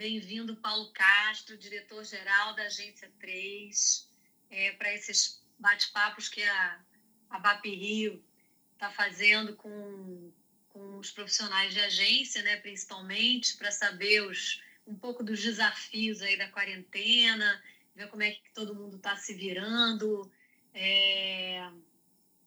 Bem-vindo, 0.00 0.56
Paulo 0.56 0.90
Castro, 0.92 1.58
diretor-geral 1.58 2.54
da 2.54 2.62
Agência 2.62 3.12
3, 3.20 4.08
é, 4.48 4.72
para 4.72 4.94
esses 4.94 5.44
bate-papos 5.58 6.26
que 6.26 6.42
a, 6.42 6.80
a 7.28 7.38
BAP 7.38 7.66
Rio 7.66 8.24
está 8.72 8.90
fazendo 8.90 9.54
com, 9.56 10.32
com 10.70 10.96
os 10.96 11.10
profissionais 11.10 11.74
de 11.74 11.80
agência, 11.80 12.42
né, 12.42 12.56
principalmente, 12.56 13.58
para 13.58 13.70
saber 13.70 14.22
os, 14.22 14.62
um 14.86 14.94
pouco 14.94 15.22
dos 15.22 15.42
desafios 15.42 16.22
aí 16.22 16.34
da 16.34 16.48
quarentena, 16.48 17.62
ver 17.94 18.08
como 18.08 18.22
é 18.22 18.30
que 18.30 18.50
todo 18.54 18.74
mundo 18.74 18.96
está 18.96 19.18
se 19.18 19.34
virando, 19.34 20.32
é, 20.72 21.70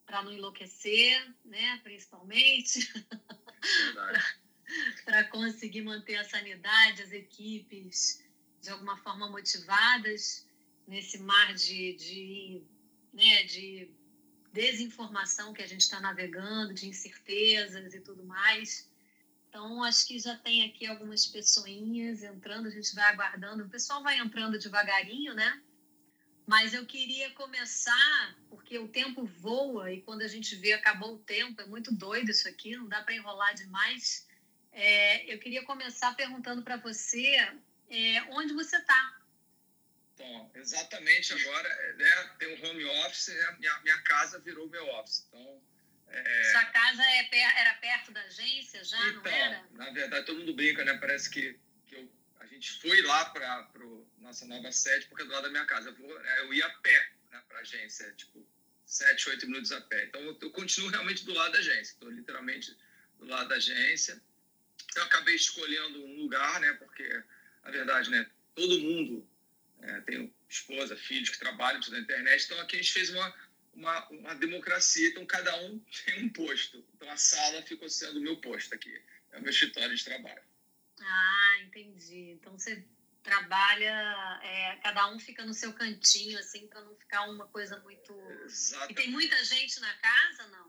para 0.07 0.23
não 0.23 0.33
enlouquecer, 0.33 1.23
né, 1.45 1.79
principalmente. 1.83 2.91
para 5.05 5.23
conseguir 5.25 5.81
manter 5.81 6.15
a 6.15 6.23
sanidade, 6.23 7.01
as 7.01 7.11
equipes 7.11 8.23
de 8.61 8.69
alguma 8.69 8.97
forma 8.97 9.29
motivadas 9.29 10.47
nesse 10.87 11.17
mar 11.19 11.53
de, 11.53 11.93
de, 11.93 12.63
né, 13.13 13.43
de 13.43 13.89
desinformação 14.51 15.53
que 15.53 15.61
a 15.61 15.67
gente 15.67 15.81
está 15.81 15.99
navegando, 15.99 16.73
de 16.73 16.87
incertezas 16.87 17.93
e 17.93 17.99
tudo 17.99 18.23
mais. 18.23 18.89
Então, 19.49 19.83
acho 19.83 20.07
que 20.07 20.17
já 20.17 20.35
tem 20.35 20.63
aqui 20.65 20.87
algumas 20.87 21.25
pessoinhas 21.25 22.23
entrando, 22.23 22.67
a 22.67 22.71
gente 22.71 22.95
vai 22.95 23.05
aguardando. 23.05 23.63
O 23.63 23.69
pessoal 23.69 24.01
vai 24.01 24.17
entrando 24.17 24.57
devagarinho, 24.57 25.33
né? 25.33 25.61
Mas 26.45 26.73
eu 26.73 26.85
queria 26.85 27.31
começar, 27.31 28.35
porque 28.49 28.77
o 28.77 28.87
tempo 28.87 29.25
voa 29.25 29.91
e 29.91 30.01
quando 30.01 30.23
a 30.23 30.27
gente 30.27 30.55
vê 30.55 30.73
acabou 30.73 31.15
o 31.15 31.19
tempo, 31.19 31.61
é 31.61 31.65
muito 31.65 31.93
doido 31.93 32.31
isso 32.31 32.47
aqui, 32.47 32.75
não 32.75 32.87
dá 32.87 33.01
para 33.01 33.15
enrolar 33.15 33.53
demais. 33.53 34.27
É, 34.73 35.33
eu 35.33 35.39
queria 35.39 35.63
começar 35.63 36.15
perguntando 36.15 36.63
para 36.63 36.77
você 36.77 37.35
é, 37.89 38.21
onde 38.31 38.53
você 38.53 38.75
está. 38.77 39.19
Bom, 40.17 40.51
exatamente 40.55 41.33
agora, 41.33 41.93
né, 41.95 42.35
tem 42.39 42.55
um 42.55 42.65
home 42.65 42.85
office, 43.05 43.27
né, 43.27 43.55
minha, 43.59 43.79
minha 43.81 44.01
casa 44.03 44.39
virou 44.39 44.69
meu 44.69 44.87
office. 44.95 45.25
Então, 45.27 45.61
é... 46.07 46.51
Sua 46.51 46.65
casa 46.65 47.03
é, 47.03 47.29
era 47.59 47.73
perto 47.75 48.11
da 48.11 48.21
agência 48.21 48.83
já, 48.83 48.99
então, 49.07 49.23
não 49.23 49.31
era? 49.31 49.63
Na 49.73 49.89
verdade, 49.91 50.25
todo 50.25 50.39
mundo 50.39 50.53
brinca, 50.53 50.85
né? 50.85 50.95
Parece 50.97 51.29
que, 51.29 51.59
que 51.87 51.95
eu, 51.95 52.11
a 52.39 52.45
gente 52.45 52.79
foi 52.79 53.01
lá 53.01 53.25
para 53.25 53.67
nossa 54.19 54.45
nova 54.45 54.71
sede 54.71 55.07
porque 55.07 55.23
é 55.23 55.25
do 55.25 55.31
lado 55.31 55.43
da 55.43 55.49
minha 55.49 55.65
casa. 55.65 55.89
Eu, 55.89 55.95
vou, 55.95 56.19
né, 56.19 56.39
eu 56.41 56.53
ia 56.53 56.65
a 56.65 56.69
pé 56.69 57.11
né, 57.31 57.41
para 57.47 57.57
a 57.57 57.61
agência, 57.61 58.11
tipo, 58.13 58.47
sete, 58.85 59.29
oito 59.29 59.47
minutos 59.47 59.71
a 59.71 59.81
pé. 59.81 60.05
Então, 60.05 60.21
eu, 60.21 60.37
eu 60.39 60.51
continuo 60.51 60.89
realmente 60.89 61.25
do 61.25 61.33
lado 61.33 61.51
da 61.51 61.59
agência. 61.59 61.93
Estou 61.93 62.09
literalmente 62.11 62.77
do 63.17 63.25
lado 63.25 63.49
da 63.49 63.55
agência 63.55 64.21
eu 64.99 65.05
acabei 65.05 65.35
escolhendo 65.35 66.03
um 66.03 66.21
lugar, 66.21 66.59
né? 66.59 66.73
Porque, 66.73 67.07
na 67.63 67.71
verdade, 67.71 68.09
né? 68.09 68.29
Todo 68.55 68.79
mundo 68.79 69.27
é, 69.81 70.01
tem 70.01 70.33
esposa, 70.49 70.95
filhos 70.95 71.29
que 71.29 71.39
trabalham 71.39 71.81
na 71.89 71.99
internet. 71.99 72.45
Então, 72.45 72.59
aqui 72.59 72.75
a 72.75 72.79
gente 72.79 72.93
fez 72.93 73.09
uma, 73.09 73.35
uma, 73.73 74.09
uma 74.09 74.35
democracia. 74.35 75.09
Então, 75.09 75.25
cada 75.25 75.55
um 75.63 75.79
tem 76.05 76.23
um 76.23 76.29
posto. 76.29 76.85
Então, 76.95 77.09
a 77.09 77.17
sala 77.17 77.61
ficou 77.63 77.89
sendo 77.89 78.19
o 78.19 78.21
meu 78.21 78.37
posto 78.37 78.73
aqui. 78.73 79.01
É 79.31 79.39
o 79.39 79.41
meu 79.41 79.51
escritório 79.51 79.95
de 79.95 80.03
trabalho. 80.03 80.43
Ah, 80.99 81.57
entendi. 81.63 82.31
Então, 82.31 82.57
você 82.57 82.85
trabalha, 83.23 84.39
é, 84.43 84.75
cada 84.83 85.07
um 85.11 85.17
fica 85.17 85.45
no 85.45 85.53
seu 85.53 85.73
cantinho, 85.73 86.37
assim, 86.37 86.67
para 86.67 86.81
não 86.81 86.95
ficar 86.95 87.23
uma 87.29 87.47
coisa 87.47 87.79
muito. 87.79 88.13
Exatamente. 88.43 88.91
E 88.91 88.95
tem 88.95 89.09
muita 89.09 89.43
gente 89.43 89.79
na 89.79 89.93
casa, 89.95 90.47
não? 90.47 90.62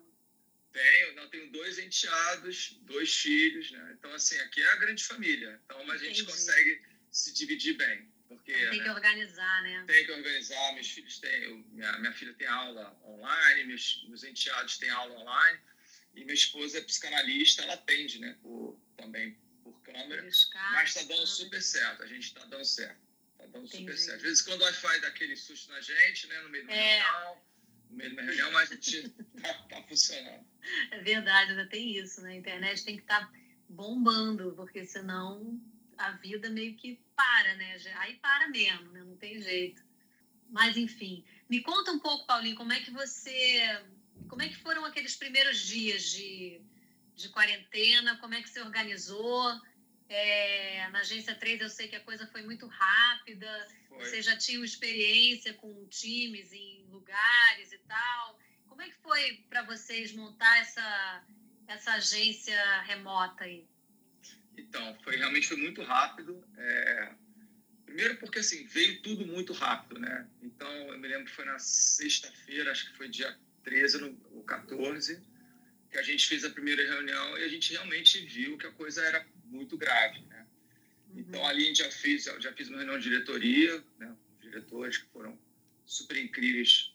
Tenho, 0.74 1.14
não, 1.14 1.28
tenho 1.28 1.52
dois 1.52 1.78
enteados, 1.78 2.76
dois 2.82 3.14
filhos, 3.14 3.70
né? 3.70 3.94
Então, 3.96 4.12
assim, 4.12 4.36
aqui 4.40 4.60
é 4.60 4.72
a 4.72 4.76
grande 4.76 5.04
família. 5.04 5.60
Então, 5.64 5.88
a 5.88 5.96
gente 5.96 6.24
consegue 6.24 6.82
se 7.12 7.32
dividir 7.32 7.76
bem. 7.76 8.12
Porque, 8.26 8.50
então, 8.50 8.70
tem 8.70 8.78
né, 8.80 8.84
que 8.84 8.90
organizar, 8.90 9.62
né? 9.62 9.84
Tem 9.86 10.04
que 10.04 10.10
organizar. 10.10 10.74
Meus 10.74 10.90
filhos 10.90 11.20
têm... 11.20 11.64
Minha, 11.70 11.96
minha 12.00 12.12
filha 12.12 12.34
tem 12.34 12.48
aula 12.48 12.98
online, 13.04 13.68
meus, 13.68 14.04
meus 14.08 14.24
enteados 14.24 14.76
têm 14.78 14.90
aula 14.90 15.14
online. 15.14 15.60
E 16.16 16.24
minha 16.24 16.34
esposa 16.34 16.78
é 16.78 16.80
psicanalista, 16.80 17.62
ela 17.62 17.74
atende, 17.74 18.18
né? 18.18 18.36
Por, 18.42 18.76
também 18.96 19.38
por 19.62 19.80
câmera. 19.82 20.24
mas 20.24 20.88
está 20.88 21.02
dando 21.04 21.24
super 21.24 21.62
certo. 21.62 22.02
A 22.02 22.06
gente 22.08 22.26
está 22.26 22.44
dando 22.46 22.64
certo. 22.64 23.00
Está 23.34 23.46
dando 23.46 23.66
Entendi. 23.66 23.84
super 23.84 23.96
certo. 23.96 24.16
Às 24.16 24.22
vezes, 24.22 24.42
quando 24.42 24.62
o 24.62 24.64
Wi-Fi 24.64 25.00
dá 25.02 25.06
aquele 25.06 25.36
susto 25.36 25.70
na 25.70 25.80
gente, 25.80 26.26
né? 26.26 26.40
No 26.40 26.48
meio 26.48 26.64
do 26.64 26.72
é. 26.72 26.98
Natal 26.98 27.44
no 27.90 27.96
meio 27.96 28.14
reunião, 28.16 28.50
mas 28.52 28.70
a 28.70 28.74
gente 28.74 29.08
tá, 29.40 29.54
tá 29.54 29.82
funcionando. 29.84 30.44
É 30.90 30.98
verdade, 31.00 31.50
ainda 31.50 31.66
tem 31.66 31.96
isso, 31.96 32.22
né? 32.22 32.32
A 32.32 32.36
internet 32.36 32.84
tem 32.84 32.96
que 32.96 33.02
estar 33.02 33.20
tá 33.20 33.32
bombando, 33.68 34.54
porque 34.54 34.84
senão 34.84 35.60
a 35.96 36.12
vida 36.12 36.50
meio 36.50 36.74
que 36.74 37.00
para, 37.16 37.54
né? 37.56 37.76
Aí 37.96 38.16
para 38.16 38.48
mesmo, 38.48 38.90
né? 38.92 39.02
Não 39.02 39.16
tem 39.16 39.40
jeito. 39.40 39.82
Mas 40.48 40.76
enfim, 40.76 41.24
me 41.48 41.60
conta 41.60 41.92
um 41.92 41.98
pouco, 41.98 42.26
Paulinho, 42.26 42.56
como 42.56 42.72
é 42.72 42.80
que 42.80 42.90
você, 42.90 43.82
como 44.28 44.42
é 44.42 44.48
que 44.48 44.56
foram 44.56 44.84
aqueles 44.84 45.16
primeiros 45.16 45.60
dias 45.60 46.02
de, 46.04 46.60
de 47.14 47.28
quarentena? 47.30 48.18
Como 48.18 48.34
é 48.34 48.42
que 48.42 48.48
você 48.48 48.60
organizou? 48.60 49.52
É, 50.08 50.88
na 50.90 51.00
agência 51.00 51.34
3 51.34 51.60
eu 51.60 51.70
sei 51.70 51.88
que 51.88 51.96
a 51.96 52.04
coisa 52.04 52.26
foi 52.26 52.42
muito 52.42 52.66
rápida. 52.66 53.68
Foi. 53.88 53.98
Você 53.98 54.22
já 54.22 54.36
tinha 54.36 54.62
experiência 54.64 55.54
com 55.54 55.86
times 55.88 56.52
em 56.52 56.84
lugares 56.88 57.72
e 57.72 57.78
tal. 57.78 58.38
Como 58.74 58.82
é 58.82 58.90
que 58.90 58.96
foi 59.04 59.44
para 59.48 59.62
vocês 59.62 60.12
montar 60.14 60.58
essa, 60.58 61.24
essa 61.68 61.92
agência 61.92 62.60
remota 62.80 63.44
aí? 63.44 63.64
Então, 64.58 64.98
foi 65.04 65.14
realmente 65.14 65.46
foi 65.46 65.58
muito 65.58 65.80
rápido. 65.84 66.44
É, 66.56 67.12
primeiro 67.86 68.16
porque 68.16 68.40
assim, 68.40 68.66
veio 68.66 69.00
tudo 69.00 69.24
muito 69.24 69.52
rápido, 69.52 70.00
né? 70.00 70.28
Então, 70.42 70.68
eu 70.88 70.98
me 70.98 71.06
lembro 71.06 71.26
que 71.26 71.30
foi 71.30 71.44
na 71.44 71.56
sexta-feira, 71.60 72.72
acho 72.72 72.90
que 72.90 72.96
foi 72.96 73.08
dia 73.08 73.38
13 73.62 73.98
no, 73.98 74.20
ou 74.32 74.42
14, 74.42 75.22
que 75.88 75.96
a 75.96 76.02
gente 76.02 76.26
fez 76.26 76.44
a 76.44 76.50
primeira 76.50 76.84
reunião 76.84 77.38
e 77.38 77.44
a 77.44 77.48
gente 77.48 77.70
realmente 77.70 78.26
viu 78.26 78.58
que 78.58 78.66
a 78.66 78.72
coisa 78.72 79.04
era 79.04 79.24
muito 79.44 79.78
grave, 79.78 80.20
né? 80.22 80.44
Uhum. 81.10 81.20
Então, 81.20 81.46
ali 81.46 81.62
a 81.62 81.66
gente 81.68 81.78
já 81.78 81.92
fez, 81.92 82.24
já 82.24 82.52
fiz 82.52 82.66
uma 82.66 82.78
reunião 82.78 82.98
de 82.98 83.08
diretoria, 83.08 83.84
né? 84.00 84.16
diretores 84.40 84.98
que 84.98 85.06
foram 85.10 85.38
super 85.84 86.16
incríveis, 86.16 86.92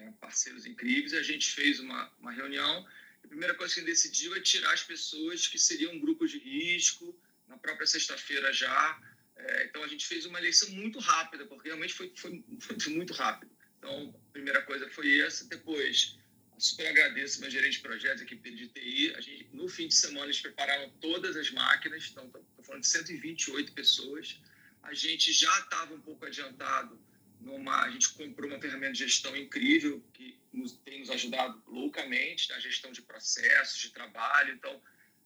né? 0.00 0.14
parceiros 0.20 0.66
incríveis, 0.66 1.14
a 1.14 1.22
gente 1.22 1.50
fez 1.50 1.80
uma, 1.80 2.10
uma 2.18 2.32
reunião. 2.32 2.86
A 3.22 3.28
primeira 3.28 3.54
coisa 3.54 3.74
que 3.74 3.82
decidiu 3.82 4.34
é 4.34 4.40
tirar 4.40 4.72
as 4.72 4.82
pessoas 4.82 5.46
que 5.46 5.58
seriam 5.58 5.98
grupos 5.98 6.30
de 6.30 6.38
risco, 6.38 7.18
na 7.46 7.58
própria 7.58 7.86
sexta-feira 7.86 8.52
já. 8.52 9.00
É, 9.36 9.64
então, 9.64 9.82
a 9.82 9.88
gente 9.88 10.06
fez 10.06 10.24
uma 10.26 10.38
eleição 10.38 10.70
muito 10.70 10.98
rápida, 10.98 11.44
porque 11.46 11.68
realmente 11.68 11.94
foi, 11.94 12.12
foi, 12.16 12.44
foi 12.60 12.92
muito 12.92 13.12
rápido. 13.12 13.50
Então, 13.78 14.14
a 14.28 14.32
primeira 14.32 14.62
coisa 14.62 14.88
foi 14.90 15.20
essa. 15.20 15.44
Depois, 15.46 16.18
super 16.58 16.86
agradeço 16.86 17.40
meu 17.40 17.50
gerente 17.50 17.74
de 17.74 17.80
projetos, 17.80 18.22
equipe 18.22 18.50
de 18.50 18.68
TI. 18.68 19.14
A 19.16 19.20
gente, 19.20 19.48
no 19.52 19.68
fim 19.68 19.88
de 19.88 19.94
semana, 19.94 20.26
eles 20.26 20.40
prepararam 20.40 20.90
todas 21.00 21.36
as 21.36 21.50
máquinas, 21.50 22.08
então 22.10 22.26
estou 22.26 22.64
falando 22.64 22.82
de 22.82 22.88
128 22.88 23.72
pessoas. 23.72 24.40
A 24.82 24.94
gente 24.94 25.32
já 25.32 25.52
estava 25.60 25.94
um 25.94 26.00
pouco 26.00 26.24
adiantado 26.26 26.98
numa. 27.40 27.84
A 27.84 27.90
gente 27.90 28.10
comprou 28.10 28.48
uma 28.48 28.60
ferramenta 28.60 28.92
de 28.92 28.98
gestão 29.00 29.36
incrível 29.36 30.02
que 30.12 30.38
nos, 30.52 30.72
tem 30.72 31.00
nos 31.00 31.10
ajudado 31.10 31.62
loucamente 31.66 32.48
na 32.50 32.58
gestão 32.60 32.92
de 32.92 33.02
processos, 33.02 33.80
de 33.80 33.90
trabalho. 33.90 34.54
Então, 34.54 34.80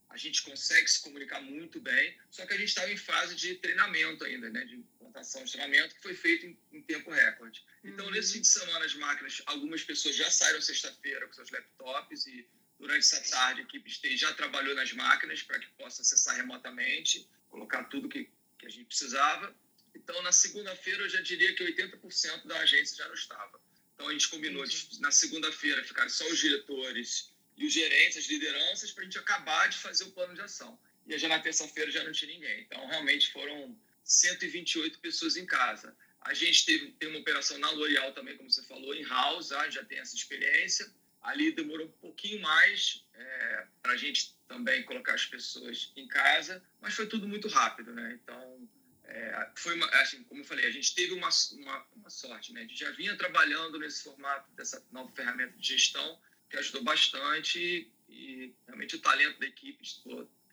a 0.08 0.16
gente 0.16 0.42
consegue 0.42 0.88
se 0.88 1.02
comunicar 1.02 1.42
muito 1.42 1.80
bem, 1.80 2.16
só 2.30 2.46
que 2.46 2.54
a 2.54 2.56
gente 2.56 2.68
estava 2.68 2.90
em 2.90 2.96
fase 2.96 3.34
de 3.34 3.56
treinamento 3.56 4.24
ainda, 4.24 4.48
né, 4.48 4.64
de 4.64 4.76
implantação 4.76 5.44
de 5.44 5.50
treinamento, 5.50 5.94
que 5.94 6.02
foi 6.02 6.14
feito 6.14 6.46
em, 6.46 6.56
em 6.72 6.82
tempo 6.82 7.10
recorde. 7.10 7.64
Então, 7.82 8.06
uhum. 8.06 8.12
nesse 8.12 8.34
fim 8.34 8.40
de 8.40 8.46
semana, 8.46 8.84
as 8.84 8.94
máquinas, 8.94 9.42
algumas 9.46 9.82
pessoas 9.82 10.14
já 10.14 10.30
saíram 10.30 10.60
sexta-feira 10.60 11.26
com 11.26 11.32
seus 11.32 11.50
laptops 11.50 12.26
e 12.26 12.48
durante 12.78 13.00
essa 13.00 13.20
tarde 13.28 13.62
a 13.62 13.64
equipe 13.64 14.16
já 14.16 14.32
trabalhou 14.34 14.74
nas 14.76 14.92
máquinas 14.92 15.42
para 15.42 15.58
que 15.58 15.66
possa 15.78 16.02
acessar 16.02 16.36
remotamente, 16.36 17.28
colocar 17.48 17.84
tudo 17.84 18.08
que, 18.08 18.30
que 18.58 18.66
a 18.66 18.70
gente 18.70 18.86
precisava. 18.86 19.54
Então, 19.94 20.20
na 20.22 20.32
segunda-feira, 20.32 21.02
eu 21.02 21.08
já 21.08 21.20
diria 21.20 21.54
que 21.54 21.64
80% 21.64 22.46
da 22.46 22.58
agência 22.58 22.96
já 22.96 23.06
não 23.06 23.14
estava. 23.14 23.60
Então, 23.94 24.08
a 24.08 24.12
gente 24.12 24.28
combinou 24.28 24.64
de, 24.64 25.00
na 25.00 25.10
segunda-feira 25.10 25.84
ficar 25.84 26.08
só 26.08 26.26
os 26.26 26.38
diretores 26.38 27.32
e 27.56 27.66
os 27.66 27.72
gerentes, 27.72 28.18
as 28.18 28.26
lideranças, 28.26 28.90
para 28.90 29.02
a 29.02 29.04
gente 29.04 29.18
acabar 29.18 29.68
de 29.68 29.78
fazer 29.78 30.04
o 30.04 30.10
plano 30.10 30.34
de 30.34 30.40
ação. 30.40 30.78
E 31.06 31.16
já 31.16 31.28
na 31.28 31.38
terça-feira 31.38 31.90
já 31.90 32.02
não 32.02 32.12
tinha 32.12 32.32
ninguém. 32.32 32.62
Então, 32.62 32.86
realmente 32.88 33.30
foram 33.32 33.78
128 34.02 34.98
pessoas 34.98 35.36
em 35.36 35.46
casa. 35.46 35.96
A 36.20 36.34
gente 36.34 36.64
teve, 36.64 36.92
tem 36.92 37.08
uma 37.10 37.18
operação 37.18 37.58
na 37.58 37.70
L'Oréal 37.70 38.12
também, 38.12 38.36
como 38.36 38.50
você 38.50 38.62
falou, 38.62 38.94
em 38.94 39.04
house, 39.04 39.52
ah, 39.52 39.70
já 39.70 39.84
tem 39.84 39.98
essa 39.98 40.16
experiência. 40.16 40.90
Ali 41.22 41.52
demorou 41.52 41.86
um 41.86 41.92
pouquinho 41.92 42.40
mais 42.40 43.04
é, 43.14 43.66
para 43.82 43.92
a 43.92 43.96
gente 43.96 44.34
também 44.48 44.82
colocar 44.82 45.14
as 45.14 45.26
pessoas 45.26 45.92
em 45.96 46.06
casa, 46.08 46.62
mas 46.80 46.94
foi 46.94 47.06
tudo 47.06 47.28
muito 47.28 47.48
rápido, 47.48 47.92
né? 47.92 48.18
Então, 48.22 48.68
é, 49.06 49.50
foi 49.54 49.74
uma, 49.74 49.86
assim, 50.00 50.22
como 50.24 50.40
eu 50.40 50.44
falei, 50.44 50.66
a 50.66 50.70
gente 50.70 50.94
teve 50.94 51.12
uma, 51.12 51.28
uma, 51.52 51.86
uma 51.96 52.10
sorte, 52.10 52.52
né? 52.52 52.60
A 52.60 52.62
gente 52.62 52.76
já 52.76 52.90
vinha 52.92 53.16
trabalhando 53.16 53.78
nesse 53.78 54.02
formato 54.02 54.50
dessa 54.52 54.84
nova 54.90 55.10
ferramenta 55.12 55.56
de 55.58 55.68
gestão, 55.68 56.18
que 56.48 56.56
ajudou 56.56 56.82
bastante 56.82 57.58
e, 57.58 57.92
e 58.08 58.54
realmente 58.66 58.96
o 58.96 59.00
talento 59.00 59.38
da 59.38 59.46
equipe 59.46 59.78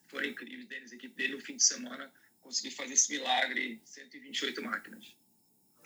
foi, 0.07 0.27
incrível. 0.27 0.68
Denis, 0.68 0.92
a 0.92 0.95
equipe 0.95 1.15
dele 1.15 1.36
no 1.36 1.39
fim 1.39 1.56
de 1.56 1.63
semana 1.63 2.12
conseguir 2.42 2.71
fazer 2.71 2.94
esse 2.94 3.12
milagre 3.12 3.81
128 3.86 4.62
máquinas. 4.62 5.15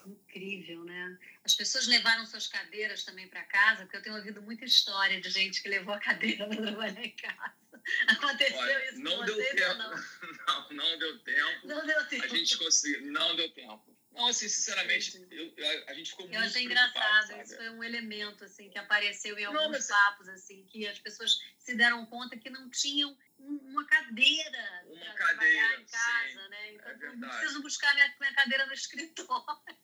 Incrível, 0.05 0.83
né? 0.83 1.17
As 1.43 1.55
pessoas 1.55 1.87
levaram 1.87 2.25
suas 2.25 2.47
cadeiras 2.47 3.03
também 3.03 3.27
para 3.27 3.43
casa, 3.43 3.83
porque 3.83 3.97
eu 3.97 4.01
tenho 4.01 4.15
ouvido 4.15 4.41
muita 4.41 4.65
história 4.65 5.19
de 5.19 5.29
gente 5.29 5.61
que 5.61 5.69
levou 5.69 5.93
a 5.93 5.99
cadeira 5.99 6.47
para 6.49 6.61
trabalhar 6.61 7.03
em 7.03 7.15
casa. 7.15 7.53
Aconteceu 8.07 8.57
Olha, 8.57 8.89
isso 8.89 8.99
não 8.99 9.23
deu 9.25 9.37
tempo. 9.37 9.73
não? 9.75 9.91
não? 10.47 10.69
Não 10.71 10.99
deu 10.99 11.19
tempo. 11.19 11.67
Não 11.67 11.85
deu 11.85 12.05
tempo. 12.07 12.23
A 12.25 12.27
gente 12.27 12.57
conseguiu, 12.57 13.11
não 13.11 13.35
deu 13.35 13.49
tempo. 13.51 13.95
Não, 14.11 14.27
assim, 14.27 14.47
sinceramente, 14.47 15.17
eu, 15.29 15.53
eu, 15.57 15.83
a 15.89 15.93
gente 15.93 16.11
ficou 16.11 16.25
Eu 16.27 16.31
muito 16.39 16.45
achei 16.45 16.65
preocupado, 16.67 16.97
engraçado, 16.97 17.27
sabe? 17.27 17.43
isso 17.43 17.57
foi 17.57 17.69
um 17.69 17.83
elemento 17.83 18.45
assim 18.45 18.69
que 18.69 18.77
apareceu 18.79 19.37
em 19.37 19.43
Não, 19.43 19.57
alguns 19.57 19.71
mas- 19.71 19.87
papos 19.87 20.29
assim, 20.29 20.65
que 20.67 20.87
as 20.87 20.97
pessoas 20.99 21.37
se 21.59 21.75
deram 21.75 22.05
conta 22.05 22.37
que 22.37 22.49
não 22.49 22.69
tinham 22.69 23.15
um- 23.37 23.57
uma 23.57 23.85
cadeira 23.85 24.83
Uma 24.87 25.13
cadeira, 25.15 25.75
em 25.81 25.85
sim, 25.85 25.91
casa, 25.91 26.47
né? 26.47 26.73
Então 26.75 26.87
é 26.87 26.93
não 26.93 26.99
verdade. 26.99 27.37
preciso 27.39 27.61
buscar 27.61 27.93
minha, 27.93 28.15
minha 28.21 28.33
cadeira 28.33 28.65
no 28.65 28.73
escritório. 28.73 29.75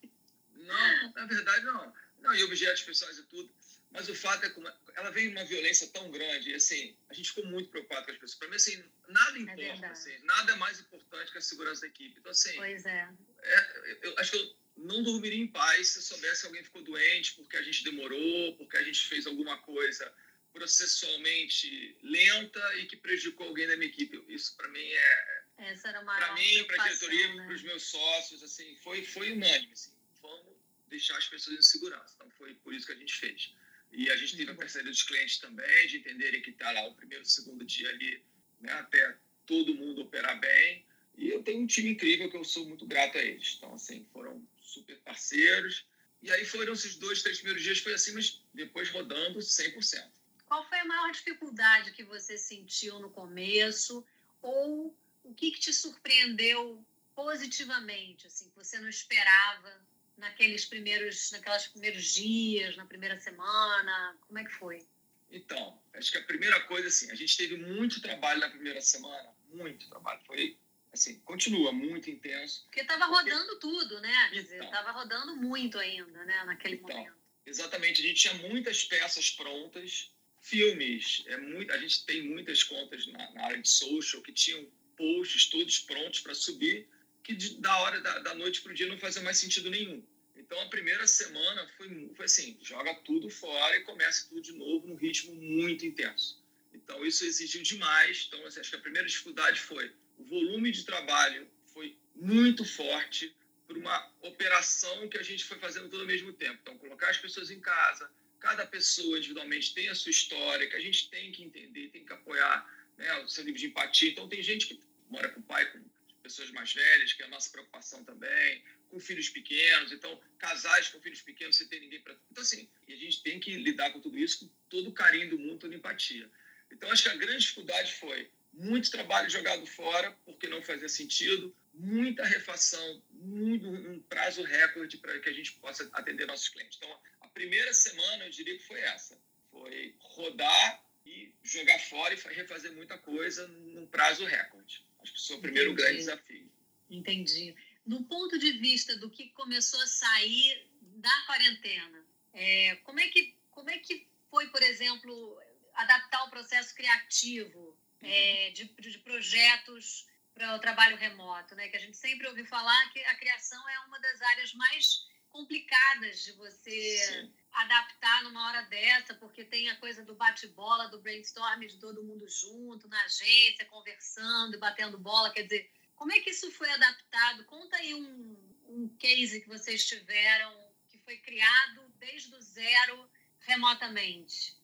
Não, 0.54 1.12
na 1.14 1.26
verdade 1.26 1.66
não. 1.66 1.94
Não, 2.20 2.34
e 2.34 2.44
objetos 2.44 2.84
pessoais 2.84 3.18
e 3.18 3.24
tudo. 3.24 3.54
Mas 3.92 4.08
o 4.08 4.16
fato 4.16 4.46
é 4.46 4.50
que 4.50 4.58
uma- 4.58 4.76
ela 4.96 5.12
veio 5.12 5.32
uma 5.32 5.44
violência 5.44 5.86
tão 5.90 6.10
grande, 6.10 6.52
e 6.52 6.56
assim, 6.56 6.96
a 7.10 7.14
gente 7.14 7.30
ficou 7.30 7.46
muito 7.46 7.70
preocupado 7.70 8.06
com 8.06 8.12
as 8.12 8.18
pessoas. 8.18 8.40
Para 8.40 8.48
mim, 8.48 8.56
assim, 8.56 8.84
nada 9.08 9.38
importa, 9.38 9.62
verdade. 9.62 9.86
assim, 9.86 10.18
nada 10.24 10.54
é 10.54 10.56
mais 10.56 10.80
importante 10.80 11.32
que 11.32 11.38
a 11.38 11.42
segurança 11.42 11.82
da 11.82 11.88
equipe. 11.88 12.18
Então, 12.18 12.32
assim, 12.32 12.56
Pois 12.56 12.86
é. 12.86 13.10
é, 13.44 13.98
eu 14.04 14.18
acho 14.18 14.32
que 14.32 14.38
eu 14.38 14.56
não 14.78 15.04
dormiria 15.04 15.44
em 15.44 15.48
paz 15.48 15.90
se 15.90 16.00
eu 16.00 16.04
soubesse 16.04 16.42
que 16.42 16.48
alguém 16.48 16.64
ficou 16.64 16.82
doente 16.84 17.34
porque 17.36 17.58
a 17.58 17.62
gente 17.62 17.84
demorou, 17.84 18.56
porque 18.56 18.78
a 18.78 18.84
gente 18.84 19.06
fez 19.08 19.28
alguma 19.28 19.58
coisa 19.60 20.12
processualmente 20.54 21.98
lenta 22.02 22.76
e 22.78 22.86
que 22.86 22.96
prejudicou 22.96 23.48
alguém 23.48 23.68
da 23.68 23.76
minha 23.78 23.90
equipe. 23.90 24.24
Isso, 24.28 24.56
para 24.56 24.68
mim, 24.70 24.86
é, 24.86 25.44
Essa 25.58 25.90
era 25.90 26.02
uma 26.02 26.16
para 26.16 26.34
mim, 26.34 26.64
para 26.66 26.84
a 26.84 26.88
diretoria, 26.88 27.36
né? 27.36 27.46
para 27.46 27.56
os 27.56 27.64
meus 27.64 27.84
sócios, 27.84 28.42
assim, 28.44 28.76
foi, 28.78 29.04
foi 29.04 29.32
unânime. 29.34 29.72
Assim, 29.74 29.92
vamos 30.22 30.56
deixar 30.88 31.18
as 31.18 31.28
pessoas 31.28 31.58
em 31.58 31.62
segurança. 31.62 32.14
Então, 32.16 32.30
foi 32.32 32.54
por 32.56 32.74
isso 32.74 32.86
que 32.86 32.92
a 32.94 32.96
gente 32.96 33.14
fez. 33.14 33.54
E 33.92 34.10
a 34.10 34.16
gente 34.16 34.38
teve 34.38 34.52
a 34.52 34.54
bom. 34.54 34.60
parceria 34.60 34.90
dos 34.90 35.04
clientes 35.04 35.38
também, 35.38 35.88
de 35.88 35.98
entenderem 35.98 36.42
que 36.42 36.52
está 36.52 36.72
lá 36.72 36.88
o 36.88 36.96
primeiro, 36.96 37.26
segundo 37.26 37.66
dia 37.66 37.90
ali, 37.90 38.24
né, 38.60 38.72
até 38.74 39.18
todo 39.46 39.76
mundo 39.76 40.02
operar 40.02 40.40
bem. 40.40 40.86
E 41.18 41.30
eu 41.30 41.44
tenho 41.44 41.62
um 41.62 41.68
time 41.68 41.90
incrível 41.90 42.30
que 42.30 42.38
eu 42.38 42.44
sou 42.44 42.66
muito 42.66 42.86
grato 42.86 43.18
a 43.18 43.22
eles. 43.22 43.56
Então, 43.58 43.74
assim, 43.74 44.08
foram 44.14 44.48
super 44.62 44.98
parceiros. 45.00 45.86
E 46.22 46.32
aí 46.32 46.46
foram 46.46 46.74
esses 46.74 46.96
dois, 46.96 47.22
três 47.22 47.38
primeiros 47.38 47.64
dias, 47.64 47.80
foi 47.80 47.94
assim, 47.94 48.14
mas 48.14 48.42
depois 48.54 48.90
rodando 48.90 49.40
100%. 49.40 50.10
Qual 50.46 50.68
foi 50.68 50.80
a 50.80 50.86
maior 50.86 51.12
dificuldade 51.12 51.92
que 51.92 52.04
você 52.04 52.38
sentiu 52.38 53.00
no 53.00 53.10
começo? 53.10 54.06
Ou 54.42 54.96
o 55.24 55.34
que, 55.34 55.52
que 55.52 55.60
te 55.60 55.74
surpreendeu 55.74 56.86
positivamente, 57.16 58.28
assim, 58.28 58.50
que 58.50 58.56
você 58.56 58.80
não 58.80 58.90
esperava 58.90 59.82
naqueles 60.22 60.64
primeiros, 60.66 61.32
naquelas 61.32 61.68
primeiros 61.68 62.14
dias, 62.14 62.78
na 62.78 62.86
primeira 62.86 63.20
semana? 63.20 64.18
Como 64.22 64.40
é 64.40 64.46
que 64.46 64.52
foi? 64.52 64.88
Então, 65.30 65.82
acho 65.94 66.12
que 66.12 66.18
a 66.18 66.24
primeira 66.24 66.60
coisa, 66.62 66.88
assim, 66.88 67.10
a 67.12 67.16
gente 67.16 67.36
teve 67.36 67.58
muito 67.58 68.02
trabalho 68.02 68.40
na 68.40 68.50
primeira 68.50 68.80
semana, 68.82 69.34
muito 69.52 69.90
trabalho. 69.90 70.22
Foi, 70.26 70.58
assim, 70.94 71.20
continua 71.22 71.72
muito 71.72 72.10
intenso. 72.10 72.64
Porque 72.66 72.82
estava 72.82 73.06
rodando 73.06 73.60
tudo, 73.60 74.00
né? 74.00 74.30
Quer 74.30 74.42
dizer, 74.44 74.56
Então. 74.58 74.68
estava 74.68 74.92
rodando 74.92 75.36
muito 75.36 75.80
ainda, 75.80 76.24
né? 76.26 76.44
Naquele 76.46 76.76
Então. 76.76 76.96
momento. 76.96 77.16
Exatamente, 77.46 78.02
a 78.02 78.06
gente 78.06 78.22
tinha 78.22 78.34
muitas 78.50 78.84
peças 78.84 79.32
prontas, 79.32 80.12
filmes, 80.40 81.24
é 81.28 81.38
muito, 81.38 81.72
a 81.72 81.78
gente 81.78 82.06
tem 82.06 82.22
muitas 82.22 82.62
contas 82.64 83.08
na, 83.08 83.32
na 83.32 83.46
área 83.46 83.62
de 83.62 83.68
social 83.70 84.22
que 84.22 84.32
tinham 84.32 84.64
posts 84.96 85.48
todos 85.50 85.80
prontos 85.80 86.20
para 86.20 86.36
subir, 86.36 86.88
que 87.24 87.34
de- 87.34 87.60
da 87.60 87.78
hora 87.80 88.00
da, 88.02 88.20
da 88.20 88.36
noite 88.36 88.62
para 88.62 88.72
o 88.72 88.76
dia 88.76 88.88
não 88.88 88.98
fazia 88.98 89.22
mais 89.22 89.38
sentido 89.38 89.70
nenhum. 89.70 90.04
Então 90.36 90.60
a 90.62 90.70
primeira 90.70 91.06
semana 91.08 91.68
foi, 91.78 92.12
foi 92.16 92.26
assim, 92.26 92.58
joga 92.62 92.94
tudo 93.06 93.30
fora 93.30 93.78
e 93.78 93.84
começa 93.84 94.28
tudo 94.28 94.42
de 94.42 94.54
novo 94.54 94.88
num 94.88 94.96
ritmo 94.96 95.36
muito 95.36 95.86
intenso. 95.86 96.42
Então 96.74 97.06
isso 97.06 97.24
exigiu 97.26 97.62
demais. 97.62 98.26
Então 98.28 98.46
assim, 98.46 98.60
acho 98.60 98.70
que 98.70 98.76
a 98.76 98.82
primeira 98.82 99.08
dificuldade 99.08 99.60
foi 99.62 99.94
o 100.18 100.24
volume 100.26 100.72
de 100.72 100.84
trabalho 100.84 101.48
foi 101.74 101.98
muito 102.16 102.66
forte 102.66 103.34
por 103.66 103.78
uma 103.78 104.12
operação 104.22 105.08
que 105.08 105.18
a 105.18 105.24
gente 105.24 105.46
foi 105.46 105.58
fazendo 105.58 105.90
tudo 105.90 106.02
ao 106.02 106.08
mesmo 106.08 106.34
tempo. 106.34 106.60
Então 106.62 106.78
colocar 106.78 107.10
as 107.10 107.18
pessoas 107.18 107.50
em 107.50 107.60
casa, 107.60 108.12
cada 108.40 108.66
pessoa 108.66 109.18
individualmente 109.18 109.74
tem 109.74 109.88
a 109.90 109.96
sua 109.96 110.10
história, 110.12 110.68
que 110.68 110.76
a 110.76 110.80
gente 110.80 111.10
tem 111.10 111.32
que 111.32 111.44
entender, 111.44 111.90
tem 111.90 112.06
que 112.06 112.12
apoiar 112.14 112.70
né, 112.98 113.20
o 113.20 113.30
seu 113.30 113.44
nível 113.44 113.60
de 113.60 113.68
empatia. 113.68 114.12
Então 114.12 114.28
tem 114.28 114.44
gente 114.44 114.68
que 114.68 114.80
mora 115.10 115.30
com 115.30 115.40
o 115.40 115.44
pai, 115.44 115.72
com 115.72 115.80
pessoas 116.22 116.52
mais 116.52 116.74
velhas, 116.74 117.14
que 117.14 117.22
é 117.22 117.26
a 117.26 117.30
nossa 117.30 117.50
preocupação 117.50 118.04
também, 118.04 118.64
com 118.90 119.00
filhos 119.00 119.30
pequenos, 119.30 119.92
então 119.92 120.20
casais 120.38 120.90
com 120.90 121.02
filhos 121.02 121.22
pequenos, 121.22 121.56
você 121.56 121.66
tem 121.66 121.80
ninguém 121.80 122.02
para. 122.02 122.16
Então, 122.30 122.44
assim, 122.44 122.70
a 122.88 122.96
gente 122.96 123.24
tem 123.24 123.40
que 123.40 123.56
lidar 123.56 123.92
com 123.92 124.02
tudo 124.02 124.18
isso 124.18 124.40
com 124.40 124.54
todo 124.70 124.90
o 124.90 124.94
carinho 124.94 125.30
do 125.30 125.40
mundo, 125.40 125.60
toda 125.60 125.76
empatia. 125.76 126.30
Então, 126.72 126.92
acho 126.92 127.04
que 127.04 127.10
a 127.10 127.16
grande 127.16 127.40
dificuldade 127.40 127.94
foi 127.96 128.30
muito 128.54 128.92
trabalho 128.92 129.30
jogado 129.30 129.66
fora, 129.66 130.12
porque 130.26 130.48
não 130.48 130.62
fazia 130.62 130.90
sentido, 130.90 131.56
muita 131.74 132.26
refação, 132.26 133.04
muito, 133.12 133.68
um 133.68 134.02
prazo 134.02 134.44
recorde 134.44 134.98
para 134.98 135.20
que 135.20 135.30
a 135.30 135.34
gente 135.34 135.54
possa 135.54 135.90
atender 135.94 136.26
nossos 136.26 136.50
clientes. 136.50 136.78
Então, 136.78 137.00
a 137.22 137.28
primeira 137.30 137.74
semana, 137.74 138.26
eu 138.26 138.30
diria 138.30 138.58
que 138.58 138.66
foi 138.66 138.80
essa: 138.80 139.18
foi 139.50 139.96
rodar 140.00 140.84
e 141.06 141.34
jogar 141.44 141.80
fora 141.80 142.14
e 142.14 142.34
refazer 142.34 142.72
muita 142.74 142.98
coisa 142.98 143.48
num 143.48 143.88
prazo 143.88 144.26
recorde. 144.26 144.86
Acho 145.02 145.12
que 145.12 145.18
esse 145.20 145.28
foi 145.28 145.38
o 145.38 145.42
primeiro 145.42 145.72
Entendi. 145.72 145.82
grande 145.82 145.98
desafio. 146.00 146.52
Entendi. 146.90 147.56
No 147.86 148.04
ponto 148.04 148.38
de 148.38 148.52
vista 148.54 148.96
do 148.98 149.10
que 149.10 149.30
começou 149.30 149.82
a 149.82 149.88
sair 149.88 150.68
da 150.82 151.24
quarentena, 151.26 152.06
é, 152.34 152.76
como, 152.78 153.00
é 153.00 153.08
que, 153.08 153.36
como 153.50 153.70
é 153.70 153.78
que 153.80 154.08
foi, 154.30 154.48
por 154.50 154.62
exemplo, 154.62 155.42
adaptar 155.74 156.24
o 156.26 156.30
processo 156.30 156.76
criativo 156.76 157.78
é, 158.02 158.52
de, 158.52 158.66
de 158.66 158.98
projetos 159.00 160.08
para 160.34 160.56
o 160.56 160.60
trabalho 160.60 160.98
remoto? 160.98 161.56
Né? 161.56 161.68
Que 161.70 161.78
a 161.78 161.80
gente 161.80 161.98
sempre 161.98 162.28
ouviu 162.28 162.46
falar 162.46 162.92
que 162.92 163.00
a 163.00 163.16
criação 163.16 163.68
é 163.70 163.80
uma 163.88 164.00
das 164.00 164.22
áreas 164.22 164.54
mais 164.54 165.08
complicadas 165.32 166.24
de 166.24 166.34
você 166.34 166.98
Sim. 166.98 167.34
adaptar 167.54 168.24
numa 168.24 168.48
hora 168.48 168.62
dessa, 168.64 169.16
porque 169.16 169.44
tem 169.44 169.70
a 169.70 169.78
coisa 169.78 170.04
do 170.04 170.14
bate-bola, 170.14 170.90
do 170.90 171.02
brainstorm 171.02 171.62
de 171.62 171.80
todo 171.80 172.04
mundo 172.04 172.28
junto, 172.28 172.88
na 172.88 173.02
agência, 173.04 173.66
conversando, 173.66 174.60
batendo 174.60 174.98
bola. 174.98 175.32
Quer 175.32 175.44
dizer, 175.44 175.72
como 175.96 176.12
é 176.12 176.20
que 176.20 176.30
isso 176.30 176.52
foi 176.52 176.70
adaptado? 176.72 177.46
Conta 177.46 177.78
aí 177.78 177.94
um, 177.94 178.56
um 178.68 178.90
case 179.00 179.42
que 179.42 179.48
vocês 179.48 179.86
tiveram, 179.88 180.54
que 180.90 180.98
foi 181.00 181.18
criado 181.18 181.90
desde 181.98 182.36
o 182.36 182.42
zero 182.42 183.10
remotamente. 183.40 184.56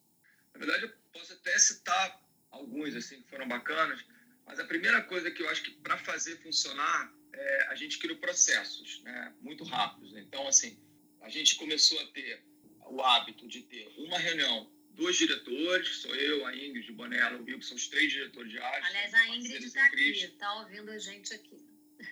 Na 0.53 0.59
verdade, 0.59 0.83
eu 0.83 0.93
posso 1.11 1.33
até 1.33 1.57
citar 1.57 2.21
alguns 2.49 2.95
assim 2.95 3.21
que 3.21 3.29
foram 3.29 3.47
bacanas, 3.47 4.03
mas 4.45 4.59
a 4.59 4.65
primeira 4.65 5.01
coisa 5.03 5.29
que 5.29 5.41
eu 5.41 5.49
acho 5.49 5.63
que 5.63 5.71
para 5.71 5.97
fazer 5.97 6.41
funcionar, 6.41 7.13
é, 7.33 7.67
a 7.69 7.75
gente 7.75 7.97
criou 7.99 8.17
processos, 8.17 9.01
né, 9.03 9.33
muito 9.41 9.63
rápidos. 9.63 10.15
Então, 10.15 10.47
assim, 10.47 10.77
a 11.21 11.29
gente 11.29 11.55
começou 11.55 11.99
a 12.01 12.07
ter 12.07 12.43
o 12.89 13.01
hábito 13.01 13.47
de 13.47 13.61
ter 13.63 13.91
uma 13.97 14.17
reunião 14.17 14.71
dos 14.91 15.17
diretores, 15.17 15.97
sou 15.97 16.15
eu, 16.15 16.45
a 16.45 16.55
Ingrid, 16.55 16.91
o 16.91 16.95
Bonella, 16.95 17.37
o 17.37 17.43
Bill, 17.43 17.59
que 17.59 17.65
são 17.65 17.77
os 17.77 17.87
três 17.87 18.11
diretores 18.11 18.51
de 18.51 18.57
área. 18.57 18.85
Aliás, 18.85 19.13
a 19.13 19.27
Ingrid 19.27 19.65
está 19.65 19.85
aqui, 19.85 20.11
está 20.11 20.53
ouvindo 20.55 20.89
a 20.91 20.97
gente 20.97 21.33
aqui. 21.33 21.67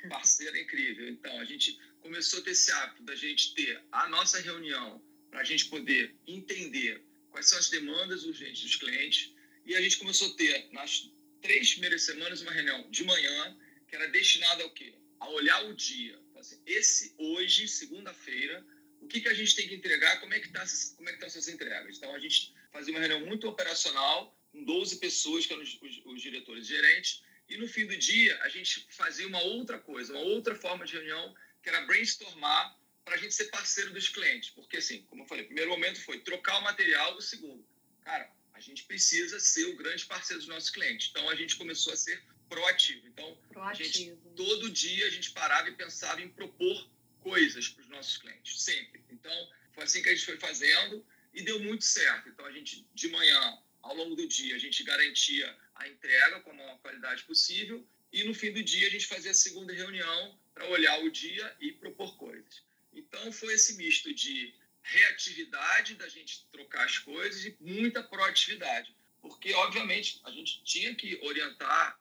parceira 0.10 0.60
incrível. 0.60 1.08
Então, 1.10 1.40
a 1.40 1.46
gente 1.46 1.80
começou 2.02 2.40
a 2.40 2.44
ter 2.44 2.52
esse 2.52 2.72
hábito 2.72 3.04
da 3.04 3.16
gente 3.16 3.54
ter 3.54 3.82
a 3.92 4.08
nossa 4.10 4.40
reunião 4.40 5.02
para 5.30 5.42
a 5.42 5.44
gente 5.44 5.66
poder 5.66 6.16
entender 6.28 7.04
quais 7.30 7.48
são 7.48 7.58
as 7.58 7.70
demandas 7.70 8.24
urgentes 8.24 8.62
dos 8.62 8.76
clientes. 8.76 9.34
E 9.66 9.76
a 9.76 9.82
gente 9.82 9.98
começou 9.98 10.30
a 10.30 10.36
ter, 10.36 10.70
nas 10.72 11.12
três 11.42 11.72
primeiras 11.72 12.04
semanas, 12.04 12.42
uma 12.42 12.52
reunião 12.52 12.90
de 12.90 13.04
manhã, 13.04 13.58
que 13.88 13.96
era 13.96 14.08
destinada 14.08 14.64
ao 14.64 14.70
quê? 14.70 14.94
A 15.20 15.30
olhar 15.30 15.66
o 15.66 15.74
dia. 15.74 16.20
Assim, 16.36 16.62
esse 16.66 17.16
hoje, 17.18 17.68
segunda-feira, 17.68 18.66
o 19.02 19.08
que, 19.08 19.22
que 19.22 19.30
a 19.30 19.34
gente 19.34 19.56
tem 19.56 19.68
que 19.68 19.76
entregar, 19.76 20.20
como 20.20 20.34
é 20.34 20.40
que, 20.40 20.50
tá, 20.50 20.66
como 20.96 21.10
é 21.10 21.12
que 21.12 21.18
estão 21.18 21.28
essas 21.28 21.48
entregas. 21.48 21.98
Então, 21.98 22.14
a 22.14 22.20
gente 22.20 22.54
fazia 22.72 22.94
uma 22.94 23.00
reunião 23.00 23.26
muito 23.26 23.48
operacional, 23.48 24.36
com 24.52 24.64
12 24.64 24.98
pessoas, 24.98 25.46
que 25.46 25.54
eram 25.54 25.64
os, 25.64 25.80
os, 25.82 26.06
os 26.06 26.22
diretores 26.22 26.68
gerentes, 26.68 27.24
e 27.48 27.58
no 27.58 27.68
fim 27.68 27.86
do 27.86 27.96
dia, 27.96 28.38
a 28.42 28.50
gente 28.50 28.88
fazia 28.90 29.28
uma 29.28 29.42
outra 29.42 29.78
coisa, 29.78 30.14
uma 30.14 30.22
outra 30.22 30.56
forma 30.56 30.86
de 30.86 30.94
reunião, 30.94 31.36
que 31.62 31.70
era 31.70 31.86
brainstormar 31.86 32.78
para 33.04 33.16
a 33.16 33.18
gente 33.18 33.36
ser 33.36 33.46
parceiro 33.46 33.94
dos 33.94 34.10
clientes. 34.10 34.50
Porque, 34.50 34.78
assim, 34.78 35.04
como 35.04 35.24
eu 35.24 35.28
falei, 35.28 35.44
o 35.44 35.48
primeiro 35.48 35.70
momento 35.70 36.02
foi 36.02 36.20
trocar 36.20 36.58
o 36.58 36.64
material, 36.64 37.16
o 37.16 37.22
segundo, 37.22 37.64
cara, 38.04 38.32
a 38.54 38.60
gente 38.60 38.84
precisa 38.86 39.40
ser 39.40 39.66
o 39.66 39.76
grande 39.76 40.06
parceiro 40.06 40.40
dos 40.40 40.50
nossos 40.50 40.70
clientes. 40.70 41.10
Então, 41.12 41.30
a 41.30 41.36
gente 41.36 41.56
começou 41.56 41.94
a 41.94 41.96
ser 41.96 42.24
proativo. 42.50 43.08
Então, 43.08 43.38
Proativo. 43.50 43.90
gente, 43.90 44.18
todo 44.36 44.70
dia 44.70 45.08
a 45.08 45.10
gente 45.10 45.32
parava 45.32 45.70
e 45.70 45.74
pensava 45.74 46.22
em 46.22 46.30
propor 46.30 46.90
coisas 47.22 47.68
para 47.70 47.82
os 47.82 47.90
nossos 47.90 48.18
clientes, 48.18 48.62
sempre. 48.62 49.04
Então, 49.10 49.50
foi 49.74 49.84
assim 49.84 50.02
que 50.02 50.10
a 50.10 50.16
gente 50.16 50.26
foi 50.26 50.38
fazendo 50.38 51.06
e 51.34 51.42
deu 51.42 51.60
muito 51.60 51.84
certo. 51.84 52.30
Então, 52.30 52.46
a 52.46 52.52
gente, 52.52 52.88
de 52.94 53.08
manhã, 53.10 53.58
ao 53.82 53.96
longo 53.96 54.16
do 54.16 54.28
dia, 54.28 54.56
a 54.56 54.60
gente 54.60 54.84
garantia 54.84 55.58
a 55.76 55.88
entrega 55.88 56.40
com 56.42 56.52
a 56.52 56.54
maior 56.54 56.78
qualidade 56.80 57.24
possível 57.24 57.86
e 58.12 58.24
no 58.24 58.34
fim 58.34 58.52
do 58.52 58.64
dia 58.64 58.88
a 58.88 58.90
gente 58.90 59.08
fazia 59.08 59.32
a 59.32 59.34
segunda 59.34 59.74
reunião 59.74 60.40
para 60.54 60.66
olhar 60.70 61.04
o 61.04 61.12
dia 61.12 61.56
e 61.60 61.74
propor 61.74 62.16
coisas. 62.16 62.64
Então 62.94 63.32
foi 63.32 63.54
esse 63.54 63.76
misto 63.76 64.14
de 64.14 64.54
reatividade 64.82 65.96
da 65.96 66.08
gente 66.08 66.46
trocar 66.52 66.86
as 66.86 66.98
coisas 66.98 67.44
e 67.44 67.58
muita 67.60 68.02
proatividade, 68.02 68.96
porque 69.22 69.54
obviamente 69.54 70.22
a 70.24 70.32
gente 70.32 70.64
tinha 70.64 70.96
que 70.96 71.20
orientar 71.24 72.00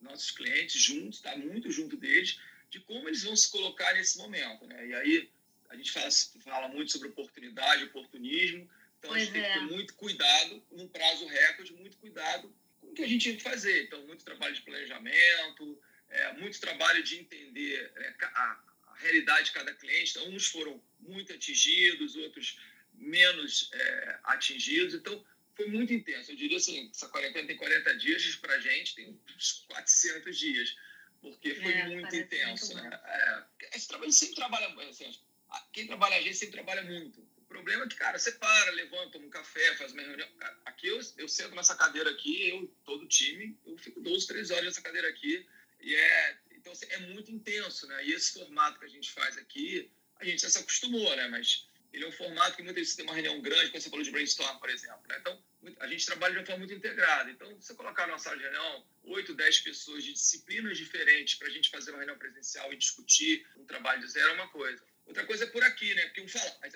nossos 0.00 0.30
clientes 0.30 0.80
juntos, 0.80 1.18
estar 1.18 1.32
tá 1.32 1.38
muito 1.38 1.70
junto 1.70 1.96
deles, 1.96 2.38
de 2.70 2.80
como 2.80 3.08
eles 3.08 3.22
vão 3.22 3.36
se 3.36 3.50
colocar 3.50 3.94
nesse 3.94 4.18
momento, 4.18 4.66
né? 4.66 4.86
E 4.86 4.94
aí 4.94 5.30
a 5.68 5.76
gente 5.76 5.92
fala, 5.92 6.10
fala 6.44 6.68
muito 6.68 6.92
sobre 6.92 7.08
oportunidade, 7.08 7.84
oportunismo, 7.84 8.68
então 8.98 9.10
pois 9.10 9.22
a 9.22 9.24
gente 9.24 9.38
é. 9.38 9.42
tem 9.42 9.52
que 9.52 9.58
ter 9.58 9.74
muito 9.74 9.94
cuidado, 9.94 10.62
num 10.72 10.88
prazo 10.88 11.26
recorde, 11.26 11.72
muito 11.74 11.96
cuidado 11.98 12.52
com 12.80 12.88
o 12.88 12.94
que 12.94 13.02
a 13.02 13.08
gente 13.08 13.28
tem 13.28 13.36
que 13.36 13.42
fazer. 13.42 13.84
Então, 13.84 14.04
muito 14.06 14.24
trabalho 14.24 14.54
de 14.54 14.62
planejamento, 14.62 15.82
é, 16.08 16.32
muito 16.34 16.60
trabalho 16.60 17.02
de 17.02 17.18
entender 17.18 17.92
é, 17.96 18.14
a, 18.22 18.60
a, 18.88 18.94
realidade 18.96 19.46
de 19.46 19.52
cada 19.52 19.72
cliente. 19.74 20.12
Então, 20.12 20.28
uns 20.30 20.46
foram 20.46 20.82
muito 21.00 21.32
atingidos, 21.32 22.16
outros 22.16 22.58
menos 22.94 23.70
é, 23.72 24.18
atingidos. 24.24 24.94
Então, 24.94 25.24
foi 25.56 25.66
muito 25.68 25.92
intenso. 25.92 26.30
Eu 26.30 26.36
diria 26.36 26.58
assim, 26.58 26.90
essa 26.94 27.08
quarentena 27.08 27.46
tem 27.46 27.56
40 27.56 27.96
dias, 27.96 28.36
para 28.36 28.54
a 28.54 28.60
gente 28.60 28.94
tem 28.94 29.18
uns 29.34 29.64
400 29.68 30.38
dias, 30.38 30.76
porque 31.20 31.54
foi 31.54 31.72
é, 31.72 31.88
muito 31.88 32.14
intenso. 32.14 32.74
Muito 32.74 32.88
né? 32.88 33.00
É, 33.04 33.76
esse 33.76 33.88
trabalho 33.88 34.12
sempre 34.12 34.36
trabalha, 34.36 34.88
assim, 34.88 35.18
quem 35.72 35.86
trabalha 35.86 36.16
a 36.16 36.20
gente 36.20 36.36
sempre 36.36 36.54
trabalha 36.54 36.82
muito. 36.82 37.20
O 37.38 37.44
problema 37.46 37.84
é 37.84 37.88
que, 37.88 37.96
cara, 37.96 38.18
você 38.18 38.32
para, 38.32 38.70
levanta, 38.72 39.12
toma 39.12 39.26
um 39.26 39.30
café, 39.30 39.74
faz 39.76 39.92
uma 39.92 40.02
reunião. 40.02 40.28
Aqui 40.66 40.88
eu, 40.88 41.00
eu 41.16 41.28
sento 41.28 41.54
nessa 41.54 41.74
cadeira 41.74 42.10
aqui, 42.10 42.48
eu, 42.50 42.66
todo 42.84 43.04
o 43.04 43.08
time, 43.08 43.56
eu 43.64 43.78
fico 43.78 44.00
12, 44.00 44.26
13 44.26 44.52
horas 44.52 44.64
nessa 44.66 44.82
cadeira 44.82 45.08
aqui. 45.08 45.46
E 45.80 45.94
é, 45.94 46.38
então, 46.52 46.72
assim, 46.72 46.86
é 46.90 46.98
muito 46.98 47.30
intenso, 47.30 47.86
né? 47.86 48.04
E 48.04 48.12
esse 48.12 48.34
formato 48.34 48.78
que 48.78 48.84
a 48.84 48.88
gente 48.88 49.10
faz 49.10 49.38
aqui, 49.38 49.90
a 50.16 50.24
gente 50.24 50.42
já 50.42 50.50
se 50.50 50.58
acostumou, 50.58 51.14
né? 51.16 51.28
Mas 51.28 51.68
ele 51.96 52.04
é 52.04 52.08
um 52.08 52.12
formato 52.12 52.56
que 52.56 52.62
muitas 52.62 52.82
vezes 52.82 52.94
tem 52.94 53.06
uma 53.06 53.14
reunião 53.14 53.40
grande, 53.40 53.70
quando 53.70 53.82
você 53.82 53.88
falou 53.88 54.04
de 54.04 54.10
brainstorm, 54.10 54.58
por 54.58 54.68
exemplo. 54.68 55.00
Né? 55.08 55.16
Então, 55.18 55.42
a 55.80 55.86
gente 55.86 56.04
trabalha 56.04 56.34
de 56.34 56.40
uma 56.40 56.44
forma 56.44 56.58
muito 56.58 56.74
integrada. 56.74 57.30
Então, 57.30 57.48
você 57.58 57.74
colocar 57.74 58.06
na 58.06 58.18
sala 58.18 58.36
de 58.36 58.42
reunião 58.42 58.86
8, 59.04 59.34
10 59.34 59.60
pessoas 59.60 60.04
de 60.04 60.12
disciplinas 60.12 60.76
diferentes 60.76 61.36
para 61.36 61.48
a 61.48 61.50
gente 61.50 61.70
fazer 61.70 61.92
uma 61.92 61.96
reunião 61.96 62.18
presencial 62.18 62.70
e 62.70 62.76
discutir 62.76 63.46
um 63.56 63.64
trabalho 63.64 64.02
de 64.02 64.10
zero 64.10 64.28
é 64.28 64.32
uma 64.34 64.48
coisa. 64.48 64.84
Outra 65.06 65.24
coisa 65.24 65.44
é 65.44 65.46
por 65.46 65.64
aqui, 65.64 65.94
né? 65.94 66.02
Porque 66.06 66.20
um 66.20 66.28
fala, 66.28 66.54
Ei, 66.64 66.70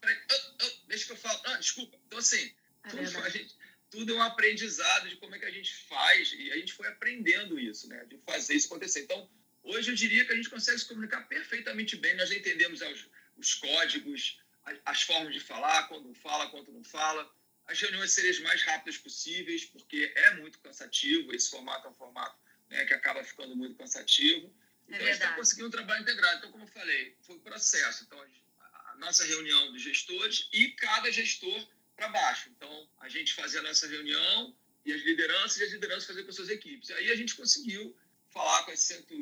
peraí, 0.00 0.16
oh, 0.30 0.64
oh, 0.64 0.86
deixa 0.86 1.06
que 1.06 1.12
eu 1.12 1.16
falo. 1.16 1.40
Ah, 1.46 1.56
desculpa. 1.56 1.98
Então, 2.06 2.20
assim, 2.20 2.54
é 2.84 2.88
tudo, 2.90 3.02
gente, 3.30 3.56
tudo 3.90 4.12
é 4.12 4.16
um 4.16 4.22
aprendizado 4.22 5.08
de 5.08 5.16
como 5.16 5.34
é 5.34 5.38
que 5.40 5.46
a 5.46 5.50
gente 5.50 5.74
faz 5.86 6.32
e 6.32 6.52
a 6.52 6.56
gente 6.56 6.74
foi 6.74 6.86
aprendendo 6.86 7.58
isso, 7.58 7.88
né? 7.88 8.04
De 8.04 8.18
fazer 8.18 8.54
isso 8.54 8.68
acontecer. 8.68 9.00
Então, 9.00 9.28
hoje 9.64 9.90
eu 9.90 9.96
diria 9.96 10.24
que 10.24 10.32
a 10.32 10.36
gente 10.36 10.48
consegue 10.48 10.78
se 10.78 10.86
comunicar 10.86 11.26
perfeitamente 11.26 11.96
bem. 11.96 12.14
Nós 12.14 12.30
entendemos 12.30 12.80
os, 12.82 13.08
os 13.36 13.54
códigos, 13.54 14.38
as 14.84 15.02
formas 15.02 15.32
de 15.34 15.40
falar, 15.40 15.88
quando 15.88 16.14
fala, 16.14 16.50
quando 16.50 16.72
não 16.72 16.84
fala. 16.84 17.30
As 17.66 17.80
reuniões 17.80 18.12
serem 18.12 18.30
as 18.30 18.40
mais 18.40 18.62
rápidas 18.62 18.98
possíveis, 18.98 19.64
porque 19.64 20.12
é 20.16 20.34
muito 20.36 20.58
cansativo. 20.58 21.32
Esse 21.32 21.50
formato 21.50 21.86
é 21.86 21.90
um 21.90 21.94
formato 21.94 22.36
né, 22.68 22.84
que 22.84 22.94
acaba 22.94 23.22
ficando 23.22 23.54
muito 23.56 23.76
cansativo. 23.76 24.52
É 24.88 24.94
então, 24.94 24.98
é 24.98 25.02
a 25.02 25.12
gente 25.12 25.22
está 25.22 25.34
conseguindo 25.34 25.68
um 25.68 25.70
trabalho 25.70 26.02
integrado. 26.02 26.38
Então, 26.38 26.50
como 26.50 26.64
eu 26.64 26.68
falei, 26.68 27.16
foi 27.22 27.36
um 27.36 27.40
processo. 27.40 28.04
Então, 28.04 28.20
a 28.60 28.96
nossa 28.96 29.24
reunião 29.24 29.72
dos 29.72 29.82
gestores 29.82 30.48
e 30.52 30.72
cada 30.72 31.10
gestor 31.12 31.68
para 31.96 32.08
baixo. 32.08 32.50
Então, 32.50 32.88
a 32.98 33.08
gente 33.08 33.34
fazia 33.34 33.60
a 33.60 33.62
nossa 33.62 33.86
reunião 33.86 34.56
e 34.84 34.92
as 34.92 35.02
lideranças 35.02 35.58
e 35.58 35.64
as 35.64 35.72
lideranças 35.72 36.06
faziam 36.06 36.24
com 36.24 36.30
as 36.30 36.36
suas 36.36 36.48
equipes. 36.48 36.88
E 36.88 36.94
aí 36.94 37.10
a 37.10 37.16
gente 37.16 37.34
conseguiu 37.34 37.96
falar 38.30 38.64
com 38.64 38.70
as 38.70 38.80
cento, 38.80 39.14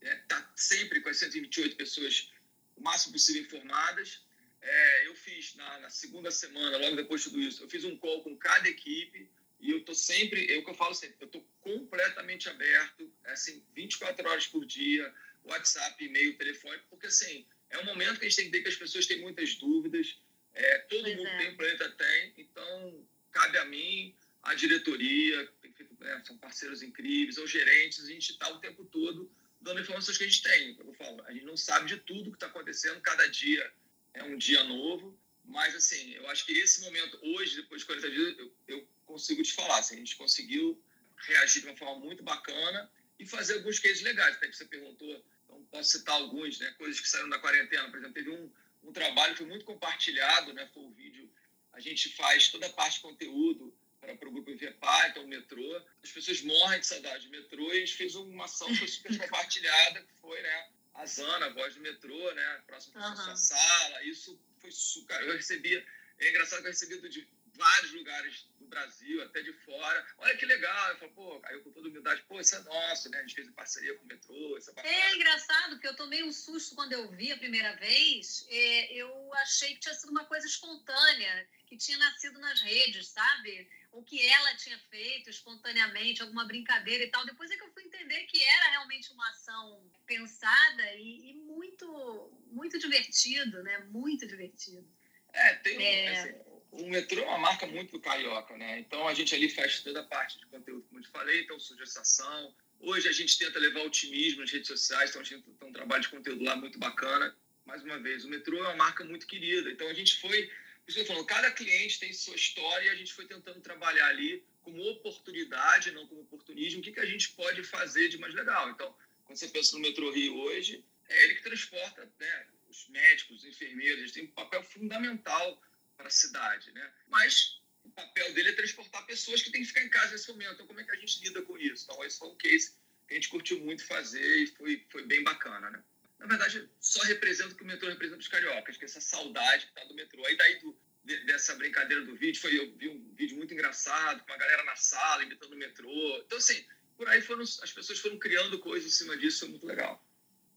é, 0.00 0.14
tá 0.28 0.52
sempre 0.56 1.00
com 1.00 1.08
as 1.08 1.18
128 1.18 1.76
pessoas 1.76 2.32
o 2.76 2.82
máximo 2.82 3.12
possível 3.12 3.42
informadas. 3.42 4.24
É, 4.62 5.06
eu 5.08 5.14
fiz 5.16 5.56
na, 5.56 5.80
na, 5.80 5.90
segunda 5.90 6.30
semana, 6.30 6.78
logo 6.78 6.94
depois 6.94 7.22
de 7.22 7.30
tudo 7.30 7.42
isso, 7.42 7.64
eu 7.64 7.68
fiz 7.68 7.84
um 7.84 7.96
call 7.96 8.22
com 8.22 8.36
cada 8.36 8.68
equipe 8.68 9.28
e 9.60 9.70
eu 9.72 9.84
tô 9.84 9.92
sempre, 9.92 10.52
é 10.52 10.58
o 10.58 10.64
que 10.64 10.70
eu 10.70 10.74
falo 10.74 10.94
sempre, 10.94 11.16
eu 11.20 11.28
tô 11.28 11.40
completamente 11.60 12.48
aberto, 12.48 13.12
assim, 13.24 13.64
24 13.74 14.28
horas 14.28 14.46
por 14.46 14.64
dia, 14.64 15.12
WhatsApp, 15.44 16.04
e-mail, 16.04 16.38
telefone, 16.38 16.80
porque 16.88 17.08
assim, 17.08 17.44
é 17.70 17.78
um 17.78 17.84
momento 17.84 18.20
que 18.20 18.26
a 18.26 18.28
gente 18.28 18.36
tem 18.36 18.44
que 18.46 18.52
ver 18.52 18.62
que 18.62 18.68
as 18.68 18.76
pessoas 18.76 19.06
têm 19.06 19.20
muitas 19.20 19.56
dúvidas, 19.56 20.20
é, 20.54 20.78
todo 20.78 21.02
pois 21.02 21.16
mundo 21.16 21.28
é. 21.28 21.38
tem, 21.38 21.48
o 21.48 21.56
planeta 21.56 21.90
tem, 21.90 22.34
então 22.38 23.06
cabe 23.32 23.58
a 23.58 23.64
mim, 23.64 24.14
a 24.44 24.54
diretoria, 24.54 25.52
né, 25.98 26.22
são 26.24 26.38
parceiros 26.38 26.82
incríveis, 26.82 27.36
ou 27.36 27.48
gerentes, 27.48 28.04
a 28.04 28.08
gente 28.08 28.30
está 28.30 28.48
o 28.48 28.60
tempo 28.60 28.84
todo 28.84 29.28
dando 29.60 29.80
informações 29.80 30.18
que 30.18 30.24
a 30.24 30.28
gente 30.28 30.42
tem. 30.42 30.76
Eu 30.78 30.92
falo, 30.94 31.22
a 31.24 31.32
gente 31.32 31.44
não 31.44 31.56
sabe 31.56 31.86
de 31.86 31.96
tudo 31.98 32.30
que 32.30 32.36
está 32.36 32.48
acontecendo, 32.48 33.00
cada 33.00 33.26
dia 33.28 33.72
é 34.14 34.22
um 34.24 34.36
dia 34.36 34.62
novo, 34.64 35.18
mas 35.44 35.74
assim, 35.74 36.12
eu 36.12 36.28
acho 36.30 36.44
que 36.46 36.52
esse 36.52 36.80
momento, 36.82 37.18
hoje, 37.22 37.56
depois 37.56 37.80
de 37.80 37.86
40 37.86 38.10
dias, 38.10 38.38
eu, 38.38 38.52
eu 38.68 38.88
consigo 39.04 39.42
te 39.42 39.52
falar, 39.52 39.78
assim, 39.78 39.96
a 39.96 39.98
gente 39.98 40.16
conseguiu 40.16 40.80
reagir 41.16 41.62
de 41.62 41.68
uma 41.68 41.76
forma 41.76 42.04
muito 42.04 42.22
bacana 42.22 42.90
e 43.18 43.26
fazer 43.26 43.54
alguns 43.54 43.78
cases 43.78 44.02
legais, 44.02 44.36
até 44.36 44.48
que 44.48 44.56
você 44.56 44.64
perguntou, 44.64 45.24
então 45.44 45.64
posso 45.70 45.98
citar 45.98 46.16
alguns, 46.16 46.58
né, 46.58 46.70
coisas 46.72 47.00
que 47.00 47.08
saíram 47.08 47.28
da 47.28 47.38
quarentena, 47.38 47.88
por 47.90 47.98
exemplo, 47.98 48.14
teve 48.14 48.30
um, 48.30 48.50
um 48.84 48.92
trabalho 48.92 49.32
que 49.32 49.38
foi 49.38 49.46
muito 49.46 49.64
compartilhado, 49.64 50.52
né, 50.52 50.68
foi 50.72 50.82
o 50.82 50.90
vídeo, 50.90 51.30
a 51.72 51.80
gente 51.80 52.08
faz 52.10 52.48
toda 52.48 52.66
a 52.66 52.70
parte 52.70 52.96
de 52.96 53.00
conteúdo 53.00 53.74
para, 54.00 54.16
para 54.16 54.28
o 54.28 54.32
grupo 54.32 54.54
VEPA, 54.56 55.08
então 55.08 55.24
o 55.24 55.28
metrô, 55.28 55.82
as 56.02 56.10
pessoas 56.10 56.42
morrem 56.42 56.80
de 56.80 56.86
saudade 56.86 57.26
do 57.26 57.30
metrô 57.30 57.72
e 57.72 57.76
a 57.76 57.80
gente 57.80 57.94
fez 57.94 58.14
uma 58.14 58.44
ação 58.44 58.68
que 58.68 58.76
foi 58.76 58.88
super 58.88 59.16
compartilhada, 59.18 60.02
que 60.02 60.14
foi, 60.20 60.40
né, 60.42 60.68
a 60.94 61.06
Zana, 61.06 61.46
a 61.46 61.50
voz 61.50 61.74
do 61.74 61.80
metrô, 61.80 62.32
né? 62.32 62.62
Próximo 62.66 62.94
da 62.94 63.10
uhum. 63.10 63.16
sua 63.16 63.36
sala. 63.36 64.02
Isso 64.04 64.38
foi 64.60 64.70
super. 64.70 65.20
Eu 65.22 65.36
recebia. 65.36 65.84
É 66.18 66.28
engraçado 66.28 66.60
que 66.60 66.68
eu 66.68 66.72
recebia 66.72 67.08
de 67.08 67.28
vários 67.54 67.92
lugares 67.92 68.46
do 68.58 68.66
Brasil, 68.66 69.22
até 69.22 69.42
de 69.42 69.52
fora. 69.52 70.06
Olha 70.18 70.36
que 70.36 70.46
legal. 70.46 70.90
Eu 70.90 70.98
falo, 70.98 71.12
pô, 71.12 71.42
eu 71.50 71.62
com 71.62 71.70
toda 71.72 71.88
humildade, 71.88 72.22
pô, 72.28 72.40
isso 72.40 72.54
é 72.54 72.60
nosso, 72.60 73.10
né? 73.10 73.18
A 73.18 73.22
gente 73.22 73.34
fez 73.34 73.48
em 73.48 73.52
parceria 73.52 73.94
com 73.96 74.04
o 74.04 74.08
metrô. 74.08 74.56
Isso 74.56 74.72
é, 74.76 74.88
é 74.88 75.14
engraçado, 75.16 75.70
porque 75.70 75.88
eu 75.88 75.96
tomei 75.96 76.22
um 76.22 76.32
susto 76.32 76.74
quando 76.74 76.92
eu 76.92 77.10
vi 77.10 77.32
a 77.32 77.38
primeira 77.38 77.74
vez. 77.76 78.46
É, 78.48 78.92
eu 78.94 79.34
achei 79.34 79.74
que 79.74 79.80
tinha 79.80 79.94
sido 79.94 80.10
uma 80.10 80.24
coisa 80.24 80.46
espontânea, 80.46 81.48
que 81.72 81.78
tinha 81.78 81.96
nascido 81.96 82.38
nas 82.38 82.60
redes, 82.60 83.08
sabe? 83.08 83.66
o 83.92 84.02
que 84.02 84.26
ela 84.26 84.54
tinha 84.56 84.78
feito 84.90 85.28
espontaneamente, 85.28 86.22
alguma 86.22 86.46
brincadeira 86.46 87.04
e 87.04 87.08
tal. 87.08 87.26
Depois 87.26 87.50
é 87.50 87.56
que 87.56 87.62
eu 87.62 87.72
fui 87.72 87.84
entender 87.84 88.22
que 88.24 88.42
era 88.42 88.70
realmente 88.70 89.12
uma 89.12 89.28
ação 89.28 89.86
pensada 90.06 90.94
e, 90.94 91.30
e 91.30 91.34
muito, 91.34 92.32
muito 92.50 92.78
divertido, 92.78 93.62
né? 93.62 93.78
Muito 93.90 94.26
divertido. 94.26 94.86
É, 95.32 95.54
tem 95.56 95.82
é... 95.82 96.08
Assim, 96.08 96.34
o 96.70 96.88
metrô 96.88 97.20
é 97.20 97.26
uma 97.26 97.38
marca 97.38 97.66
muito 97.66 98.00
carioca, 98.00 98.56
né? 98.56 98.80
Então 98.80 99.06
a 99.06 99.12
gente 99.12 99.34
ali 99.34 99.50
faz 99.50 99.80
toda 99.80 100.00
a 100.00 100.04
parte 100.04 100.38
de 100.38 100.46
conteúdo, 100.46 100.86
como 100.88 100.98
eu 100.98 101.04
te 101.04 101.10
falei, 101.10 101.42
então 101.42 101.60
sugestão. 101.60 102.54
Hoje 102.80 103.08
a 103.08 103.12
gente 103.12 103.38
tenta 103.38 103.58
levar 103.58 103.82
otimismo 103.82 104.40
nas 104.40 104.50
redes 104.50 104.68
sociais, 104.68 105.10
então 105.10 105.20
a 105.20 105.24
gente 105.24 105.42
tem 105.42 105.68
um 105.68 105.72
trabalho 105.72 106.02
de 106.02 106.08
conteúdo 106.08 106.42
lá 106.42 106.56
muito 106.56 106.78
bacana. 106.78 107.36
Mais 107.66 107.82
uma 107.84 107.98
vez, 107.98 108.24
o 108.24 108.28
metrô 108.28 108.56
é 108.56 108.68
uma 108.68 108.76
marca 108.76 109.04
muito 109.04 109.26
querida, 109.26 109.70
então 109.70 109.86
a 109.86 109.94
gente 109.94 110.18
foi 110.18 110.50
isso 110.86 110.98
eu 110.98 111.06
falando, 111.06 111.26
cada 111.26 111.50
cliente 111.50 112.00
tem 112.00 112.12
sua 112.12 112.34
história 112.34 112.86
e 112.86 112.90
a 112.90 112.94
gente 112.94 113.12
foi 113.12 113.26
tentando 113.26 113.60
trabalhar 113.60 114.08
ali 114.08 114.44
como 114.62 114.82
oportunidade, 114.90 115.92
não 115.92 116.06
como 116.06 116.22
oportunismo, 116.22 116.80
o 116.80 116.82
que, 116.82 116.92
que 116.92 117.00
a 117.00 117.06
gente 117.06 117.30
pode 117.30 117.62
fazer 117.64 118.08
de 118.08 118.18
mais 118.18 118.34
legal. 118.34 118.70
Então, 118.70 118.94
quando 119.24 119.38
você 119.38 119.48
pensa 119.48 119.76
no 119.76 119.82
Metrô 119.82 120.10
Rio 120.10 120.36
hoje, 120.36 120.84
é 121.08 121.24
ele 121.24 121.34
que 121.36 121.42
transporta 121.42 122.10
né, 122.18 122.46
os 122.68 122.88
médicos, 122.88 123.38
os 123.38 123.44
enfermeiros, 123.44 124.12
têm 124.12 124.24
um 124.24 124.28
papel 124.28 124.62
fundamental 124.62 125.62
para 125.96 126.06
a 126.08 126.10
cidade. 126.10 126.72
Né? 126.72 126.92
Mas 127.08 127.60
o 127.84 127.90
papel 127.90 128.32
dele 128.34 128.50
é 128.50 128.52
transportar 128.52 129.06
pessoas 129.06 129.42
que 129.42 129.50
têm 129.50 129.62
que 129.62 129.68
ficar 129.68 129.82
em 129.82 129.90
casa 129.90 130.12
nesse 130.12 130.30
momento. 130.30 130.54
Então, 130.54 130.66
como 130.66 130.80
é 130.80 130.84
que 130.84 130.90
a 130.90 130.96
gente 130.96 131.20
lida 131.22 131.42
com 131.42 131.58
isso? 131.58 131.84
Então, 131.84 132.04
esse 132.04 132.18
foi 132.18 132.28
um 132.28 132.36
case 132.36 132.74
que 133.06 133.14
a 133.14 133.14
gente 133.14 133.28
curtiu 133.28 133.60
muito 133.60 133.84
fazer 133.84 134.42
e 134.42 134.46
foi, 134.48 134.84
foi 134.90 135.04
bem 135.06 135.22
bacana. 135.22 135.70
Né? 135.70 135.82
Na 136.22 136.28
verdade, 136.28 136.70
só 136.80 137.02
representa 137.02 137.52
o 137.52 137.56
que 137.56 137.64
o 137.64 137.66
metrô 137.66 137.88
representa 137.88 138.20
os 138.20 138.28
cariocas, 138.28 138.76
que 138.76 138.84
é 138.84 138.86
essa 138.86 139.00
saudade 139.00 139.66
que 139.66 139.74
tá 139.74 139.84
do 139.84 139.94
metrô. 139.94 140.24
Aí 140.24 140.36
daí 140.36 140.60
do, 140.60 140.78
dessa 141.26 141.56
brincadeira 141.56 142.04
do 142.04 142.14
vídeo, 142.14 142.40
foi, 142.40 142.56
eu 142.56 142.76
vi 142.76 142.88
um 142.88 143.12
vídeo 143.14 143.36
muito 143.36 143.52
engraçado, 143.52 144.24
com 144.24 144.32
a 144.32 144.36
galera 144.36 144.62
na 144.62 144.76
sala, 144.76 145.24
imitando 145.24 145.52
o 145.52 145.56
metrô. 145.56 146.22
Então, 146.24 146.38
assim, 146.38 146.64
por 146.96 147.08
aí 147.08 147.20
foram, 147.20 147.42
as 147.42 147.72
pessoas 147.72 147.98
foram 147.98 148.18
criando 148.18 148.60
coisas 148.60 148.88
em 148.88 148.94
cima 148.94 149.16
disso, 149.16 149.40
foi 149.40 149.48
muito 149.48 149.66
legal. 149.66 150.00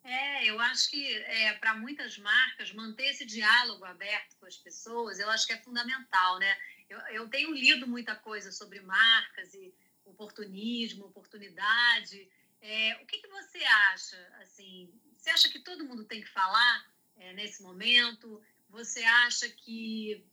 É, 0.04 0.46
eu 0.46 0.60
acho 0.60 0.92
que 0.92 1.16
é, 1.16 1.54
para 1.54 1.74
muitas 1.74 2.16
marcas, 2.20 2.72
manter 2.72 3.08
esse 3.08 3.26
diálogo 3.26 3.84
aberto 3.86 4.36
com 4.38 4.46
as 4.46 4.56
pessoas, 4.56 5.18
eu 5.18 5.28
acho 5.32 5.48
que 5.48 5.54
é 5.54 5.58
fundamental, 5.58 6.38
né? 6.38 6.56
Eu, 6.88 7.00
eu 7.08 7.28
tenho 7.28 7.52
lido 7.52 7.88
muita 7.88 8.16
coisa 8.16 8.52
sobre 8.52 8.80
marcas 8.82 9.56
e 9.56 9.74
oportunismo, 10.06 11.06
oportunidade. 11.06 12.30
É, 12.62 13.00
o 13.02 13.08
que, 13.08 13.18
que 13.18 13.28
você 13.28 13.58
acha, 13.64 14.18
assim, 14.42 14.94
você 15.26 15.32
acha 15.32 15.50
que 15.50 15.60
todo 15.60 15.86
mundo 15.86 16.06
tem 16.06 16.22
que 16.22 16.30
falar 16.30 16.86
é, 17.18 17.34
nesse 17.34 17.64
momento? 17.64 18.40
Você 18.70 19.04
acha 19.04 19.50
que 19.50 20.24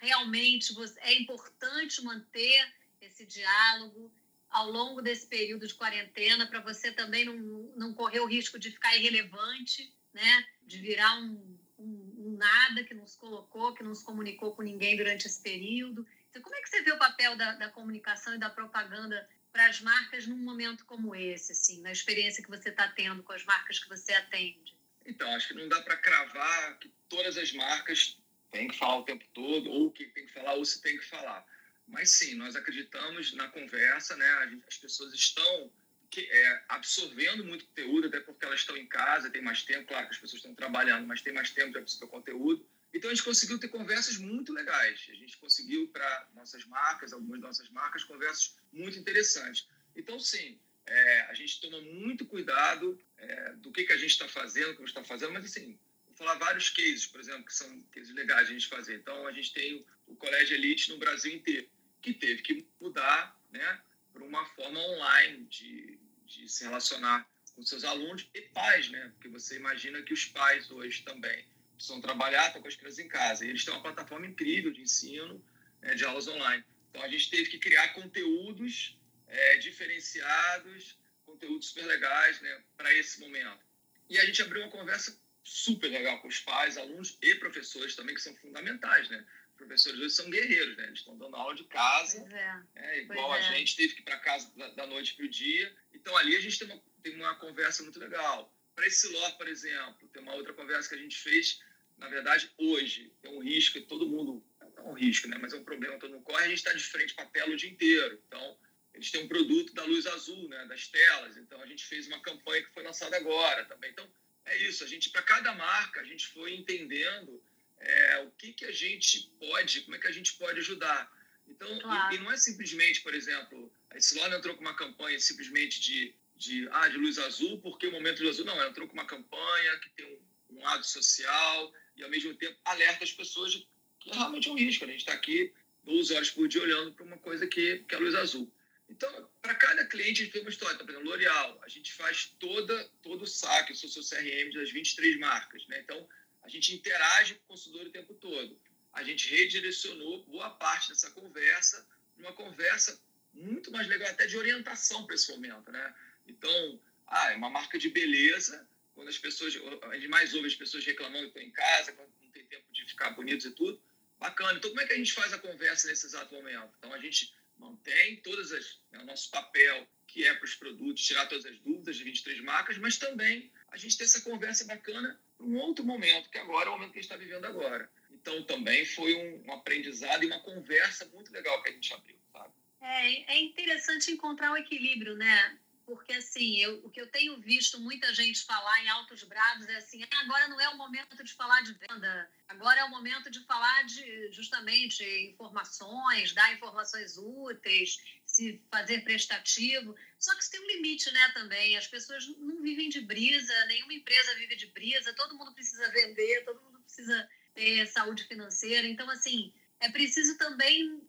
realmente 0.00 0.72
é 0.98 1.12
importante 1.14 2.04
manter 2.04 2.72
esse 3.00 3.26
diálogo? 3.26 4.12
ao 4.50 4.70
longo 4.70 5.02
desse 5.02 5.26
período 5.26 5.66
de 5.66 5.74
quarentena, 5.74 6.46
para 6.46 6.62
você 6.62 6.90
também 6.90 7.22
não, 7.22 7.36
não 7.76 7.92
correr 7.92 8.20
o 8.20 8.26
risco 8.26 8.58
de 8.58 8.70
ficar 8.70 8.96
irrelevante, 8.96 9.94
né? 10.10 10.46
de 10.62 10.78
virar 10.78 11.18
um, 11.20 11.58
um, 11.78 12.14
um 12.16 12.36
nada 12.38 12.82
que 12.82 12.94
não 12.94 13.06
se 13.06 13.18
colocou, 13.18 13.74
que 13.74 13.82
não 13.82 13.94
se 13.94 14.02
comunicou 14.02 14.56
com 14.56 14.62
ninguém 14.62 14.96
durante 14.96 15.26
esse 15.26 15.42
período. 15.42 16.06
Então, 16.30 16.40
como 16.40 16.56
é 16.56 16.62
que 16.62 16.70
você 16.70 16.80
vê 16.80 16.92
o 16.92 16.98
papel 16.98 17.36
da, 17.36 17.56
da 17.56 17.68
comunicação 17.68 18.34
e 18.34 18.38
da 18.38 18.48
propaganda 18.48 19.28
para 19.58 19.66
as 19.66 19.80
marcas 19.80 20.24
num 20.24 20.36
momento 20.36 20.84
como 20.84 21.16
esse, 21.16 21.50
assim, 21.50 21.80
na 21.80 21.90
experiência 21.90 22.44
que 22.44 22.48
você 22.48 22.68
está 22.68 22.86
tendo 22.86 23.24
com 23.24 23.32
as 23.32 23.44
marcas 23.44 23.80
que 23.80 23.88
você 23.88 24.12
atende? 24.12 24.78
Então, 25.04 25.28
acho 25.34 25.48
que 25.48 25.54
não 25.54 25.68
dá 25.68 25.82
para 25.82 25.96
cravar 25.96 26.78
que 26.78 26.88
todas 27.08 27.36
as 27.36 27.52
marcas 27.52 28.16
têm 28.52 28.68
que 28.68 28.78
falar 28.78 28.98
o 28.98 29.02
tempo 29.02 29.24
todo, 29.34 29.68
ou 29.68 29.90
que 29.90 30.06
tem 30.06 30.26
que 30.26 30.32
falar, 30.32 30.54
ou 30.54 30.64
se 30.64 30.80
tem 30.80 30.96
que 30.96 31.04
falar. 31.04 31.44
Mas 31.88 32.12
sim, 32.12 32.36
nós 32.36 32.54
acreditamos 32.54 33.32
na 33.34 33.48
conversa, 33.48 34.16
né? 34.16 34.60
As 34.68 34.76
pessoas 34.76 35.12
estão 35.12 35.72
que, 36.08 36.20
é, 36.20 36.64
absorvendo 36.68 37.44
muito 37.44 37.66
conteúdo, 37.66 38.06
até 38.06 38.20
porque 38.20 38.46
elas 38.46 38.60
estão 38.60 38.76
em 38.76 38.86
casa, 38.86 39.28
tem 39.28 39.42
mais 39.42 39.64
tempo, 39.64 39.88
claro 39.88 40.06
que 40.06 40.14
as 40.14 40.20
pessoas 40.20 40.38
estão 40.38 40.54
trabalhando, 40.54 41.04
mas 41.04 41.20
tem 41.20 41.32
mais 41.32 41.50
tempo 41.50 41.72
para 41.72 41.80
absorver 41.80 42.06
conteúdo. 42.06 42.64
Então 42.94 43.10
a 43.10 43.14
gente 43.14 43.24
conseguiu 43.24 43.58
ter 43.58 43.68
conversas 43.68 44.18
muito 44.18 44.52
legais. 44.52 45.04
A 45.10 45.14
gente 45.14 45.36
conseguiu 45.38 45.88
para 45.88 46.28
nossas 46.34 46.64
marcas, 46.66 47.12
algumas 47.12 47.40
nossas 47.40 47.68
marcas, 47.70 48.04
conversas 48.04 48.56
muito 48.72 48.98
interessantes. 48.98 49.68
Então 49.94 50.18
sim, 50.18 50.58
é, 50.86 51.20
a 51.22 51.34
gente 51.34 51.60
toma 51.60 51.80
muito 51.80 52.24
cuidado 52.26 53.00
é, 53.16 53.52
do 53.54 53.70
que, 53.70 53.84
que 53.84 53.92
a 53.92 53.96
gente 53.96 54.10
está 54.10 54.28
fazendo, 54.28 54.74
como 54.74 54.88
está 54.88 55.04
fazendo, 55.04 55.32
mas 55.32 55.44
assim, 55.44 55.78
vou 56.06 56.14
falar 56.14 56.34
vários 56.36 56.70
cases, 56.70 57.06
por 57.06 57.20
exemplo, 57.20 57.44
que 57.44 57.54
são 57.54 57.82
cases 57.92 58.14
legais 58.14 58.48
a 58.48 58.52
gente 58.52 58.68
fazer. 58.68 58.96
Então 58.96 59.26
a 59.26 59.32
gente 59.32 59.52
tem 59.52 59.74
o, 59.74 60.12
o 60.12 60.16
Colégio 60.16 60.56
Elite 60.56 60.90
no 60.90 60.98
Brasil 60.98 61.32
inteiro, 61.34 61.68
que 62.00 62.14
teve 62.14 62.42
que 62.42 62.66
mudar, 62.80 63.38
né, 63.50 63.80
para 64.12 64.24
uma 64.24 64.44
forma 64.46 64.80
online 64.80 65.44
de, 65.44 65.98
de 66.26 66.48
se 66.48 66.64
relacionar 66.64 67.28
com 67.54 67.64
seus 67.64 67.82
alunos 67.82 68.28
e 68.34 68.40
pais, 68.40 68.88
né? 68.88 69.10
Porque 69.14 69.28
você 69.28 69.56
imagina 69.56 70.00
que 70.02 70.12
os 70.12 70.24
pais 70.26 70.70
hoje 70.70 71.02
também 71.02 71.44
precisam 71.74 72.00
trabalhar, 72.00 72.46
estão 72.46 72.62
com 72.62 72.68
as 72.68 72.76
crianças 72.76 72.98
em 73.00 73.08
casa. 73.08 73.44
E 73.44 73.48
eles 73.48 73.64
têm 73.64 73.74
uma 73.74 73.82
plataforma 73.82 74.26
incrível 74.26 74.70
de 74.70 74.80
ensino, 74.80 75.44
né, 75.80 75.94
de 75.94 76.04
aulas 76.04 76.28
online. 76.28 76.64
Então, 76.90 77.02
a 77.02 77.08
gente 77.08 77.30
teve 77.30 77.50
que 77.50 77.58
criar 77.58 77.88
conteúdos 77.94 78.98
é, 79.26 79.56
diferenciados, 79.58 80.98
conteúdos 81.24 81.68
super 81.68 81.86
legais 81.86 82.40
né, 82.40 82.62
para 82.76 82.92
esse 82.94 83.20
momento. 83.20 83.60
E 84.08 84.18
a 84.18 84.24
gente 84.24 84.40
abriu 84.42 84.62
uma 84.62 84.70
conversa 84.70 85.20
super 85.44 85.88
legal 85.88 86.20
com 86.20 86.28
os 86.28 86.40
pais, 86.40 86.76
alunos 86.76 87.18
e 87.22 87.34
professores 87.36 87.94
também, 87.94 88.14
que 88.14 88.22
são 88.22 88.34
fundamentais, 88.36 89.08
né? 89.08 89.26
Os 89.50 89.56
professores 89.56 89.98
hoje 90.00 90.10
são 90.10 90.30
guerreiros, 90.30 90.76
né? 90.76 90.84
Eles 90.86 91.00
estão 91.00 91.16
dando 91.16 91.36
aula 91.36 91.54
de 91.54 91.64
casa, 91.64 92.26
é. 92.32 92.62
É, 92.74 93.00
igual 93.00 93.32
a 93.32 93.38
é. 93.38 93.42
gente 93.42 93.76
teve 93.76 93.94
que 93.94 94.00
ir 94.00 94.04
para 94.04 94.18
casa 94.18 94.50
da, 94.56 94.68
da 94.68 94.86
noite 94.86 95.14
para 95.14 95.24
o 95.24 95.28
dia. 95.28 95.74
Então, 95.92 96.16
ali 96.16 96.36
a 96.36 96.40
gente 96.40 96.58
tem 96.58 96.68
uma, 96.68 96.82
tem 97.02 97.14
uma 97.14 97.34
conversa 97.36 97.82
muito 97.82 97.98
legal. 97.98 98.54
Para 98.74 98.86
esse 98.86 99.08
LOR, 99.08 99.36
por 99.36 99.48
exemplo, 99.48 100.08
tem 100.08 100.22
uma 100.22 100.34
outra 100.34 100.54
conversa 100.54 100.88
que 100.88 100.94
a 100.94 100.98
gente 100.98 101.16
fez 101.16 101.60
na 101.98 102.08
verdade, 102.08 102.50
hoje 102.56 103.12
tem 103.20 103.30
um 103.32 103.40
risco, 103.40 103.80
todo 103.82 104.08
mundo, 104.08 104.42
não 104.78 104.88
é 104.88 104.90
um 104.90 104.94
risco, 104.94 105.28
né, 105.28 105.36
mas 105.40 105.52
é 105.52 105.56
um 105.56 105.64
problema, 105.64 105.98
todo 105.98 106.12
mundo 106.12 106.22
corre, 106.22 106.44
a 106.44 106.48
gente 106.48 106.58
está 106.58 106.72
de 106.72 106.82
frente 106.82 107.14
para 107.14 107.24
a 107.24 107.28
tela 107.28 107.52
o 107.52 107.56
dia 107.56 107.70
inteiro. 107.70 108.22
Então, 108.26 108.58
eles 108.94 109.10
têm 109.10 109.24
um 109.24 109.28
produto 109.28 109.74
da 109.74 109.84
luz 109.84 110.06
azul, 110.06 110.48
né, 110.48 110.64
das 110.66 110.88
telas. 110.88 111.36
Então, 111.36 111.60
a 111.62 111.66
gente 111.66 111.84
fez 111.84 112.06
uma 112.06 112.20
campanha 112.20 112.62
que 112.62 112.72
foi 112.72 112.82
lançada 112.82 113.16
agora 113.16 113.64
também. 113.66 113.90
Então, 113.90 114.08
é 114.44 114.56
isso. 114.58 114.82
A 114.82 114.86
gente, 114.86 115.10
para 115.10 115.22
cada 115.22 115.54
marca, 115.54 116.00
a 116.00 116.04
gente 116.04 116.26
foi 116.28 116.54
entendendo 116.54 117.42
é, 117.78 118.18
o 118.20 118.30
que, 118.32 118.52
que 118.52 118.64
a 118.64 118.72
gente 118.72 119.30
pode, 119.38 119.82
como 119.82 119.96
é 119.96 119.98
que 119.98 120.06
a 120.06 120.12
gente 120.12 120.34
pode 120.34 120.58
ajudar. 120.60 121.10
Então, 121.46 121.78
claro. 121.78 122.14
e, 122.14 122.16
e, 122.16 122.20
não 122.20 122.30
é 122.30 122.36
simplesmente, 122.36 123.00
por 123.02 123.14
exemplo, 123.14 123.72
a 123.90 124.00
Silona 124.00 124.36
entrou 124.36 124.54
com 124.54 124.60
uma 124.60 124.76
campanha 124.76 125.18
simplesmente 125.18 125.80
de, 125.80 126.14
de, 126.36 126.68
ah, 126.72 126.88
de 126.88 126.96
luz 126.96 127.18
azul, 127.18 127.60
porque 127.60 127.86
o 127.86 127.92
momento 127.92 128.18
de 128.18 128.24
luz 128.24 128.36
azul, 128.36 128.46
não, 128.46 128.60
ela 128.60 128.70
entrou 128.70 128.86
com 128.86 128.94
uma 128.94 129.06
campanha 129.06 129.78
que 129.78 129.90
tem 129.90 130.06
um, 130.06 130.56
um 130.56 130.62
lado 130.62 130.84
social, 130.84 131.72
e, 131.96 132.02
ao 132.02 132.10
mesmo 132.10 132.34
tempo, 132.34 132.56
alerta 132.64 133.04
as 133.04 133.12
pessoas 133.12 133.52
de 133.52 133.60
que 133.60 133.68
realmente 134.12 134.48
é 134.48 134.52
um 134.52 134.58
risco. 134.58 134.84
A 134.84 134.88
gente 134.88 135.00
está 135.00 135.12
aqui 135.12 135.52
12 135.84 136.14
horas 136.14 136.30
por 136.30 136.48
dia 136.48 136.62
olhando 136.62 136.92
para 136.92 137.04
uma 137.04 137.18
coisa 137.18 137.46
que, 137.46 137.78
que 137.80 137.94
é 137.94 137.98
a 137.98 138.00
luz 138.00 138.14
azul. 138.14 138.52
Então, 138.88 139.30
para 139.42 139.54
cada 139.54 139.84
cliente, 139.86 140.22
a 140.22 140.24
gente 140.24 140.32
tem 140.32 140.40
uma 140.40 140.50
história. 140.50 140.74
Então, 140.74 140.86
por 140.86 140.92
exemplo, 140.92 141.10
L'Oréal, 141.10 141.60
a 141.62 141.68
gente 141.68 141.92
faz 141.92 142.34
toda, 142.38 142.88
todo 143.02 143.22
o 143.22 143.26
saque, 143.26 143.72
o 143.72 143.76
seu 143.76 144.02
CRM 144.02 144.52
das 144.54 144.70
23 144.70 145.18
marcas. 145.18 145.66
Né? 145.66 145.80
Então, 145.80 146.08
a 146.42 146.48
gente 146.48 146.74
interage 146.74 147.34
com 147.34 147.44
o 147.44 147.48
consumidor 147.48 147.86
o 147.86 147.90
tempo 147.90 148.14
todo. 148.14 148.58
A 148.92 149.02
gente 149.04 149.28
redirecionou 149.30 150.24
boa 150.24 150.50
parte 150.50 150.88
dessa 150.88 151.10
conversa 151.10 151.86
numa 152.16 152.32
conversa 152.32 153.00
muito 153.32 153.70
mais 153.70 153.86
legal, 153.86 154.08
até 154.08 154.26
de 154.26 154.36
orientação 154.36 155.04
para 155.06 155.14
esse 155.14 155.30
momento. 155.30 155.70
Né? 155.70 155.94
Então, 156.26 156.80
ah, 157.06 157.32
é 157.32 157.36
uma 157.36 157.50
marca 157.50 157.78
de 157.78 157.90
beleza, 157.90 158.66
quando 158.94 159.08
as 159.08 159.18
pessoas, 159.18 159.54
a 159.82 159.94
gente 159.94 160.08
mais 160.08 160.34
ouve 160.34 160.48
as 160.48 160.54
pessoas 160.54 160.84
reclamando 160.84 161.30
que 161.30 161.38
estão 161.38 161.42
em 161.42 161.52
casa, 161.52 161.94
não 162.20 162.30
tem 162.30 162.44
tempo 162.46 162.64
de 162.72 162.84
ficar 162.84 163.10
bonitos 163.10 163.46
e 163.46 163.50
tudo, 163.52 163.80
bacana. 164.18 164.58
Então, 164.58 164.70
como 164.70 164.80
é 164.80 164.86
que 164.86 164.92
a 164.92 164.96
gente 164.96 165.12
faz 165.12 165.32
a 165.32 165.38
conversa 165.38 165.88
nesse 165.88 166.06
exato 166.06 166.34
momento? 166.34 166.70
Então, 166.78 166.92
a 166.92 166.98
gente 166.98 167.32
mantém 167.56 168.16
todas 168.16 168.52
as, 168.52 168.80
né, 168.90 169.00
o 169.00 169.04
nosso 169.04 169.30
papel, 169.30 169.86
que 170.06 170.26
é 170.26 170.34
para 170.34 170.44
os 170.44 170.54
produtos, 170.54 171.04
tirar 171.04 171.26
todas 171.26 171.44
as 171.44 171.58
dúvidas 171.60 171.96
de 171.96 172.04
23 172.04 172.40
marcas, 172.42 172.78
mas 172.78 172.96
também 172.96 173.52
a 173.70 173.76
gente 173.76 173.96
ter 173.96 174.04
essa 174.04 174.20
conversa 174.22 174.64
bacana 174.64 175.20
para 175.36 175.46
um 175.46 175.56
outro 175.56 175.84
momento, 175.84 176.30
que 176.30 176.38
agora 176.38 176.66
é 176.66 176.70
o 176.70 176.72
momento 176.72 176.92
que 176.92 176.98
a 176.98 177.02
gente 177.02 177.10
está 177.10 177.16
vivendo 177.16 177.44
agora. 177.44 177.90
Então, 178.10 178.42
também 178.44 178.84
foi 178.84 179.14
um, 179.14 179.44
um 179.46 179.52
aprendizado 179.52 180.22
e 180.24 180.26
uma 180.26 180.40
conversa 180.40 181.06
muito 181.06 181.32
legal 181.32 181.62
que 181.62 181.70
a 181.70 181.72
gente 181.72 181.92
abriu, 181.92 182.16
sabe? 182.32 182.52
É, 182.80 183.34
é 183.34 183.40
interessante 183.40 184.10
encontrar 184.10 184.52
o 184.52 184.56
equilíbrio, 184.56 185.16
né? 185.16 185.58
Porque 185.88 186.12
assim, 186.12 186.58
eu, 186.58 186.84
o 186.84 186.90
que 186.90 187.00
eu 187.00 187.10
tenho 187.10 187.40
visto 187.40 187.80
muita 187.80 188.12
gente 188.12 188.44
falar 188.44 188.84
em 188.84 188.90
altos 188.90 189.24
brados 189.24 189.66
é 189.66 189.76
assim, 189.76 190.04
ah, 190.04 190.20
agora 190.20 190.46
não 190.46 190.60
é 190.60 190.68
o 190.68 190.76
momento 190.76 191.24
de 191.24 191.32
falar 191.32 191.62
de 191.62 191.72
venda, 191.72 192.30
agora 192.46 192.80
é 192.80 192.84
o 192.84 192.90
momento 192.90 193.30
de 193.30 193.42
falar 193.46 193.84
de 193.84 194.30
justamente 194.30 195.02
informações, 195.30 196.34
dar 196.34 196.52
informações 196.52 197.16
úteis, 197.16 197.96
se 198.26 198.62
fazer 198.70 199.00
prestativo. 199.02 199.96
Só 200.18 200.34
que 200.34 200.42
isso 200.42 200.50
tem 200.50 200.60
um 200.60 200.66
limite, 200.66 201.10
né, 201.10 201.30
também. 201.32 201.74
As 201.78 201.86
pessoas 201.86 202.26
não 202.36 202.60
vivem 202.60 202.90
de 202.90 203.00
brisa, 203.00 203.64
nenhuma 203.64 203.94
empresa 203.94 204.34
vive 204.34 204.56
de 204.56 204.66
brisa, 204.66 205.14
todo 205.14 205.38
mundo 205.38 205.54
precisa 205.54 205.90
vender, 205.90 206.44
todo 206.44 206.60
mundo 206.60 206.80
precisa 206.80 207.26
ter 207.54 207.86
saúde 207.86 208.24
financeira. 208.24 208.86
Então, 208.86 209.08
assim, 209.08 209.54
é 209.80 209.88
preciso 209.88 210.36
também 210.36 211.02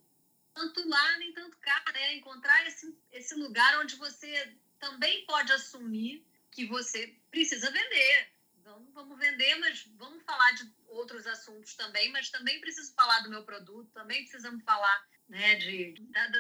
tanto 0.54 0.88
lá 0.88 1.18
nem 1.18 1.34
tanto 1.34 1.58
cá, 1.58 1.84
né? 1.94 2.16
Encontrar 2.16 2.66
esse, 2.66 2.98
esse 3.12 3.36
lugar 3.36 3.78
onde 3.80 3.98
você 3.98 4.56
também 4.80 5.26
pode 5.26 5.52
assumir 5.52 6.26
que 6.52 6.66
você 6.66 7.16
precisa 7.30 7.70
vender. 7.72 8.30
Vamos, 8.64 8.94
vamos 8.94 9.20
vender, 9.20 9.56
mas 9.56 9.84
vamos 9.98 10.24
falar 10.24 10.52
de 10.52 10.72
outros 10.88 11.26
assuntos 11.28 11.76
também, 11.76 12.12
mas 12.12 12.30
também 12.30 12.60
preciso 12.60 12.94
falar 12.94 13.22
do 13.22 13.30
meu 13.30 13.44
produto, 13.44 13.92
também 13.92 14.22
precisamos 14.22 14.64
falar 14.64 15.08
né, 15.28 15.56
de, 15.56 15.96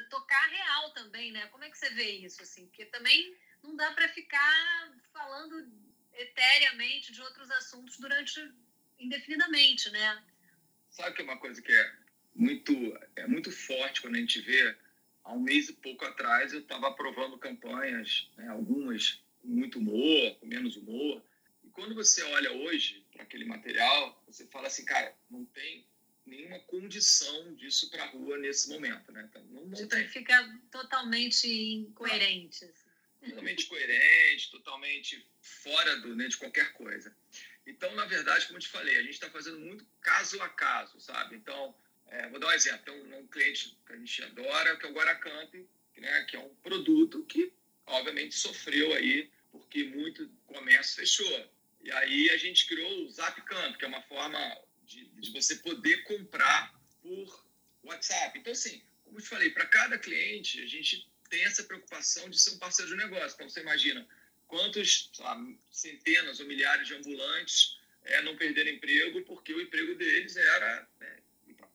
tocar 0.09 0.47
real 0.47 0.91
também, 0.93 1.31
né? 1.31 1.47
Como 1.47 1.63
é 1.63 1.69
que 1.69 1.77
você 1.77 1.89
vê 1.91 2.11
isso, 2.11 2.41
assim? 2.41 2.65
Porque 2.67 2.85
também 2.85 3.35
não 3.63 3.75
dá 3.75 3.91
para 3.91 4.07
ficar 4.09 4.93
falando 5.13 5.71
eteriamente 6.13 7.11
de 7.11 7.21
outros 7.21 7.49
assuntos 7.51 7.97
durante 7.97 8.51
indefinidamente, 8.99 9.89
né? 9.91 10.23
Sabe 10.89 11.15
que 11.15 11.21
é 11.21 11.25
uma 11.25 11.39
coisa 11.39 11.61
que 11.61 11.71
é 11.71 11.95
muito 12.35 12.73
é 13.15 13.27
muito 13.27 13.51
forte 13.51 14.01
quando 14.01 14.15
a 14.15 14.19
gente 14.19 14.41
vê 14.41 14.75
há 15.29 15.33
um 15.33 15.39
mês 15.39 15.69
e 15.69 15.73
pouco 15.73 16.03
atrás 16.05 16.53
eu 16.53 16.59
estava 16.59 16.87
aprovando 16.87 17.37
campanhas, 17.37 18.29
né, 18.35 18.47
algumas 18.49 19.21
com 19.39 19.47
muito 19.47 19.77
humor, 19.77 20.35
com 20.39 20.47
menos 20.47 20.75
humor. 20.75 21.23
E 21.63 21.69
quando 21.69 21.93
você 21.93 22.23
olha 22.23 22.51
hoje 22.51 23.05
para 23.13 23.23
aquele 23.23 23.45
material, 23.45 24.21
você 24.25 24.45
fala 24.47 24.67
assim, 24.67 24.83
cara, 24.83 25.15
não 25.29 25.45
tem 25.45 25.85
nenhuma 26.25 26.59
condição 26.61 27.53
disso 27.55 27.89
para 27.89 28.03
a 28.03 28.07
rua 28.07 28.37
nesse 28.37 28.69
momento, 28.69 29.11
né? 29.11 29.27
Então, 29.29 29.43
não, 29.45 29.65
não 29.65 29.87
tem. 29.87 30.07
Fica 30.07 30.59
totalmente 30.71 31.47
incoerente. 31.47 32.65
Assim. 32.65 32.89
Totalmente 33.29 33.65
coerente, 33.65 34.51
totalmente 34.51 35.27
fora 35.41 35.97
do, 35.97 36.15
né, 36.15 36.27
de 36.27 36.37
qualquer 36.37 36.73
coisa. 36.73 37.15
Então, 37.65 37.93
na 37.95 38.05
verdade, 38.05 38.45
como 38.47 38.57
eu 38.57 38.61
te 38.61 38.67
falei, 38.67 38.97
a 38.97 39.01
gente 39.01 39.13
está 39.13 39.29
fazendo 39.29 39.59
muito 39.59 39.85
caso 40.01 40.41
a 40.41 40.49
caso, 40.49 40.99
sabe? 40.99 41.35
Então, 41.35 41.75
é, 42.09 42.27
vou 42.29 42.39
dar 42.39 42.47
um 42.47 42.51
exemplo. 42.51 42.79
Tem 42.85 42.93
um, 42.93 43.19
um, 43.19 43.27
cliente 43.27 43.77
que 43.85 43.93
a 43.93 43.95
gente 43.95 44.23
adora, 44.23 44.77
que 44.77 44.85
é 44.85 44.89
o 44.89 44.93
Guaracamp, 44.93 45.53
né, 45.97 46.25
que 46.25 46.35
é 46.35 46.39
um 46.39 46.53
produto 46.55 47.23
que, 47.25 47.53
obviamente, 47.85 48.35
sofreu 48.35 48.93
aí 48.93 49.29
porque 49.51 49.83
muito 49.83 50.29
comércio 50.45 50.95
fechou. 50.95 51.51
E 51.81 51.91
aí 51.91 52.29
a 52.31 52.37
gente 52.37 52.67
criou 52.67 53.05
o 53.05 53.11
Zap 53.11 53.41
Camp, 53.43 53.77
que 53.77 53.85
é 53.85 53.87
uma 53.87 54.01
forma 54.03 54.39
de, 54.83 55.05
de 55.05 55.31
você 55.31 55.55
poder 55.57 56.03
comprar 56.03 56.73
por 57.01 57.45
WhatsApp. 57.83 58.37
Então, 58.37 58.53
assim, 58.53 58.81
como 59.03 59.17
eu 59.17 59.23
te 59.23 59.29
falei, 59.29 59.49
para 59.51 59.65
cada 59.65 59.97
cliente, 59.97 60.61
a 60.61 60.67
gente 60.67 61.09
tem 61.29 61.43
essa 61.43 61.63
preocupação 61.63 62.29
de 62.29 62.39
ser 62.39 62.51
um 62.51 62.59
parceiro 62.59 62.91
de 62.91 62.97
negócio. 62.97 63.35
Então, 63.35 63.49
você 63.49 63.61
imagina 63.61 64.07
quantos 64.47 65.11
lá, 65.19 65.37
centenas 65.71 66.39
ou 66.39 66.47
milhares 66.47 66.87
de 66.87 66.95
ambulantes 66.95 67.77
é, 68.03 68.21
não 68.21 68.35
perderam 68.35 68.71
emprego 68.71 69.21
porque 69.23 69.53
o 69.53 69.61
emprego 69.61 69.95
deles 69.95 70.35
era 70.35 70.87
né, 70.99 71.19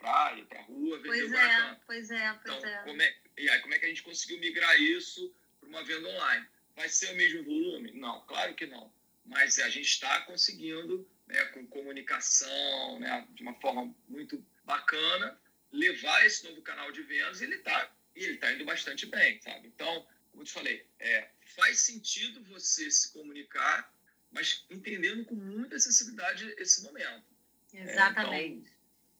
praia, 0.04 0.44
para 0.44 0.60
a 0.60 0.62
rua, 0.62 0.98
vender 0.98 1.08
pois 1.08 1.32
o 1.32 1.34
é, 1.34 1.80
Pois 1.86 2.10
é, 2.10 2.32
pois 2.34 2.58
então, 2.58 2.68
é. 2.68 2.82
Como 2.84 3.00
é. 3.00 3.16
E 3.38 3.48
aí, 3.48 3.60
como 3.60 3.74
é 3.74 3.78
que 3.78 3.86
a 3.86 3.88
gente 3.88 4.02
conseguiu 4.02 4.38
migrar 4.38 4.78
isso 4.80 5.34
para 5.58 5.68
uma 5.68 5.82
venda 5.82 6.06
online? 6.08 6.46
Vai 6.76 6.88
ser 6.88 7.10
o 7.12 7.16
mesmo 7.16 7.42
volume? 7.42 7.92
Não, 7.92 8.20
claro 8.26 8.54
que 8.54 8.66
não. 8.66 8.92
Mas 9.24 9.58
a 9.58 9.70
gente 9.70 9.86
está 9.86 10.20
conseguindo, 10.22 11.08
né, 11.26 11.42
com 11.46 11.66
comunicação, 11.66 13.00
né, 13.00 13.26
de 13.34 13.42
uma 13.42 13.54
forma 13.54 13.94
muito 14.06 14.44
bacana, 14.64 15.38
levar 15.72 16.26
esse 16.26 16.44
novo 16.44 16.60
canal 16.60 16.92
de 16.92 17.02
vendas 17.02 17.40
e 17.40 17.44
ele 17.44 17.56
está 17.56 17.90
ele 18.14 18.36
tá 18.36 18.52
indo 18.52 18.64
bastante 18.64 19.06
bem, 19.06 19.40
sabe? 19.40 19.66
Então, 19.66 20.06
como 20.30 20.42
eu 20.42 20.46
te 20.46 20.52
falei, 20.52 20.86
é, 21.00 21.28
faz 21.56 21.80
sentido 21.80 22.44
você 22.44 22.88
se 22.88 23.12
comunicar, 23.12 23.92
mas 24.30 24.64
entendendo 24.70 25.24
com 25.24 25.34
muita 25.34 25.78
sensibilidade 25.80 26.54
esse 26.58 26.82
momento. 26.84 27.24
Exatamente. 27.72 28.68
É, 28.68 28.70
então, 28.70 28.73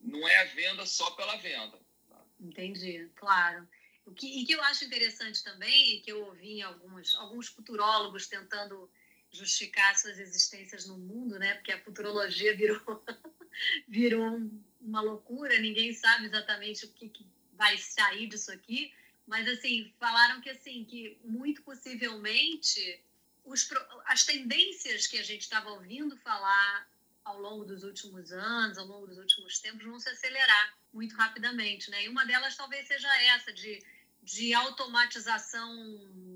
não 0.05 0.29
é 0.29 0.37
a 0.37 0.45
venda 0.45 0.87
só 0.87 1.11
pela 1.13 1.37
venda. 1.37 1.79
Tá? 2.09 2.25
Entendi, 2.41 3.11
claro. 3.17 3.67
O 4.07 4.13
que, 4.13 4.27
e 4.27 4.45
que 4.45 4.53
eu 4.53 4.63
acho 4.65 4.85
interessante 4.85 5.43
também, 5.43 6.01
que 6.03 6.13
eu 6.13 6.27
ouvi 6.27 6.61
alguns, 6.61 7.15
alguns 7.17 7.49
futurólogos 7.49 8.27
tentando 8.27 8.91
justificar 9.33 9.97
suas 9.97 10.19
existências 10.19 10.87
no 10.87 10.99
mundo, 10.99 11.39
né? 11.39 11.55
Porque 11.55 11.73
a 11.73 11.81
futurologia 11.83 12.55
virou, 12.55 13.05
virou 13.89 14.41
uma 14.81 15.01
loucura, 15.01 15.59
ninguém 15.59 15.93
sabe 15.95 16.27
exatamente 16.27 16.85
o 16.85 16.93
que, 16.93 17.09
que 17.09 17.27
vai 17.55 17.77
sair 17.79 18.27
disso 18.27 18.53
aqui, 18.53 18.93
mas 19.27 19.49
assim, 19.49 19.93
falaram 19.99 20.41
que 20.41 20.51
assim, 20.51 20.85
que 20.85 21.19
muito 21.25 21.63
possivelmente 21.63 23.03
os, 23.45 23.69
as 24.07 24.25
tendências 24.25 25.07
que 25.07 25.19
a 25.19 25.23
gente 25.23 25.43
estava 25.43 25.71
ouvindo 25.71 26.17
falar 26.19 26.89
ao 27.25 27.41
longo 27.41 27.65
dos 27.65 27.83
últimos 27.83 28.33
anos, 28.33 28.77
ao 28.77 28.87
longo 28.87 29.07
dos 29.07 29.19
últimos 29.19 29.59
tempos, 29.59 29.85
vão 29.85 29.99
se 29.99 30.09
acelerar 30.09 30.77
muito 30.93 31.17
rapidamente, 31.17 31.91
né? 31.91 32.05
E 32.05 32.09
uma 32.09 32.25
delas 32.27 32.57
talvez 32.57 32.87
seja 32.87 33.09
essa 33.35 33.53
de, 33.53 33.83
de 34.23 34.53
automatização, 34.53 35.69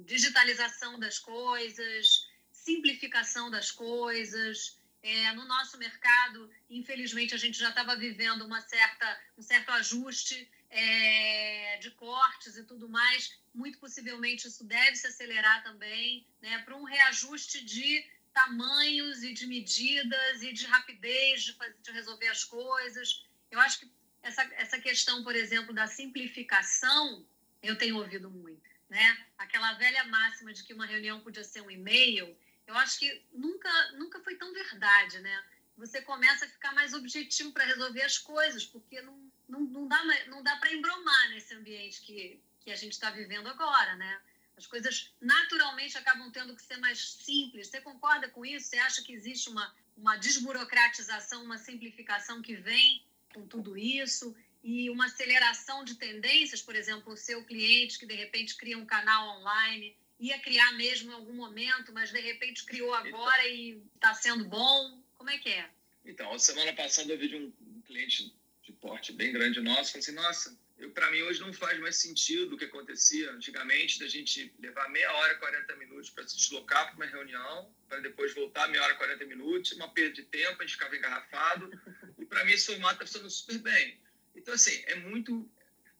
digitalização 0.05 0.98
das 0.98 1.18
coisas, 1.18 2.29
simplificação 2.51 3.51
das 3.51 3.70
coisas. 3.70 4.79
É, 5.01 5.33
no 5.33 5.44
nosso 5.44 5.79
mercado, 5.79 6.51
infelizmente, 6.68 7.35
a 7.35 7.38
gente 7.38 7.57
já 7.57 7.68
estava 7.68 7.94
vivendo 7.94 8.42
uma 8.42 8.61
certa, 8.62 9.20
um 9.37 9.42
certo 9.42 9.70
ajuste 9.70 10.51
é, 10.70 11.79
de 11.81 11.90
cortes 11.92 12.57
e 12.57 12.64
tudo 12.64 12.88
mais. 12.88 13.38
Muito 13.55 13.79
possivelmente 13.79 14.48
isso 14.48 14.64
deve 14.64 14.96
se 14.96 15.07
acelerar 15.07 15.62
também 15.62 16.27
né, 16.40 16.59
para 16.59 16.77
um 16.77 16.85
reajuste 16.85 17.64
de 17.64 18.05
tamanhos 18.32 19.22
e 19.22 19.32
de 19.32 19.46
medidas 19.46 20.42
e 20.42 20.52
de 20.52 20.66
rapidez 20.66 21.42
de, 21.42 21.52
fazer, 21.54 21.76
de 21.82 21.90
resolver 21.90 22.28
as 22.28 22.44
coisas. 22.44 23.24
Eu 23.50 23.60
acho 23.60 23.80
que 23.80 23.90
essa, 24.22 24.42
essa 24.54 24.78
questão, 24.78 25.22
por 25.22 25.34
exemplo, 25.34 25.74
da 25.74 25.86
simplificação, 25.86 27.26
eu 27.62 27.76
tenho 27.76 27.96
ouvido 27.96 28.30
muito. 28.30 28.68
Né? 28.88 29.26
Aquela 29.36 29.74
velha 29.74 30.04
máxima 30.04 30.52
de 30.52 30.64
que 30.64 30.72
uma 30.72 30.86
reunião 30.86 31.20
podia 31.20 31.44
ser 31.44 31.60
um 31.60 31.70
e-mail, 31.70 32.36
eu 32.66 32.76
acho 32.76 32.98
que 32.98 33.22
nunca, 33.32 33.70
nunca 33.92 34.20
foi 34.20 34.36
tão 34.36 34.52
verdade, 34.52 35.18
né? 35.20 35.44
Você 35.76 36.02
começa 36.02 36.44
a 36.44 36.48
ficar 36.48 36.72
mais 36.74 36.92
objetivo 36.92 37.52
para 37.52 37.64
resolver 37.64 38.02
as 38.02 38.18
coisas, 38.18 38.66
porque 38.66 39.00
não, 39.00 39.30
não, 39.48 39.60
não 39.60 39.88
dá, 39.88 40.04
não 40.26 40.42
dá 40.42 40.56
para 40.56 40.72
embromar 40.72 41.30
nesse 41.30 41.54
ambiente 41.54 42.02
que, 42.02 42.40
que 42.60 42.70
a 42.70 42.76
gente 42.76 42.92
está 42.92 43.10
vivendo 43.10 43.48
agora, 43.48 43.94
né? 43.96 44.20
As 44.58 44.66
coisas 44.66 45.12
naturalmente 45.20 45.96
acabam 45.96 46.30
tendo 46.32 46.54
que 46.54 46.62
ser 46.62 46.76
mais 46.78 47.12
simples. 47.12 47.68
Você 47.68 47.80
concorda 47.80 48.28
com 48.28 48.44
isso? 48.44 48.66
Você 48.66 48.78
acha 48.78 49.02
que 49.02 49.12
existe 49.12 49.48
uma, 49.48 49.72
uma 49.96 50.16
desburocratização, 50.16 51.44
uma 51.44 51.58
simplificação 51.58 52.42
que 52.42 52.56
vem 52.56 53.02
com 53.32 53.46
tudo 53.46 53.78
isso? 53.78 54.36
E 54.62 54.90
uma 54.90 55.06
aceleração 55.06 55.84
de 55.84 55.94
tendências, 55.94 56.60
por 56.60 56.74
exemplo, 56.74 57.12
o 57.12 57.16
seu 57.16 57.44
cliente 57.44 58.00
que 58.00 58.04
de 58.04 58.16
repente 58.16 58.56
cria 58.56 58.76
um 58.76 58.84
canal 58.84 59.38
online 59.38 59.96
ia 60.18 60.38
criar 60.40 60.72
mesmo 60.72 61.12
em 61.12 61.14
algum 61.14 61.34
momento, 61.34 61.92
mas 61.92 62.10
de 62.10 62.20
repente 62.20 62.64
criou 62.64 62.92
agora 62.92 63.48
então, 63.48 63.56
e 63.56 63.82
está 63.94 64.14
sendo 64.14 64.44
bom? 64.44 65.00
Como 65.16 65.30
é 65.30 65.38
que 65.38 65.48
é? 65.48 65.70
Então, 66.04 66.36
semana 66.38 66.72
passada 66.72 67.12
eu 67.12 67.18
vi 67.18 67.28
de 67.28 67.36
um 67.36 67.52
cliente 67.86 68.34
de 68.64 68.72
porte 68.72 69.12
bem 69.12 69.32
grande 69.32 69.60
nosso, 69.60 69.92
falei 69.92 70.00
assim, 70.00 70.12
nossa, 70.12 70.58
para 70.94 71.10
mim 71.10 71.22
hoje 71.22 71.40
não 71.40 71.52
faz 71.52 71.78
mais 71.80 71.96
sentido 71.96 72.54
o 72.54 72.58
que 72.58 72.64
acontecia 72.64 73.32
antigamente, 73.32 73.98
da 73.98 74.06
gente 74.06 74.54
levar 74.60 74.88
meia 74.90 75.12
hora, 75.12 75.34
40 75.34 75.74
minutos 75.76 76.10
para 76.10 76.26
se 76.26 76.36
deslocar 76.36 76.86
para 76.86 76.94
uma 76.94 77.06
reunião, 77.06 77.74
para 77.88 77.98
depois 77.98 78.32
voltar 78.32 78.68
meia 78.68 78.84
hora, 78.84 78.94
40 78.94 79.24
minutos, 79.24 79.72
uma 79.72 79.92
perda 79.92 80.14
de 80.14 80.22
tempo, 80.22 80.62
a 80.62 80.64
gente 80.64 80.74
ficava 80.74 80.96
engarrafado, 80.96 81.70
e 82.16 82.24
para 82.24 82.44
mim 82.44 82.52
esse 82.52 82.66
formato 82.66 82.94
está 82.94 83.06
funcionando 83.06 83.30
super 83.30 83.58
bem. 83.58 83.98
Então, 84.36 84.54
assim, 84.54 84.80
é 84.86 84.94
muito, 84.94 85.50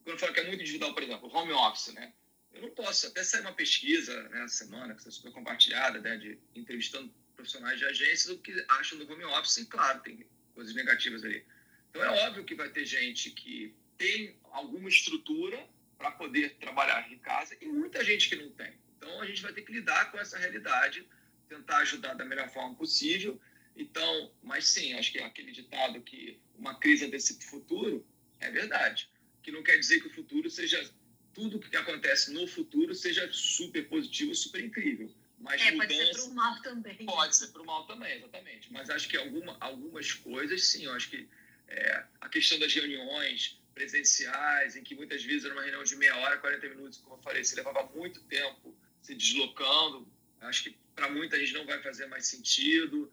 quando 0.05 0.15
eu 0.15 0.19
falo 0.19 0.33
que 0.33 0.41
é 0.41 0.47
muito 0.47 0.63
individual, 0.63 0.95
por 0.95 1.03
exemplo, 1.03 1.29
home 1.35 1.53
office, 1.53 1.93
né? 1.95 2.13
Eu 2.53 2.63
não 2.63 2.71
posso, 2.71 3.09
até 3.09 3.25
sair 3.25 3.41
uma 3.41 3.53
pesquisa 3.53 4.29
né, 4.29 4.45
essa 4.45 4.65
semana, 4.65 4.95
que 4.95 5.01
está 5.01 5.11
super 5.11 5.33
compartilhada, 5.33 6.01
né, 6.01 6.17
de 6.17 6.39
entrevistando 6.55 7.13
profissionais 7.35 7.79
de 7.79 7.85
agências, 7.85 8.29
o 8.29 8.39
que 8.39 8.65
acham 8.69 8.99
do 8.99 9.11
home 9.13 9.25
office, 9.25 9.59
e 9.59 9.67
claro, 9.67 10.01
tem 10.01 10.25
coisas 10.55 10.75
negativas 10.75 11.25
ali. 11.25 11.45
Então 11.91 12.03
é 12.03 12.27
óbvio 12.27 12.45
que 12.45 12.55
vai 12.55 12.69
ter 12.69 12.85
gente 12.85 13.31
que 13.31 13.75
tem 13.99 14.37
alguma 14.53 14.89
estrutura 14.89 15.69
para 15.99 16.13
poder 16.13 16.55
trabalhar 16.55 17.13
em 17.13 17.19
casa 17.19 17.57
e 17.61 17.67
muita 17.67 18.05
gente 18.05 18.29
que 18.29 18.37
não 18.37 18.51
tem. 18.51 18.73
Então 18.97 19.21
a 19.21 19.27
gente 19.27 19.43
vai 19.43 19.53
ter 19.53 19.63
que 19.63 19.73
lidar 19.73 20.11
com 20.11 20.19
essa 20.19 20.39
realidade, 20.39 21.07
tentar 21.49 21.79
ajudar 21.79 22.15
da 22.15 22.25
melhor 22.25 22.49
forma 22.49 22.75
possível. 22.77 23.39
Então, 23.77 24.33
mas 24.43 24.67
sim, 24.67 24.95
acho 24.95 25.13
que 25.13 25.19
é 25.19 25.25
aquele 25.25 25.53
ditado 25.53 26.01
que 26.01 26.39
uma 26.57 26.79
crise 26.79 27.05
antecipa 27.05 27.45
o 27.45 27.49
futuro 27.49 28.07
é 28.41 28.51
verdade. 28.51 29.11
Que 29.43 29.51
não 29.51 29.63
quer 29.63 29.79
dizer 29.79 30.01
que 30.01 30.07
o 30.07 30.15
futuro 30.15 30.49
seja 30.49 30.89
tudo 31.35 31.59
que 31.59 31.77
acontece 31.77 32.33
no 32.33 32.47
futuro 32.47 32.95
seja 32.95 33.29
super 33.33 33.89
positivo, 33.89 34.35
super 34.35 34.65
incrível. 34.65 35.13
Mas 35.39 35.63
é, 35.63 35.71
mudança, 35.71 35.95
pode 35.95 36.17
ser 36.17 36.23
para 36.23 36.33
o 36.33 36.35
mal 36.35 36.63
também. 36.63 37.07
Pode 37.07 37.37
ser 37.37 37.47
para 37.49 37.63
o 37.63 37.67
mal 37.67 37.87
também, 37.87 38.19
exatamente. 38.19 38.73
Mas 38.73 38.91
acho 38.91 39.09
que 39.09 39.17
alguma, 39.17 39.57
algumas 39.61 40.13
coisas, 40.13 40.65
sim, 40.65 40.85
eu 40.85 40.93
acho 40.95 41.11
que 41.11 41.29
é, 41.69 42.05
a 42.21 42.29
questão 42.29 42.59
das 42.59 42.75
reuniões 42.75 43.58
presenciais, 43.79 44.75
em 44.75 44.83
que 44.83 44.97
muitas 44.97 45.23
vezes 45.23 45.45
era 45.45 45.55
uma 45.55 45.63
reunião 45.63 45.85
de 45.85 45.95
meia 45.95 46.17
hora, 46.17 46.37
40 46.39 46.69
minutos, 46.71 46.99
como 46.99 47.15
eu 47.15 47.23
falei, 47.23 47.45
se 47.45 47.55
levava 47.55 47.85
muito 47.95 48.21
tempo 48.25 48.77
se 49.01 49.15
deslocando. 49.15 50.07
Acho 50.41 50.65
que 50.65 50.77
para 50.97 51.09
muita 51.09 51.39
gente 51.39 51.55
não 51.55 51.65
vai 51.65 51.81
fazer 51.81 52.07
mais 52.07 52.27
sentido. 52.27 53.11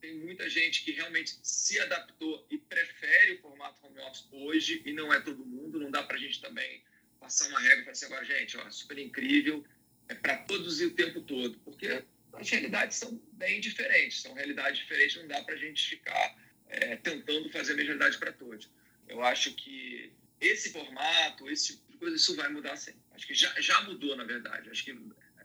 Tem 0.00 0.16
muita 0.16 0.50
gente 0.50 0.84
que 0.84 0.90
realmente 0.90 1.38
se 1.42 1.78
adaptou 1.78 2.44
e 2.50 2.58
prefere 2.58 3.34
o 3.34 3.40
formato 3.40 3.84
home 3.86 4.00
office 4.00 4.26
hoje, 4.32 4.82
e 4.84 4.92
não 4.92 5.12
é 5.12 5.20
todo 5.20 5.46
mundo, 5.46 5.78
não 5.78 5.90
dá 5.90 6.02
para 6.02 6.16
a 6.16 6.20
gente 6.20 6.40
também 6.40 6.82
passar 7.20 7.48
uma 7.48 7.60
regra 7.60 7.78
e 7.78 7.84
falar 7.84 7.92
assim, 7.92 8.06
agora, 8.06 8.24
gente, 8.24 8.56
ó, 8.56 8.70
super 8.70 8.98
incrível, 8.98 9.64
é 10.08 10.14
para 10.14 10.36
todos 10.38 10.80
e 10.80 10.86
o 10.86 10.94
tempo 10.94 11.20
todo, 11.20 11.58
porque 11.64 12.04
as 12.32 12.50
realidades 12.50 12.96
são 12.96 13.20
bem 13.32 13.60
diferentes, 13.60 14.22
são 14.22 14.34
realidades 14.34 14.78
diferentes, 14.78 15.16
não 15.16 15.26
dá 15.28 15.42
para 15.42 15.54
a 15.54 15.58
gente 15.58 15.88
ficar 15.88 16.36
é, 16.68 16.96
tentando 16.96 17.50
fazer 17.50 17.72
a 17.72 17.76
mesma 17.76 17.94
realidade 17.94 18.18
para 18.18 18.32
todos. 18.32 18.68
Eu 19.08 19.22
acho 19.22 19.54
que 19.54 20.12
esse 20.40 20.72
formato, 20.72 21.48
esse 21.50 21.76
tipo 21.76 21.92
de 21.92 21.98
coisa, 21.98 22.16
isso 22.16 22.36
vai 22.36 22.48
mudar 22.48 22.76
sim. 22.76 22.94
Acho 23.12 23.26
que 23.26 23.34
já, 23.34 23.52
já 23.60 23.82
mudou, 23.82 24.16
na 24.16 24.24
verdade. 24.24 24.70
Acho 24.70 24.84
que 24.84 24.96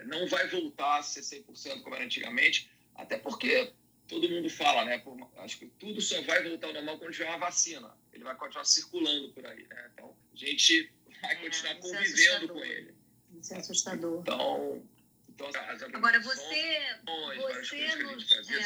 não 0.06 0.28
vai 0.28 0.48
voltar 0.48 1.00
a 1.00 1.04
ser 1.04 1.22
100% 1.22 1.82
como 1.82 1.96
era 1.96 2.06
antigamente, 2.06 2.70
até 2.96 3.18
porque 3.18 3.74
todo 4.08 4.30
mundo 4.30 4.50
fala, 4.50 4.86
né? 4.86 5.00
Por, 5.00 5.18
acho 5.38 5.58
que 5.58 5.68
tudo 5.80 6.02
só 6.02 6.22
vai 6.24 6.44
voltar 6.44 6.68
ao 6.68 6.74
normal 6.74 7.00
quando 7.00 7.12
tiver 7.12 7.30
uma 7.30 7.38
vacina. 7.38 7.96
Ele 8.12 8.24
vai 8.24 8.36
continuar 8.36 8.66
circulando 8.66 9.32
por 9.34 9.46
aí, 9.46 9.66
né? 9.68 9.92
Então, 9.94 10.16
a 10.32 10.36
gente 10.36 10.92
vai 11.22 11.34
é, 11.34 11.36
continuar 11.36 11.72
é, 11.72 11.76
convivendo 11.76 12.48
com 12.50 12.64
ele. 12.64 12.94
Isso 13.40 13.54
é 13.54 13.58
assustador. 13.58 14.22
Então, 14.22 14.84
então 15.30 15.50
Agora, 15.94 16.20
você. 16.20 16.80
Você 17.06 17.96
nos, 17.96 18.32
é. 18.32 18.58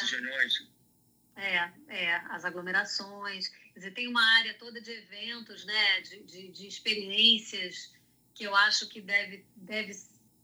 É, 1.37 1.71
é, 1.87 2.15
as 2.29 2.43
aglomerações. 2.43 3.51
Dizer, 3.77 3.91
tem 3.91 4.07
uma 4.07 4.23
área 4.37 4.55
toda 4.55 4.81
de 4.81 4.91
eventos, 4.91 5.63
né? 5.65 6.01
De, 6.01 6.23
de, 6.23 6.47
de 6.49 6.67
experiências 6.67 7.93
que 8.33 8.43
eu 8.43 8.55
acho 8.55 8.89
que 8.89 8.99
deve, 9.01 9.45
deve 9.55 9.93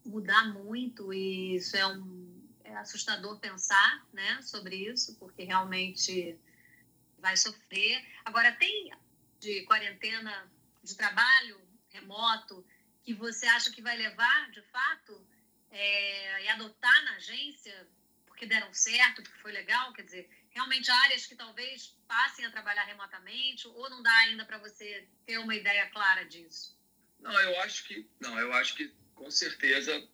mudar 0.05 0.53
muito 0.53 1.13
e 1.13 1.55
isso 1.55 1.75
é 1.75 1.87
um 1.87 2.33
é 2.63 2.75
assustador 2.77 3.39
pensar 3.39 4.07
né, 4.13 4.41
sobre 4.41 4.75
isso, 4.75 5.15
porque 5.19 5.43
realmente 5.43 6.39
vai 7.19 7.35
sofrer. 7.35 8.03
Agora, 8.23 8.51
tem 8.53 8.91
de 9.39 9.63
quarentena 9.63 10.51
de 10.83 10.95
trabalho 10.95 11.61
remoto 11.89 12.65
que 13.03 13.13
você 13.13 13.45
acha 13.47 13.71
que 13.71 13.81
vai 13.81 13.97
levar, 13.97 14.49
de 14.51 14.61
fato, 14.63 15.27
é, 15.69 16.43
e 16.45 16.47
adotar 16.49 17.05
na 17.05 17.15
agência, 17.15 17.87
porque 18.25 18.45
deram 18.45 18.73
certo, 18.73 19.21
porque 19.21 19.39
foi 19.39 19.51
legal? 19.51 19.91
Quer 19.93 20.03
dizer, 20.03 20.29
realmente 20.53 20.89
áreas 20.89 21.25
que 21.25 21.35
talvez 21.35 21.97
passem 22.07 22.45
a 22.45 22.51
trabalhar 22.51 22.83
remotamente, 22.83 23.67
ou 23.67 23.89
não 23.89 24.01
dá 24.03 24.15
ainda 24.19 24.45
para 24.45 24.57
você 24.59 25.07
ter 25.25 25.37
uma 25.39 25.55
ideia 25.55 25.89
clara 25.89 26.23
disso? 26.23 26.77
Não, 27.19 27.37
eu 27.41 27.59
acho 27.61 27.85
que 27.85 28.07
não, 28.19 28.37
eu 28.39 28.53
acho 28.53 28.75
que 28.75 28.93
com 29.15 29.29
certeza 29.31 30.07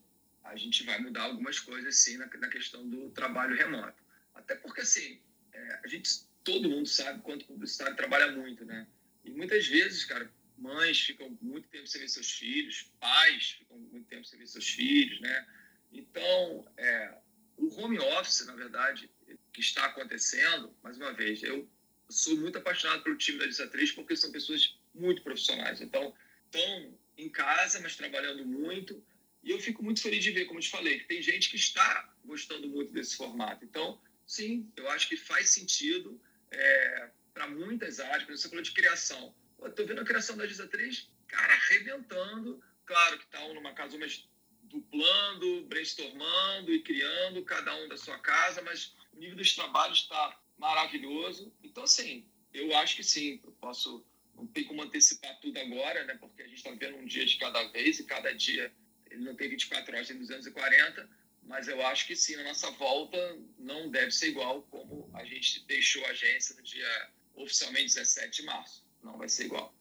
a 0.43 0.55
gente 0.55 0.83
vai 0.83 0.99
mudar 0.99 1.23
algumas 1.23 1.59
coisas 1.59 1.97
sim 1.97 2.17
na, 2.17 2.25
na 2.25 2.47
questão 2.47 2.87
do 2.87 3.09
trabalho 3.11 3.55
remoto. 3.55 4.01
Até 4.33 4.55
porque 4.55 4.81
assim, 4.81 5.21
é, 5.51 5.79
a 5.83 5.87
gente 5.87 6.27
todo 6.43 6.69
mundo 6.69 6.87
sabe 6.87 7.21
quanto 7.21 7.43
o 7.43 7.47
publicitário 7.47 7.95
trabalha 7.95 8.31
muito, 8.31 8.63
né? 8.65 8.87
E 9.23 9.31
muitas 9.31 9.67
vezes, 9.67 10.05
cara, 10.05 10.31
mães 10.57 10.99
ficam 11.01 11.37
muito 11.41 11.67
tempo 11.67 11.87
sem 11.87 12.01
ver 12.01 12.07
seus 12.07 12.31
filhos, 12.31 12.91
pais 12.99 13.51
ficam 13.51 13.77
muito 13.77 14.07
tempo 14.07 14.25
sem 14.25 14.39
ver 14.39 14.47
seus 14.47 14.67
filhos, 14.67 15.19
né? 15.19 15.47
Então, 15.91 16.65
é, 16.77 17.17
o 17.57 17.79
home 17.79 17.99
office, 17.99 18.45
na 18.45 18.55
verdade, 18.55 19.09
que 19.51 19.61
está 19.61 19.85
acontecendo, 19.85 20.75
mais 20.83 20.97
uma 20.97 21.13
vez, 21.13 21.43
eu 21.43 21.67
sou 22.09 22.35
muito 22.37 22.57
apaixonado 22.57 23.03
pelo 23.03 23.17
time 23.17 23.39
da 23.39 23.67
3 23.67 23.91
porque 23.91 24.15
são 24.15 24.31
pessoas 24.31 24.77
muito 24.93 25.21
profissionais. 25.21 25.81
Então, 25.81 26.13
estão 26.45 26.97
em 27.17 27.29
casa, 27.29 27.79
mas 27.79 27.95
trabalhando 27.95 28.45
muito. 28.45 29.03
E 29.43 29.51
eu 29.51 29.59
fico 29.59 29.83
muito 29.83 30.01
feliz 30.01 30.23
de 30.23 30.31
ver, 30.31 30.45
como 30.45 30.59
te 30.59 30.69
falei, 30.69 30.99
que 30.99 31.05
tem 31.05 31.21
gente 31.21 31.49
que 31.49 31.55
está 31.55 32.11
gostando 32.25 32.67
muito 32.67 32.91
desse 32.91 33.15
formato. 33.15 33.63
Então, 33.63 34.01
sim, 34.25 34.71
eu 34.75 34.89
acho 34.89 35.07
que 35.07 35.15
faz 35.15 35.49
sentido 35.49 36.19
é, 36.51 37.09
para 37.33 37.47
muitas 37.47 37.99
áreas. 37.99 38.23
Exemplo, 38.23 38.37
você 38.37 38.49
falou 38.49 38.63
de 38.63 38.71
criação. 38.71 39.35
Estou 39.63 39.85
vendo 39.85 40.01
a 40.01 40.05
criação 40.05 40.37
da 40.37 40.45
3, 40.45 41.09
cara, 41.27 41.53
arrebentando. 41.53 42.61
Claro 42.85 43.17
que 43.17 43.25
está 43.25 43.45
um 43.45 43.53
numa 43.53 43.73
casa, 43.73 43.97
mas 43.97 44.27
duplando, 44.63 45.65
brainstormando 45.65 46.71
e 46.73 46.81
criando, 46.81 47.43
cada 47.43 47.75
um 47.75 47.87
da 47.87 47.97
sua 47.97 48.19
casa, 48.19 48.61
mas 48.61 48.95
o 49.19 49.21
nível 49.21 49.35
dos 49.35 49.53
trabalhos 49.53 49.99
está 49.99 50.39
maravilhoso. 50.57 51.53
Então, 51.61 51.83
assim, 51.83 52.25
eu 52.53 52.75
acho 52.77 52.95
que 52.95 53.03
sim, 53.03 53.41
eu 53.43 53.51
posso. 53.51 54.05
Não 54.33 54.47
tem 54.47 54.63
como 54.63 54.81
antecipar 54.81 55.37
tudo 55.41 55.59
agora, 55.59 56.05
né? 56.05 56.15
Porque 56.15 56.41
a 56.41 56.47
gente 56.47 56.55
está 56.55 56.71
vendo 56.71 56.97
um 56.97 57.05
dia 57.05 57.25
de 57.25 57.35
cada 57.35 57.61
vez 57.67 57.99
e 57.99 58.05
cada 58.05 58.33
dia 58.33 58.73
ele 59.11 59.25
não 59.25 59.35
tem 59.35 59.49
24 59.49 59.93
horas, 59.93 60.07
tem 60.07 60.17
240. 60.17 61.09
Mas 61.43 61.67
eu 61.67 61.85
acho 61.85 62.07
que 62.07 62.15
sim, 62.15 62.35
a 62.35 62.43
nossa 62.43 62.71
volta 62.71 63.37
não 63.57 63.89
deve 63.89 64.11
ser 64.11 64.29
igual 64.29 64.61
como 64.63 65.09
a 65.13 65.25
gente 65.25 65.65
deixou 65.65 66.05
a 66.05 66.11
agência 66.11 66.55
no 66.55 66.61
dia 66.61 67.09
oficialmente 67.35 67.95
17 67.95 68.41
de 68.41 68.45
março. 68.45 68.85
Não 69.03 69.17
vai 69.17 69.27
ser 69.27 69.45
igual. 69.45 69.75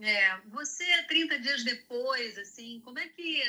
É, 0.00 0.40
você, 0.46 0.84
30 1.08 1.40
dias 1.40 1.64
depois, 1.64 2.38
assim, 2.38 2.80
como 2.84 3.00
é 3.00 3.08
que 3.08 3.42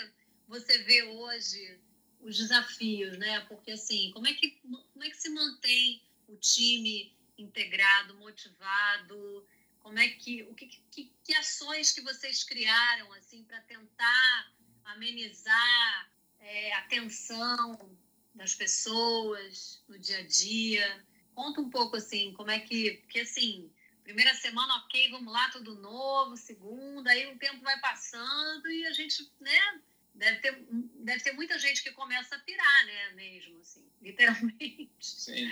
você 0.47 0.79
vê 0.79 1.03
hoje 1.03 1.79
os 2.27 2.37
desafios, 2.37 3.17
né? 3.17 3.39
Porque 3.47 3.71
assim, 3.71 4.11
como 4.13 4.27
é 4.27 4.33
que 4.33 4.51
como 4.61 5.03
é 5.03 5.09
que 5.09 5.17
se 5.17 5.29
mantém 5.29 6.01
o 6.27 6.35
time 6.35 7.15
integrado, 7.37 8.15
motivado? 8.15 9.47
Como 9.79 9.97
é 9.97 10.09
que 10.09 10.43
o 10.43 10.53
que, 10.53 10.67
que, 10.91 11.11
que 11.23 11.33
ações 11.35 11.93
que 11.93 12.01
vocês 12.01 12.43
criaram 12.43 13.13
assim 13.13 13.43
para 13.45 13.61
tentar 13.61 14.51
amenizar 14.83 16.11
é, 16.39 16.73
a 16.73 16.81
tensão 16.83 17.97
das 18.35 18.53
pessoas 18.53 19.81
no 19.87 19.97
dia 19.97 20.19
a 20.19 20.27
dia? 20.27 21.05
Conta 21.33 21.61
um 21.61 21.69
pouco 21.69 21.95
assim, 21.95 22.33
como 22.33 22.51
é 22.51 22.59
que, 22.59 22.97
porque 23.03 23.21
assim, 23.21 23.71
primeira 24.03 24.33
semana, 24.33 24.75
ok, 24.77 25.11
vamos 25.11 25.31
lá, 25.31 25.49
tudo 25.49 25.75
novo, 25.75 26.35
segunda, 26.35 27.09
aí 27.11 27.27
o 27.27 27.37
tempo 27.37 27.61
vai 27.61 27.79
passando 27.79 28.69
e 28.69 28.85
a 28.87 28.91
gente, 28.91 29.31
né, 29.39 29.81
deve 30.17 30.39
ter, 30.39 30.67
deve 30.69 31.23
ter 31.23 31.31
muita 31.33 31.57
gente 31.57 31.81
que 31.81 31.91
começa 31.91 32.35
a 32.35 32.39
pirar, 32.39 32.85
né, 32.85 33.11
mesmo, 33.11 33.59
assim, 33.59 33.85
literalmente. 34.01 34.89
Sim. 34.99 35.49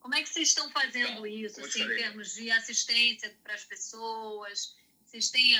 Como 0.00 0.14
é 0.14 0.22
que 0.22 0.28
vocês 0.28 0.48
estão 0.48 0.68
fazendo 0.70 1.26
então, 1.26 1.26
isso, 1.26 1.60
assim, 1.60 1.82
em 1.82 1.96
termos 1.96 2.34
de 2.34 2.50
assistência 2.50 3.32
para 3.42 3.54
as 3.54 3.64
pessoas? 3.64 4.76
Vocês 5.04 5.30
têm, 5.30 5.54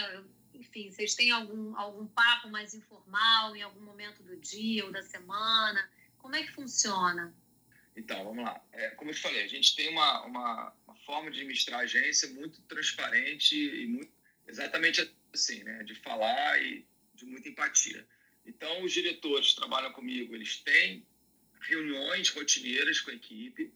enfim, 0.54 0.90
vocês 0.90 1.14
têm 1.14 1.30
algum, 1.30 1.76
algum 1.76 2.06
papo 2.08 2.48
mais 2.48 2.74
informal 2.74 3.54
em 3.54 3.62
algum 3.62 3.80
momento 3.80 4.22
do 4.22 4.36
dia 4.36 4.84
ou 4.84 4.90
da 4.90 5.02
semana? 5.02 5.88
Como 6.18 6.34
é 6.34 6.42
que 6.42 6.50
funciona? 6.50 7.32
Então, 7.94 8.24
vamos 8.24 8.44
lá. 8.44 8.60
É, 8.72 8.90
como 8.90 9.10
eu 9.10 9.14
te 9.14 9.20
falei, 9.20 9.44
a 9.44 9.48
gente 9.48 9.76
tem 9.76 9.90
uma, 9.90 10.24
uma, 10.24 10.72
uma 10.86 10.96
forma 10.96 11.30
de 11.30 11.38
administrar 11.38 11.80
a 11.80 11.82
agência 11.84 12.28
muito 12.30 12.60
transparente 12.62 13.54
e 13.54 13.86
muito 13.86 14.12
exatamente 14.46 15.08
assim, 15.32 15.62
né? 15.62 15.84
De 15.84 15.94
falar 15.94 16.60
e 16.60 16.84
de 17.14 17.26
muita 17.26 17.48
empatia. 17.48 18.06
Então, 18.44 18.82
os 18.82 18.92
diretores 18.92 19.50
que 19.50 19.56
trabalham 19.56 19.92
comigo, 19.92 20.34
eles 20.34 20.56
têm 20.58 21.06
reuniões 21.60 22.28
rotineiras 22.30 23.00
com 23.00 23.10
a 23.10 23.14
equipe. 23.14 23.72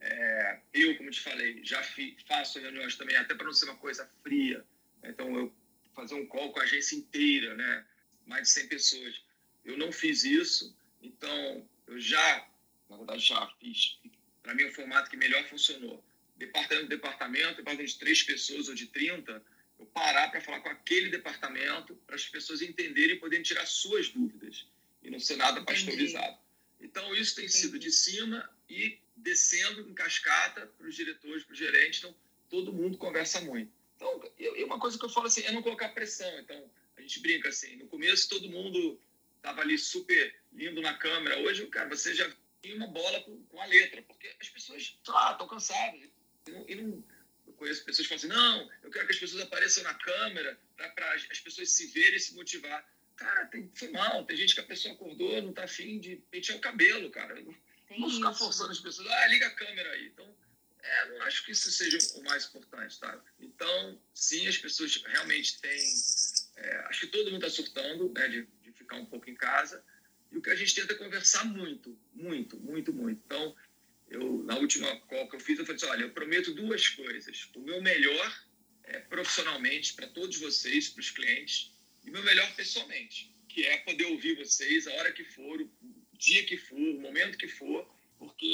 É, 0.00 0.60
eu, 0.72 0.96
como 0.96 1.10
te 1.10 1.20
falei, 1.20 1.60
já 1.64 1.82
fi, 1.82 2.16
faço 2.26 2.58
reuniões 2.58 2.96
também, 2.96 3.16
até 3.16 3.34
para 3.34 3.46
não 3.46 3.52
ser 3.52 3.66
uma 3.66 3.76
coisa 3.76 4.08
fria. 4.22 4.64
Então, 5.02 5.36
eu 5.36 5.54
fazer 5.94 6.14
um 6.14 6.26
call 6.26 6.52
com 6.52 6.60
a 6.60 6.62
agência 6.62 6.94
inteira, 6.94 7.54
né? 7.56 7.84
mais 8.24 8.44
de 8.44 8.50
100 8.50 8.68
pessoas. 8.68 9.20
Eu 9.64 9.76
não 9.76 9.90
fiz 9.90 10.22
isso, 10.22 10.76
então 11.02 11.68
eu 11.86 11.98
já, 11.98 12.48
na 12.88 12.96
verdade, 12.96 13.20
já 13.20 13.46
fiz. 13.58 13.98
Para 14.42 14.54
mim, 14.54 14.64
o 14.64 14.72
formato 14.72 15.10
que 15.10 15.16
melhor 15.16 15.44
funcionou. 15.48 16.04
Departamento, 16.36 16.88
departamento, 16.88 17.56
departamento 17.56 17.90
de 17.90 17.98
três 17.98 18.22
pessoas 18.22 18.68
ou 18.68 18.74
de 18.74 18.86
30, 18.86 19.42
eu 19.78 19.86
parar 19.86 20.30
para 20.30 20.40
falar 20.40 20.60
com 20.60 20.68
aquele 20.68 21.08
departamento, 21.08 21.94
para 22.06 22.16
as 22.16 22.26
pessoas 22.26 22.60
entenderem 22.62 23.16
e 23.16 23.18
poderem 23.18 23.42
tirar 23.42 23.66
suas 23.66 24.08
dúvidas 24.08 24.66
e 25.02 25.10
não 25.10 25.20
ser 25.20 25.36
nada 25.36 25.62
pasteurizado. 25.62 26.36
Então, 26.80 27.14
isso 27.14 27.36
tem 27.36 27.44
Entendi. 27.44 27.60
sido 27.60 27.78
de 27.78 27.90
cima 27.90 28.48
e 28.68 28.98
descendo 29.16 29.88
em 29.88 29.94
cascata 29.94 30.66
para 30.66 30.86
os 30.86 30.94
diretores, 30.94 31.44
para 31.44 31.52
os 31.52 31.58
gerentes. 31.58 32.00
Então, 32.00 32.14
todo 32.48 32.72
mundo 32.72 32.98
conversa 32.98 33.40
muito. 33.40 33.72
Então, 33.96 34.32
e 34.38 34.64
uma 34.64 34.78
coisa 34.78 34.98
que 34.98 35.04
eu 35.04 35.10
falo 35.10 35.26
assim, 35.26 35.42
é 35.42 35.52
não 35.52 35.62
colocar 35.62 35.88
pressão. 35.90 36.38
Então, 36.40 36.70
a 36.96 37.00
gente 37.00 37.20
brinca 37.20 37.48
assim, 37.48 37.76
no 37.76 37.86
começo 37.86 38.28
todo 38.28 38.50
mundo 38.50 39.00
estava 39.36 39.60
ali 39.60 39.78
super 39.78 40.34
lindo 40.52 40.80
na 40.80 40.94
câmera. 40.94 41.38
Hoje, 41.40 41.66
cara, 41.66 41.88
você 41.88 42.14
já 42.14 42.30
tinha 42.60 42.76
uma 42.76 42.88
bola 42.88 43.20
com, 43.22 43.60
a 43.60 43.66
letra, 43.66 44.02
porque 44.02 44.34
as 44.40 44.48
pessoas, 44.48 44.82
estão 44.82 45.16
ah, 45.16 45.48
cansadas. 45.48 46.00
E 46.46 46.50
não, 46.50 46.64
e 46.68 46.74
não 46.74 47.04
conheço 47.58 47.84
pessoas 47.84 48.06
que 48.08 48.16
falam 48.16 48.34
assim, 48.34 48.40
não, 48.40 48.72
eu 48.82 48.90
quero 48.90 49.06
que 49.06 49.12
as 49.12 49.18
pessoas 49.18 49.42
apareçam 49.42 49.82
na 49.82 49.94
câmera 49.94 50.58
para 50.76 51.14
as 51.14 51.40
pessoas 51.40 51.70
se 51.70 51.86
verem 51.88 52.16
e 52.16 52.20
se 52.20 52.34
motivar. 52.34 52.88
Cara, 53.16 53.46
tem, 53.46 53.70
foi 53.74 53.90
mal. 53.90 54.24
Tem 54.24 54.36
gente 54.36 54.54
que 54.54 54.60
a 54.60 54.64
pessoa 54.64 54.94
acordou, 54.94 55.42
não 55.42 55.52
tá 55.52 55.64
afim 55.64 55.98
de 55.98 56.16
pentear 56.30 56.56
o 56.56 56.60
cabelo, 56.60 57.10
cara. 57.10 57.34
Tem 57.34 58.00
não 58.00 58.08
ficar 58.08 58.32
forçando 58.32 58.70
as 58.70 58.78
pessoas, 58.78 59.08
ah, 59.08 59.26
liga 59.26 59.46
a 59.46 59.50
câmera 59.50 59.90
aí. 59.90 60.06
Então, 60.06 60.36
é, 60.80 61.08
não 61.10 61.22
acho 61.22 61.44
que 61.44 61.52
isso 61.52 61.70
seja 61.70 61.98
o 62.16 62.22
mais 62.22 62.46
importante, 62.46 62.98
tá? 63.00 63.20
Então, 63.40 64.00
sim, 64.14 64.46
as 64.46 64.56
pessoas 64.56 65.02
realmente 65.04 65.60
têm... 65.60 65.92
É, 66.56 66.76
acho 66.86 67.00
que 67.00 67.06
todo 67.08 67.30
mundo 67.30 67.44
está 67.44 67.50
surtando, 67.50 68.12
né, 68.12 68.28
de, 68.28 68.48
de 68.62 68.72
ficar 68.72 68.96
um 68.96 69.06
pouco 69.06 69.28
em 69.28 69.34
casa. 69.34 69.84
E 70.30 70.36
o 70.36 70.42
que 70.42 70.50
a 70.50 70.54
gente 70.54 70.74
tenta 70.74 70.92
é 70.92 70.96
conversar 70.96 71.44
muito, 71.44 71.98
muito, 72.14 72.58
muito, 72.58 72.92
muito. 72.92 73.20
Então, 73.24 73.56
eu, 74.10 74.42
na 74.44 74.56
última 74.56 75.00
call 75.02 75.28
que 75.28 75.36
eu 75.36 75.40
fiz, 75.40 75.58
eu 75.58 75.66
falei 75.66 75.76
assim, 75.76 75.86
olha, 75.86 76.02
eu 76.02 76.10
prometo 76.10 76.54
duas 76.54 76.88
coisas. 76.88 77.48
O 77.54 77.60
meu 77.60 77.80
melhor 77.82 78.44
é, 78.84 78.98
profissionalmente 79.00 79.94
para 79.94 80.06
todos 80.08 80.38
vocês, 80.38 80.88
para 80.88 81.00
os 81.00 81.10
clientes, 81.10 81.72
e 82.04 82.10
o 82.10 82.12
meu 82.12 82.22
melhor 82.22 82.54
pessoalmente, 82.54 83.34
que 83.48 83.64
é 83.64 83.78
poder 83.78 84.06
ouvir 84.06 84.36
vocês 84.36 84.86
a 84.86 84.92
hora 84.94 85.12
que 85.12 85.24
for, 85.24 85.60
o 85.60 85.70
dia 86.16 86.44
que 86.44 86.56
for, 86.56 86.78
o 86.78 87.00
momento 87.00 87.36
que 87.36 87.48
for, 87.48 87.86
porque 88.18 88.46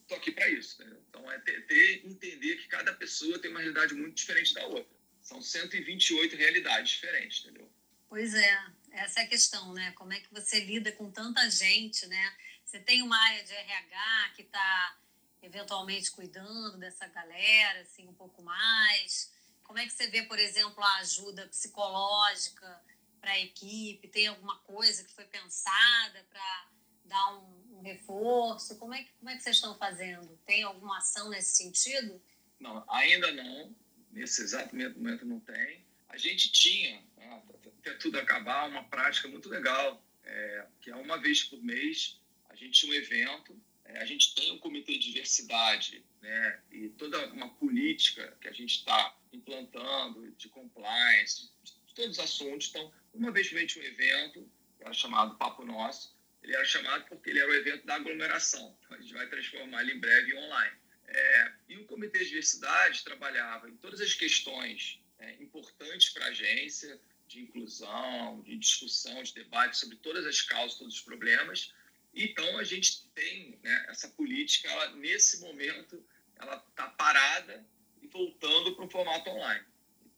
estou 0.00 0.16
aqui 0.16 0.30
para 0.30 0.48
isso. 0.48 0.82
Né? 0.84 0.96
Então, 1.08 1.30
é 1.30 1.38
ter, 1.40 1.66
ter, 1.66 2.06
entender 2.06 2.56
que 2.56 2.68
cada 2.68 2.92
pessoa 2.94 3.38
tem 3.38 3.50
uma 3.50 3.60
realidade 3.60 3.94
muito 3.94 4.14
diferente 4.14 4.54
da 4.54 4.64
outra. 4.66 4.96
São 5.20 5.40
128 5.40 6.36
realidades 6.36 6.92
diferentes, 6.92 7.44
entendeu? 7.44 7.70
Pois 8.08 8.34
é, 8.34 8.66
essa 8.90 9.20
é 9.20 9.22
a 9.24 9.28
questão, 9.28 9.72
né? 9.72 9.92
Como 9.92 10.12
é 10.12 10.20
que 10.20 10.32
você 10.32 10.60
lida 10.60 10.92
com 10.92 11.10
tanta 11.10 11.48
gente, 11.48 12.06
né? 12.06 12.36
Você 12.72 12.80
tem 12.80 13.02
uma 13.02 13.22
área 13.22 13.44
de 13.44 13.52
RH 13.52 14.32
que 14.34 14.40
está 14.40 14.98
eventualmente 15.42 16.10
cuidando 16.10 16.78
dessa 16.78 17.06
galera, 17.06 17.82
assim, 17.82 18.08
um 18.08 18.14
pouco 18.14 18.42
mais? 18.42 19.30
Como 19.62 19.78
é 19.78 19.84
que 19.84 19.92
você 19.92 20.06
vê, 20.06 20.22
por 20.22 20.38
exemplo, 20.38 20.82
a 20.82 20.96
ajuda 21.00 21.46
psicológica 21.48 22.82
para 23.20 23.32
a 23.32 23.38
equipe? 23.40 24.08
Tem 24.08 24.26
alguma 24.26 24.56
coisa 24.60 25.04
que 25.04 25.12
foi 25.12 25.26
pensada 25.26 26.26
para 26.30 26.68
dar 27.04 27.34
um, 27.34 27.76
um, 27.76 27.82
reforço? 27.82 28.78
Como 28.78 28.94
é, 28.94 29.04
que, 29.04 29.12
como 29.18 29.28
é 29.28 29.36
que 29.36 29.42
vocês 29.42 29.56
estão 29.56 29.76
fazendo? 29.76 30.34
Tem 30.46 30.62
alguma 30.62 30.96
ação 30.96 31.28
nesse 31.28 31.54
sentido? 31.54 32.22
Não, 32.58 32.82
ainda 32.88 33.30
não. 33.32 33.76
Nesse 34.10 34.40
exato 34.40 34.74
momento 34.74 35.26
não 35.26 35.40
tem. 35.40 35.84
A 36.08 36.16
gente 36.16 36.50
tinha, 36.50 37.04
né, 37.18 37.42
até 37.80 37.92
tudo 37.96 38.18
acabar, 38.18 38.66
uma 38.66 38.84
prática 38.84 39.28
muito 39.28 39.50
legal, 39.50 40.02
é, 40.24 40.66
que 40.80 40.90
é 40.90 40.96
uma 40.96 41.20
vez 41.20 41.44
por 41.44 41.62
mês 41.62 42.21
a 42.52 42.56
gente 42.56 42.80
tinha 42.80 42.92
um 42.92 42.94
evento, 42.94 43.60
é, 43.84 43.98
a 43.98 44.04
gente 44.04 44.34
tem 44.34 44.52
um 44.52 44.58
comitê 44.58 44.92
de 44.92 45.10
diversidade, 45.10 46.04
né, 46.20 46.62
e 46.70 46.88
toda 46.90 47.26
uma 47.32 47.48
política 47.54 48.36
que 48.40 48.46
a 48.46 48.52
gente 48.52 48.76
está 48.76 49.18
implantando 49.32 50.30
de 50.32 50.48
compliance, 50.48 51.50
de 51.64 51.94
todos 51.94 52.18
os 52.18 52.24
assuntos. 52.24 52.68
Então, 52.68 52.92
uma 53.14 53.32
vez 53.32 53.48
feito 53.48 53.78
um 53.78 53.82
evento, 53.82 54.48
que 54.76 54.84
era 54.84 54.92
chamado 54.92 55.36
Papo 55.36 55.64
Nosso, 55.64 56.14
ele 56.42 56.54
era 56.54 56.64
chamado 56.64 57.06
porque 57.06 57.30
ele 57.30 57.38
era 57.38 57.50
o 57.50 57.54
evento 57.54 57.86
da 57.86 57.94
aglomeração. 57.94 58.76
Então, 58.84 58.98
a 58.98 59.00
gente 59.00 59.14
vai 59.14 59.28
transformar 59.28 59.82
ele 59.82 59.92
em 59.92 60.00
breve 60.00 60.36
online. 60.36 60.76
É, 61.06 61.52
e 61.68 61.76
o 61.78 61.84
Comitê 61.86 62.20
de 62.20 62.26
Diversidade 62.26 63.04
trabalhava 63.04 63.68
em 63.68 63.76
todas 63.76 64.00
as 64.00 64.14
questões 64.14 65.00
é, 65.18 65.34
importantes 65.42 66.10
para 66.10 66.26
a 66.26 66.28
agência, 66.28 67.00
de 67.28 67.40
inclusão, 67.40 68.42
de 68.42 68.56
discussão, 68.56 69.22
de 69.22 69.34
debate 69.34 69.78
sobre 69.78 69.96
todas 69.96 70.26
as 70.26 70.42
causas, 70.42 70.78
todos 70.78 70.94
os 70.96 71.00
problemas, 71.00 71.72
então, 72.14 72.58
a 72.58 72.64
gente 72.64 73.08
tem 73.14 73.58
né, 73.62 73.86
essa 73.88 74.08
política, 74.08 74.68
ela, 74.68 74.90
nesse 74.96 75.40
momento, 75.40 76.04
ela 76.36 76.64
está 76.68 76.88
parada 76.88 77.64
e 78.02 78.06
voltando 78.06 78.74
para 78.74 78.84
o 78.84 78.90
formato 78.90 79.30
online. 79.30 79.64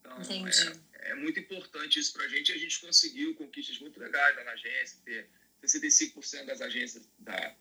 Então, 0.01 0.19
é, 0.21 1.11
é, 1.11 1.15
muito 1.15 1.39
importante 1.39 1.99
isso 1.99 2.13
para 2.13 2.25
a 2.25 2.29
gente. 2.29 2.53
A 2.53 2.59
gente 2.59 2.81
conseguiu 2.81 3.35
conquistas 3.37 3.79
muito 3.79 3.99
legais 4.01 4.37
na 4.37 4.51
agência, 4.51 4.99
ter 5.05 5.29
65% 5.63 6.47
das 6.47 6.61
agências 6.61 7.09
da, 7.19 7.57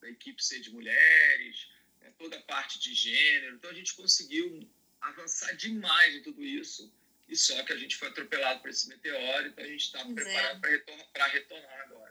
da 0.00 0.08
equipe 0.08 0.42
ser 0.42 0.60
de 0.60 0.70
mulheres, 0.70 1.68
né, 2.00 2.12
toda 2.16 2.36
a 2.36 2.42
parte 2.42 2.78
de 2.78 2.94
gênero. 2.94 3.56
Então, 3.56 3.70
a 3.70 3.74
gente 3.74 3.94
conseguiu 3.94 4.68
avançar 5.00 5.52
demais 5.54 6.14
em 6.14 6.22
tudo 6.22 6.42
isso. 6.44 6.92
E 7.28 7.36
só 7.36 7.62
que 7.64 7.72
a 7.72 7.76
gente 7.76 7.96
foi 7.96 8.08
atropelado 8.08 8.60
por 8.60 8.70
esse 8.70 8.88
meteoro, 8.88 9.48
então 9.48 9.64
a 9.64 9.68
gente 9.68 9.86
está 9.86 10.00
é. 10.00 10.12
preparado 10.12 10.60
para 10.60 10.70
retornar, 10.70 11.30
retornar 11.32 11.80
agora. 11.80 12.01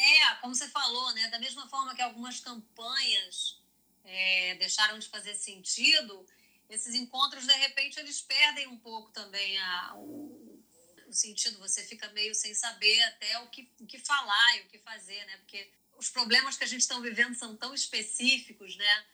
É, 0.00 0.34
como 0.36 0.54
você 0.54 0.68
falou, 0.68 1.12
né? 1.12 1.28
Da 1.28 1.38
mesma 1.38 1.68
forma 1.68 1.94
que 1.94 2.00
algumas 2.00 2.40
campanhas 2.40 3.60
é, 4.04 4.54
deixaram 4.54 4.98
de 4.98 5.08
fazer 5.08 5.34
sentido, 5.34 6.26
esses 6.70 6.94
encontros, 6.94 7.46
de 7.46 7.52
repente, 7.52 7.98
eles 7.98 8.22
perdem 8.22 8.68
um 8.68 8.78
pouco 8.78 9.10
também 9.10 9.58
a, 9.58 9.94
o, 9.96 10.64
o 11.06 11.12
sentido. 11.12 11.58
Você 11.58 11.84
fica 11.84 12.08
meio 12.12 12.34
sem 12.34 12.54
saber 12.54 13.02
até 13.02 13.38
o 13.40 13.48
que, 13.48 13.68
o 13.80 13.86
que 13.86 13.98
falar 13.98 14.56
e 14.56 14.60
o 14.62 14.68
que 14.68 14.78
fazer, 14.78 15.24
né? 15.26 15.36
Porque 15.38 15.70
os 15.98 16.08
problemas 16.08 16.56
que 16.56 16.64
a 16.64 16.66
gente 16.66 16.80
está 16.80 16.98
vivendo 16.98 17.34
são 17.34 17.56
tão 17.56 17.74
específicos, 17.74 18.76
né? 18.76 19.06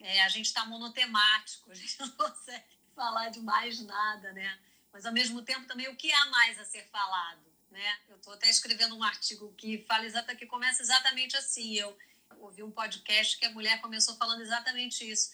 É, 0.00 0.22
a 0.22 0.28
gente 0.28 0.46
está 0.46 0.64
monotemático, 0.64 1.70
a 1.70 1.74
gente 1.74 1.96
não 2.00 2.10
consegue 2.10 2.64
falar 2.96 3.28
de 3.28 3.40
mais 3.40 3.80
nada, 3.80 4.32
né? 4.32 4.58
Mas, 4.92 5.06
ao 5.06 5.12
mesmo 5.12 5.42
tempo, 5.42 5.66
também 5.66 5.88
o 5.88 5.96
que 5.96 6.10
há 6.10 6.26
mais 6.26 6.58
a 6.58 6.64
ser 6.64 6.86
falado, 6.88 7.51
né? 7.72 7.98
Eu 8.08 8.16
estou 8.16 8.34
até 8.34 8.48
escrevendo 8.48 8.96
um 8.96 9.02
artigo 9.02 9.52
que 9.54 9.84
fala 9.88 10.06
exatamente, 10.06 10.38
que 10.38 10.46
começa 10.46 10.82
exatamente 10.82 11.36
assim. 11.36 11.74
Eu 11.74 11.96
ouvi 12.38 12.62
um 12.62 12.70
podcast 12.70 13.36
que 13.38 13.46
a 13.46 13.50
mulher 13.50 13.80
começou 13.80 14.14
falando 14.16 14.42
exatamente 14.42 15.08
isso 15.10 15.32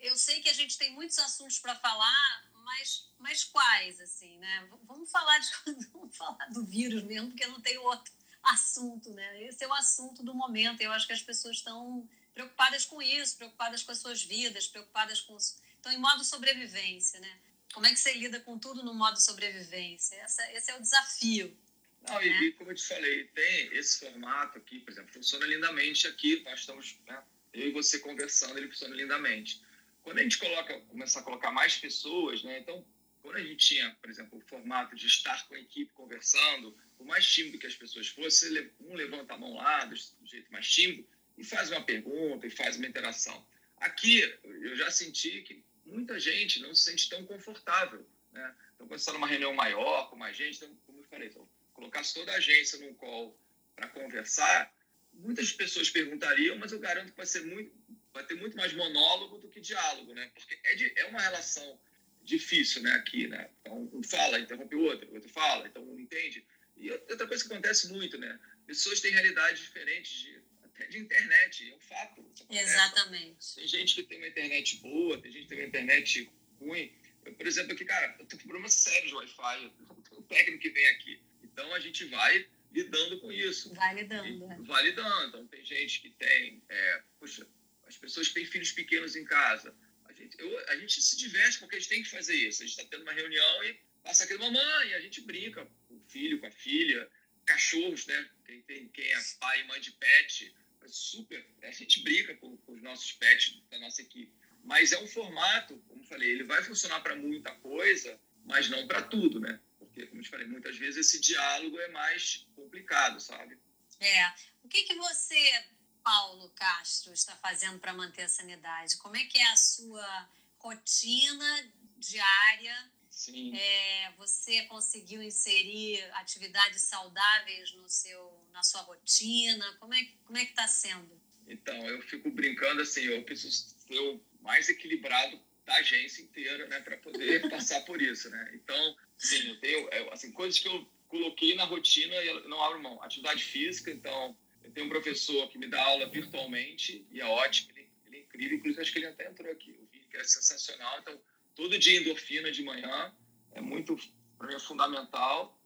eu 0.00 0.16
sei 0.16 0.40
que 0.40 0.48
a 0.48 0.54
gente 0.54 0.78
tem 0.78 0.92
muitos 0.92 1.18
assuntos 1.18 1.58
para 1.58 1.74
falar, 1.76 2.44
mas, 2.64 3.08
mas 3.18 3.44
quais, 3.44 4.00
assim, 4.00 4.38
né? 4.38 4.68
Vamos 4.84 5.10
falar, 5.10 5.38
de, 5.38 5.50
vamos 5.92 6.16
falar 6.16 6.46
do 6.50 6.64
vírus 6.64 7.02
mesmo, 7.02 7.28
porque 7.28 7.46
não 7.46 7.60
tem 7.60 7.76
outro 7.78 8.12
assunto, 8.42 9.12
né? 9.12 9.42
Esse 9.44 9.62
é 9.64 9.68
o 9.68 9.74
assunto 9.74 10.22
do 10.22 10.34
momento. 10.34 10.80
Eu 10.80 10.92
acho 10.92 11.06
que 11.06 11.12
as 11.12 11.22
pessoas 11.22 11.56
estão 11.56 12.08
preocupadas 12.32 12.86
com 12.86 13.02
isso, 13.02 13.36
preocupadas 13.36 13.82
com 13.82 13.92
as 13.92 13.98
suas 13.98 14.22
vidas, 14.22 14.66
preocupadas 14.66 15.20
com... 15.20 15.36
Estão 15.36 15.92
em 15.92 15.98
modo 15.98 16.24
sobrevivência, 16.24 17.20
né? 17.20 17.38
Como 17.72 17.86
é 17.86 17.90
que 17.90 18.00
você 18.00 18.14
lida 18.14 18.40
com 18.40 18.58
tudo 18.58 18.82
no 18.82 18.94
modo 18.94 19.20
sobrevivência? 19.20 20.16
Essa, 20.16 20.50
esse 20.52 20.70
é 20.70 20.76
o 20.76 20.80
desafio. 20.80 21.56
Não, 22.02 22.14
né? 22.14 22.26
e, 22.26 22.52
como 22.52 22.70
eu 22.70 22.74
te 22.74 22.86
falei, 22.86 23.24
tem 23.24 23.76
esse 23.76 24.00
formato 24.00 24.58
aqui, 24.58 24.80
por 24.80 24.90
exemplo, 24.90 25.12
funciona 25.12 25.46
lindamente 25.46 26.06
aqui, 26.06 26.42
nós 26.44 26.60
estamos, 26.60 26.98
né, 27.06 27.22
eu 27.52 27.68
e 27.68 27.72
você 27.72 27.98
conversando, 27.98 28.58
ele 28.58 28.68
funciona 28.68 28.94
lindamente. 28.94 29.62
Quando 30.02 30.18
a 30.18 30.22
gente 30.22 30.38
coloca, 30.38 30.80
começar 30.82 31.20
a 31.20 31.22
colocar 31.22 31.50
mais 31.50 31.76
pessoas, 31.76 32.42
né? 32.42 32.58
Então, 32.60 32.84
quando 33.22 33.36
a 33.36 33.42
gente 33.42 33.56
tinha, 33.56 33.94
por 34.00 34.08
exemplo, 34.08 34.38
o 34.38 34.40
formato 34.40 34.96
de 34.96 35.06
estar 35.06 35.46
com 35.46 35.54
a 35.54 35.60
equipe 35.60 35.92
conversando, 35.92 36.76
por 36.96 37.06
mais 37.06 37.26
tímido 37.26 37.58
que 37.58 37.66
as 37.66 37.74
pessoas 37.74 38.08
fossem, 38.08 38.70
um 38.80 38.94
levanta 38.94 39.34
a 39.34 39.38
mão 39.38 39.56
lá, 39.56 39.84
do 39.84 39.96
jeito 40.24 40.50
mais 40.50 40.70
tímido, 40.70 41.06
e 41.36 41.44
faz 41.44 41.70
uma 41.70 41.82
pergunta, 41.82 42.46
e 42.46 42.50
faz 42.50 42.76
uma 42.76 42.86
interação. 42.86 43.46
Aqui, 43.76 44.20
eu 44.42 44.74
já 44.76 44.90
senti 44.90 45.42
que 45.42 45.62
muita 45.84 46.18
gente 46.18 46.60
não 46.60 46.74
se 46.74 46.84
sente 46.84 47.08
tão 47.08 47.24
confortável, 47.26 48.06
né? 48.32 48.54
Então, 48.74 48.86
quando 48.86 48.98
você 48.98 49.02
está 49.02 49.12
numa 49.12 49.26
reunião 49.26 49.52
maior, 49.52 50.08
com 50.08 50.16
mais 50.16 50.36
gente, 50.36 50.56
então, 50.56 50.74
como 50.86 51.00
eu 51.00 51.04
falei, 51.04 51.28
então, 51.28 51.46
colocasse 51.80 52.14
toda 52.14 52.30
a 52.32 52.36
agência 52.36 52.78
num 52.78 52.94
call 52.94 53.36
para 53.74 53.88
conversar, 53.88 54.72
muitas 55.14 55.52
pessoas 55.52 55.88
perguntariam, 55.88 56.58
mas 56.58 56.72
eu 56.72 56.78
garanto 56.78 57.10
que 57.10 57.16
vai 57.16 57.26
ser 57.26 57.42
muito, 57.42 57.72
vai 58.12 58.24
ter 58.24 58.34
muito 58.34 58.56
mais 58.56 58.72
monólogo 58.74 59.38
do 59.38 59.48
que 59.48 59.60
diálogo, 59.60 60.12
né? 60.12 60.30
Porque 60.34 60.58
é, 60.64 60.74
de, 60.74 60.92
é 60.96 61.06
uma 61.06 61.20
relação 61.20 61.80
difícil, 62.22 62.82
né? 62.82 62.92
Aqui, 62.92 63.26
né? 63.26 63.48
Então, 63.60 63.90
um 63.92 64.02
fala, 64.02 64.38
interrompe 64.38 64.74
o 64.76 64.82
outro, 64.82 65.10
o 65.10 65.14
outro 65.14 65.30
fala, 65.30 65.66
então 65.66 65.82
um 65.82 65.98
entende. 65.98 66.44
E 66.76 66.90
outra 66.90 67.26
coisa 67.26 67.42
que 67.42 67.52
acontece 67.52 67.88
muito, 67.88 68.18
né? 68.18 68.38
Pessoas 68.66 69.00
têm 69.00 69.10
realidades 69.10 69.60
diferentes 69.60 70.12
de, 70.12 70.38
até 70.62 70.86
de 70.86 70.98
internet, 70.98 71.70
é 71.70 71.74
um 71.74 71.80
fato. 71.80 72.30
Exatamente. 72.50 73.54
Tem 73.56 73.66
gente 73.66 73.94
que 73.94 74.02
tem 74.02 74.18
uma 74.18 74.28
internet 74.28 74.76
boa, 74.76 75.20
tem 75.20 75.32
gente 75.32 75.42
que 75.42 75.48
tem 75.48 75.58
uma 75.58 75.68
internet 75.68 76.30
ruim. 76.60 76.92
Eu, 77.24 77.34
por 77.34 77.46
exemplo, 77.46 77.72
aqui, 77.72 77.84
cara, 77.84 78.16
eu 78.18 78.26
tô 78.26 78.36
com 78.36 78.44
problemas 78.44 78.72
sérios 78.74 79.08
de 79.08 79.14
Wi-Fi, 79.14 79.72
o 80.12 80.22
técnico 80.22 80.62
que 80.62 80.70
vem 80.70 80.86
aqui. 80.88 81.20
Então, 81.42 81.72
a 81.74 81.80
gente 81.80 82.04
vai 82.04 82.46
lidando 82.72 83.20
com 83.20 83.32
isso. 83.32 83.74
Vai 83.74 83.94
lidando. 83.94 84.46
Né? 84.46 84.56
Vai 84.60 84.84
lidando. 84.84 85.28
Então, 85.28 85.46
tem 85.46 85.64
gente 85.64 86.00
que 86.00 86.10
tem, 86.10 86.62
é, 86.68 87.02
puxa, 87.18 87.46
as 87.86 87.96
pessoas 87.96 88.28
que 88.28 88.34
têm 88.34 88.46
filhos 88.46 88.72
pequenos 88.72 89.16
em 89.16 89.24
casa. 89.24 89.74
A 90.04 90.12
gente, 90.12 90.36
eu, 90.38 90.68
a 90.68 90.76
gente 90.76 91.00
se 91.02 91.16
diverte 91.16 91.58
porque 91.58 91.76
a 91.76 91.78
gente 91.78 91.88
tem 91.88 92.02
que 92.02 92.10
fazer 92.10 92.34
isso. 92.34 92.62
A 92.62 92.66
gente 92.66 92.78
está 92.78 92.88
tendo 92.90 93.02
uma 93.02 93.12
reunião 93.12 93.64
e 93.64 93.78
passa 94.02 94.24
aquele 94.24 94.38
mamãe, 94.38 94.94
a 94.94 95.00
gente 95.00 95.20
brinca 95.20 95.66
com 95.88 95.96
o 95.96 96.00
filho, 96.08 96.40
com 96.40 96.46
a 96.46 96.50
filha, 96.50 97.08
cachorros, 97.44 98.06
né? 98.06 98.30
Quem, 98.44 98.62
tem, 98.62 98.88
quem 98.88 99.12
é 99.12 99.18
pai 99.38 99.60
e 99.60 99.64
mãe 99.64 99.80
de 99.80 99.92
pet, 99.92 100.54
é 100.82 100.88
super. 100.88 101.44
A 101.62 101.70
gente 101.70 102.02
brinca 102.02 102.34
com, 102.36 102.56
com 102.58 102.72
os 102.72 102.82
nossos 102.82 103.12
pets 103.12 103.60
da 103.70 103.78
nossa 103.78 104.02
equipe. 104.02 104.32
Mas 104.62 104.92
é 104.92 104.98
um 104.98 105.06
formato, 105.06 105.76
como 105.88 106.04
falei, 106.04 106.30
ele 106.30 106.44
vai 106.44 106.62
funcionar 106.62 107.00
para 107.00 107.16
muita 107.16 107.50
coisa, 107.56 108.20
mas 108.44 108.68
não 108.68 108.86
para 108.86 109.02
tudo, 109.02 109.40
né? 109.40 109.58
Porque, 110.00 110.06
como 110.06 110.20
eu 110.20 110.24
te 110.24 110.30
falei, 110.30 110.46
muitas 110.46 110.76
vezes 110.78 111.06
esse 111.06 111.20
diálogo 111.20 111.78
é 111.78 111.88
mais 111.88 112.46
complicado, 112.54 113.20
sabe? 113.20 113.58
É. 113.98 114.32
O 114.62 114.68
que, 114.68 114.82
que 114.84 114.94
você 114.94 115.64
Paulo 116.02 116.48
Castro 116.50 117.12
está 117.12 117.36
fazendo 117.36 117.78
para 117.78 117.92
manter 117.92 118.22
a 118.22 118.28
sanidade? 118.28 118.96
Como 118.96 119.16
é 119.16 119.24
que 119.24 119.38
é 119.38 119.46
a 119.50 119.56
sua 119.56 120.28
rotina 120.58 121.72
diária? 121.98 122.90
Sim. 123.10 123.54
É, 123.54 124.12
você 124.16 124.62
conseguiu 124.62 125.22
inserir 125.22 126.02
atividades 126.14 126.82
saudáveis 126.82 127.74
no 127.74 127.88
seu, 127.88 128.46
na 128.52 128.62
sua 128.62 128.80
rotina? 128.82 129.76
Como 129.78 129.92
é, 129.92 130.04
como 130.24 130.38
é 130.38 130.44
que 130.44 130.52
está 130.52 130.66
sendo? 130.66 131.20
Então, 131.46 131.76
eu 131.86 132.00
fico 132.02 132.30
brincando 132.30 132.80
assim, 132.80 133.02
eu 133.02 133.22
preciso 133.24 133.74
ser 133.86 133.98
o 133.98 134.24
mais 134.40 134.68
equilibrado 134.68 135.38
da 135.70 135.76
agência 135.76 136.22
inteira, 136.22 136.66
né, 136.66 136.80
para 136.80 136.96
poder 136.96 137.40
passar 137.48 137.80
por 137.82 138.02
isso, 138.02 138.28
né? 138.28 138.50
Então, 138.54 138.96
sim, 139.16 139.48
eu 139.48 139.60
tenho, 139.60 139.88
é, 139.92 140.12
assim, 140.12 140.32
coisas 140.32 140.58
que 140.58 140.66
eu 140.66 140.84
coloquei 141.06 141.54
na 141.54 141.64
rotina 141.64 142.14
e 142.16 142.26
eu 142.26 142.48
não 142.48 142.60
abro 142.60 142.82
mão. 142.82 143.00
Atividade 143.02 143.44
física, 143.44 143.90
então, 143.90 144.36
eu 144.64 144.70
tenho 144.72 144.86
um 144.86 144.90
professor 144.90 145.48
que 145.48 145.58
me 145.58 145.68
dá 145.68 145.80
aula 145.80 146.08
virtualmente 146.08 147.06
e 147.10 147.20
é 147.20 147.24
ótimo, 147.24 147.70
ele, 147.76 147.88
ele 148.06 148.16
é 148.16 148.20
incrível. 148.20 148.58
Inclusive, 148.58 148.82
acho 148.82 148.92
que 148.92 148.98
ele 148.98 149.06
até 149.06 149.28
entrou 149.28 149.50
aqui. 149.50 149.70
Eu 149.70 149.88
vi 149.92 150.00
que 150.10 150.16
é 150.16 150.24
sensacional. 150.24 150.98
Então, 151.00 151.22
todo 151.54 151.78
dia 151.78 152.00
endorfina 152.00 152.50
de 152.50 152.64
manhã 152.64 153.14
é 153.52 153.60
muito, 153.60 153.96
para 154.36 154.48
mim, 154.48 154.54
é 154.54 154.58
fundamental. 154.58 155.56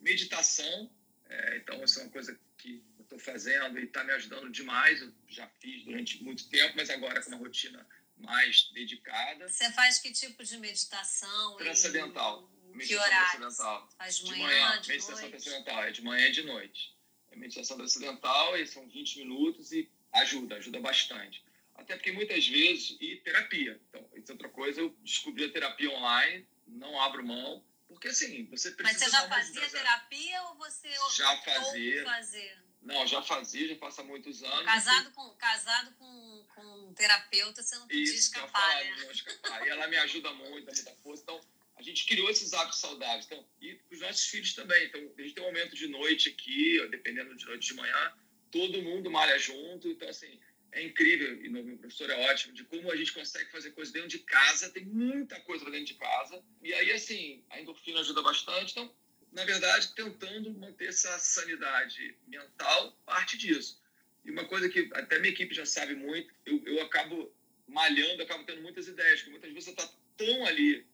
Meditação, 0.00 0.90
é, 1.28 1.58
então, 1.58 1.82
essa 1.82 2.00
é 2.00 2.04
uma 2.04 2.12
coisa 2.12 2.40
que 2.56 2.82
eu 2.98 3.02
estou 3.02 3.18
fazendo 3.18 3.78
e 3.78 3.84
está 3.84 4.02
me 4.04 4.12
ajudando 4.12 4.50
demais. 4.50 5.02
Eu 5.02 5.12
já 5.28 5.46
fiz 5.60 5.84
durante 5.84 6.24
muito 6.24 6.48
tempo, 6.48 6.74
mas 6.76 6.88
agora 6.88 7.22
com 7.22 7.28
uma 7.28 7.38
rotina 7.38 7.86
mais 8.20 8.70
dedicada. 8.72 9.48
Você 9.48 9.70
faz 9.72 9.98
que 9.98 10.12
tipo 10.12 10.42
de 10.44 10.56
meditação? 10.58 11.56
Transcendental. 11.56 12.50
E... 12.72 12.76
Meditação 12.76 12.86
que 12.86 12.94
horário? 12.96 13.38
Transcendental. 13.38 13.88
Faz 13.98 14.16
de 14.18 14.24
manhã, 14.24 14.36
de, 14.36 14.44
manhã, 14.44 14.80
de 14.80 14.88
meditação 14.88 15.14
noite? 15.14 15.30
transcendental. 15.30 15.84
É 15.84 15.90
de 15.90 16.02
manhã 16.02 16.26
e 16.28 16.32
de 16.32 16.42
noite 16.42 17.00
é 17.30 17.36
meditação 17.36 17.76
transcendental, 17.76 18.56
e 18.56 18.66
são 18.66 18.86
20 18.88 19.18
minutos 19.18 19.72
e 19.72 19.90
ajuda, 20.12 20.56
ajuda 20.56 20.80
bastante. 20.80 21.44
Até 21.74 21.96
porque 21.96 22.12
muitas 22.12 22.46
vezes, 22.46 22.96
e 23.00 23.16
terapia. 23.16 23.80
Então, 23.88 24.06
isso 24.14 24.30
é 24.30 24.34
outra 24.34 24.48
coisa, 24.48 24.80
eu 24.80 24.90
descobri 25.02 25.44
a 25.44 25.52
terapia 25.52 25.90
online, 25.90 26.46
não 26.66 27.00
abro 27.00 27.24
mão, 27.24 27.64
porque 27.88 28.08
assim, 28.08 28.44
você 28.46 28.70
precisa. 28.72 29.04
Mas 29.04 29.10
você 29.10 29.10
já 29.10 29.28
fazia 29.28 29.68
terapia 29.68 30.42
ou 30.44 30.56
você 30.56 30.88
já 31.16 31.36
fazia? 31.38 32.04
fazer? 32.04 32.64
Não, 32.82 33.06
já 33.06 33.22
fazia, 33.22 33.68
já 33.68 33.76
passa 33.76 34.02
muitos 34.02 34.42
anos. 34.42 34.64
Casado 34.64 35.10
com, 35.12 35.28
casado 35.36 35.92
com, 35.96 36.06
com 36.54 36.62
um 36.62 36.94
terapeuta, 36.94 37.62
você 37.62 37.76
não 37.76 37.86
podia 37.86 38.02
Isso, 38.02 38.14
escapar. 38.14 38.50
Falar, 38.50 38.84
né? 38.84 38.96
não 39.04 39.10
escapar. 39.10 39.66
E 39.66 39.68
ela 39.70 39.86
me 39.88 39.96
ajuda 39.96 40.32
muito, 40.32 40.66
dá 40.66 40.72
muita 40.72 40.94
força. 41.02 41.22
Então, 41.22 41.40
a 41.76 41.82
gente 41.82 42.04
criou 42.04 42.28
esses 42.30 42.52
hábitos 42.52 42.78
saudáveis. 42.78 43.26
Então, 43.26 43.44
e 43.60 43.78
os 43.90 44.00
nossos 44.00 44.26
filhos 44.26 44.52
também. 44.54 44.84
Então, 44.86 45.00
a 45.00 45.22
gente 45.22 45.34
tem 45.34 45.42
um 45.42 45.46
momento 45.46 45.74
de 45.74 45.88
noite 45.88 46.28
aqui, 46.28 46.86
dependendo 46.90 47.34
de 47.34 47.46
noite 47.46 47.66
de 47.68 47.74
manhã, 47.74 48.12
todo 48.50 48.82
mundo 48.82 49.10
malha 49.10 49.38
junto. 49.38 49.88
Então, 49.88 50.08
assim, 50.08 50.38
é 50.72 50.82
incrível. 50.82 51.42
E 51.42 51.48
o 51.48 51.78
professor 51.78 52.10
é 52.10 52.30
ótimo 52.30 52.52
de 52.52 52.64
como 52.64 52.90
a 52.90 52.96
gente 52.96 53.12
consegue 53.12 53.50
fazer 53.50 53.70
coisas 53.70 53.92
dentro 53.92 54.08
de 54.08 54.18
casa. 54.18 54.70
Tem 54.70 54.84
muita 54.84 55.40
coisa 55.40 55.64
dentro 55.70 55.86
de 55.86 55.94
casa. 55.94 56.42
E 56.62 56.72
aí, 56.74 56.92
assim, 56.92 57.42
a 57.50 57.60
endorfina 57.60 58.00
ajuda 58.00 58.22
bastante. 58.22 58.72
Então, 58.72 58.94
na 59.32 59.44
verdade, 59.44 59.94
tentando 59.94 60.52
manter 60.52 60.88
essa 60.88 61.18
sanidade 61.18 62.16
mental, 62.26 62.92
parte 63.06 63.38
disso. 63.38 63.79
E 64.24 64.30
uma 64.30 64.44
coisa 64.46 64.68
que 64.68 64.90
até 64.92 65.18
minha 65.18 65.32
equipe 65.32 65.54
já 65.54 65.64
sabe 65.64 65.94
muito, 65.94 66.32
eu, 66.44 66.62
eu 66.66 66.82
acabo 66.82 67.32
malhando, 67.66 68.22
acabo 68.22 68.44
tendo 68.44 68.62
muitas 68.62 68.88
ideias, 68.88 69.20
porque 69.20 69.30
muitas 69.30 69.50
vezes 69.52 69.64
você 69.64 69.70
está 69.70 69.92
tão 70.16 70.46
ali 70.46 70.86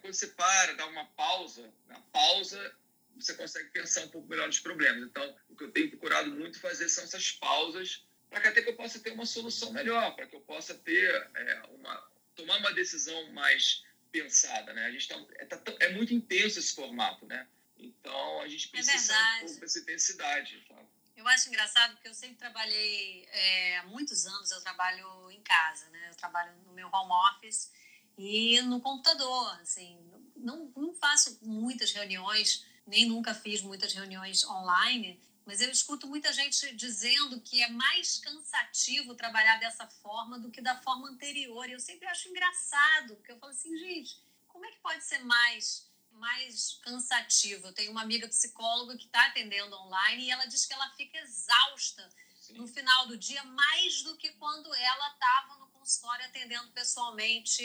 quando 0.00 0.14
você 0.14 0.26
para, 0.28 0.74
dá 0.74 0.86
uma 0.86 1.04
pausa, 1.06 1.72
na 1.88 2.00
pausa 2.12 2.74
você 3.14 3.34
consegue 3.34 3.68
pensar 3.70 4.04
um 4.04 4.08
pouco 4.08 4.28
melhor 4.28 4.46
nos 4.46 4.58
problemas. 4.58 5.02
Então, 5.02 5.36
o 5.48 5.56
que 5.56 5.64
eu 5.64 5.70
tenho 5.70 5.90
procurado 5.90 6.30
muito 6.30 6.58
fazer 6.58 6.88
são 6.88 7.04
essas 7.04 7.30
pausas 7.32 8.04
para 8.30 8.40
que 8.40 8.48
até 8.48 8.62
que 8.62 8.70
eu 8.70 8.76
possa 8.76 8.98
ter 8.98 9.12
uma 9.12 9.26
solução 9.26 9.72
melhor, 9.72 10.16
para 10.16 10.26
que 10.26 10.34
eu 10.34 10.40
possa 10.40 10.74
ter 10.74 11.30
é, 11.34 11.62
uma 11.70 12.10
tomar 12.34 12.58
uma 12.58 12.72
decisão 12.72 13.30
mais 13.32 13.84
pensada, 14.10 14.72
né? 14.72 14.86
A 14.86 14.90
gente 14.90 15.06
tá, 15.06 15.22
é, 15.34 15.44
tá, 15.44 15.62
é 15.80 15.90
muito 15.90 16.14
intenso 16.14 16.58
esse 16.58 16.74
formato, 16.74 17.26
né? 17.26 17.46
Então 17.76 18.40
a 18.40 18.48
gente 18.48 18.68
é 18.68 18.70
precisa 18.70 19.12
é 19.12 19.36
um 19.36 19.46
pouco 19.46 19.60
dessa 19.60 19.78
intensidade. 19.78 20.64
Sabe? 20.66 20.81
Eu 21.22 21.28
acho 21.28 21.48
engraçado 21.48 21.92
porque 21.94 22.08
eu 22.08 22.14
sempre 22.14 22.34
trabalhei 22.34 23.24
é, 23.30 23.78
há 23.78 23.86
muitos 23.86 24.26
anos. 24.26 24.50
Eu 24.50 24.60
trabalho 24.60 25.30
em 25.30 25.40
casa, 25.40 25.88
né? 25.90 26.08
Eu 26.10 26.16
trabalho 26.16 26.52
no 26.66 26.72
meu 26.72 26.88
home 26.92 27.12
office 27.30 27.70
e 28.18 28.60
no 28.62 28.80
computador, 28.80 29.60
assim. 29.60 29.96
Não, 30.34 30.72
não 30.76 30.92
faço 30.92 31.38
muitas 31.42 31.92
reuniões, 31.92 32.66
nem 32.84 33.06
nunca 33.06 33.32
fiz 33.34 33.62
muitas 33.62 33.94
reuniões 33.94 34.42
online, 34.44 35.22
mas 35.46 35.60
eu 35.60 35.70
escuto 35.70 36.08
muita 36.08 36.32
gente 36.32 36.74
dizendo 36.74 37.40
que 37.40 37.62
é 37.62 37.68
mais 37.68 38.18
cansativo 38.18 39.14
trabalhar 39.14 39.60
dessa 39.60 39.86
forma 39.86 40.40
do 40.40 40.50
que 40.50 40.60
da 40.60 40.82
forma 40.82 41.08
anterior. 41.08 41.68
E 41.68 41.72
eu 41.72 41.80
sempre 41.80 42.08
acho 42.08 42.28
engraçado, 42.30 43.14
porque 43.14 43.30
eu 43.30 43.38
falo 43.38 43.52
assim, 43.52 43.78
gente, 43.78 44.20
como 44.48 44.66
é 44.66 44.72
que 44.72 44.80
pode 44.80 45.04
ser 45.04 45.20
mais 45.20 45.88
mais 46.22 46.78
cansativo? 46.84 47.66
Eu 47.66 47.72
tenho 47.74 47.90
uma 47.90 48.02
amiga 48.02 48.28
psicóloga 48.28 48.96
que 48.96 49.06
está 49.06 49.26
atendendo 49.26 49.74
online 49.76 50.24
e 50.24 50.30
ela 50.30 50.46
diz 50.46 50.64
que 50.64 50.72
ela 50.72 50.88
fica 50.90 51.18
exausta 51.18 52.08
Sim. 52.40 52.54
no 52.54 52.66
final 52.68 53.08
do 53.08 53.18
dia, 53.18 53.42
mais 53.42 54.02
do 54.02 54.16
que 54.16 54.30
quando 54.34 54.72
ela 54.72 55.08
estava 55.12 55.58
no 55.58 55.68
consultório 55.70 56.24
atendendo 56.24 56.70
pessoalmente 56.70 57.64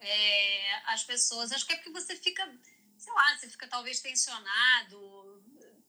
é, 0.00 0.74
as 0.86 1.04
pessoas. 1.04 1.52
Acho 1.52 1.64
que 1.64 1.72
é 1.72 1.76
porque 1.76 1.92
você 1.92 2.16
fica, 2.16 2.44
sei 2.98 3.12
lá, 3.12 3.38
você 3.38 3.48
fica 3.48 3.68
talvez 3.68 4.00
tensionado, 4.00 5.44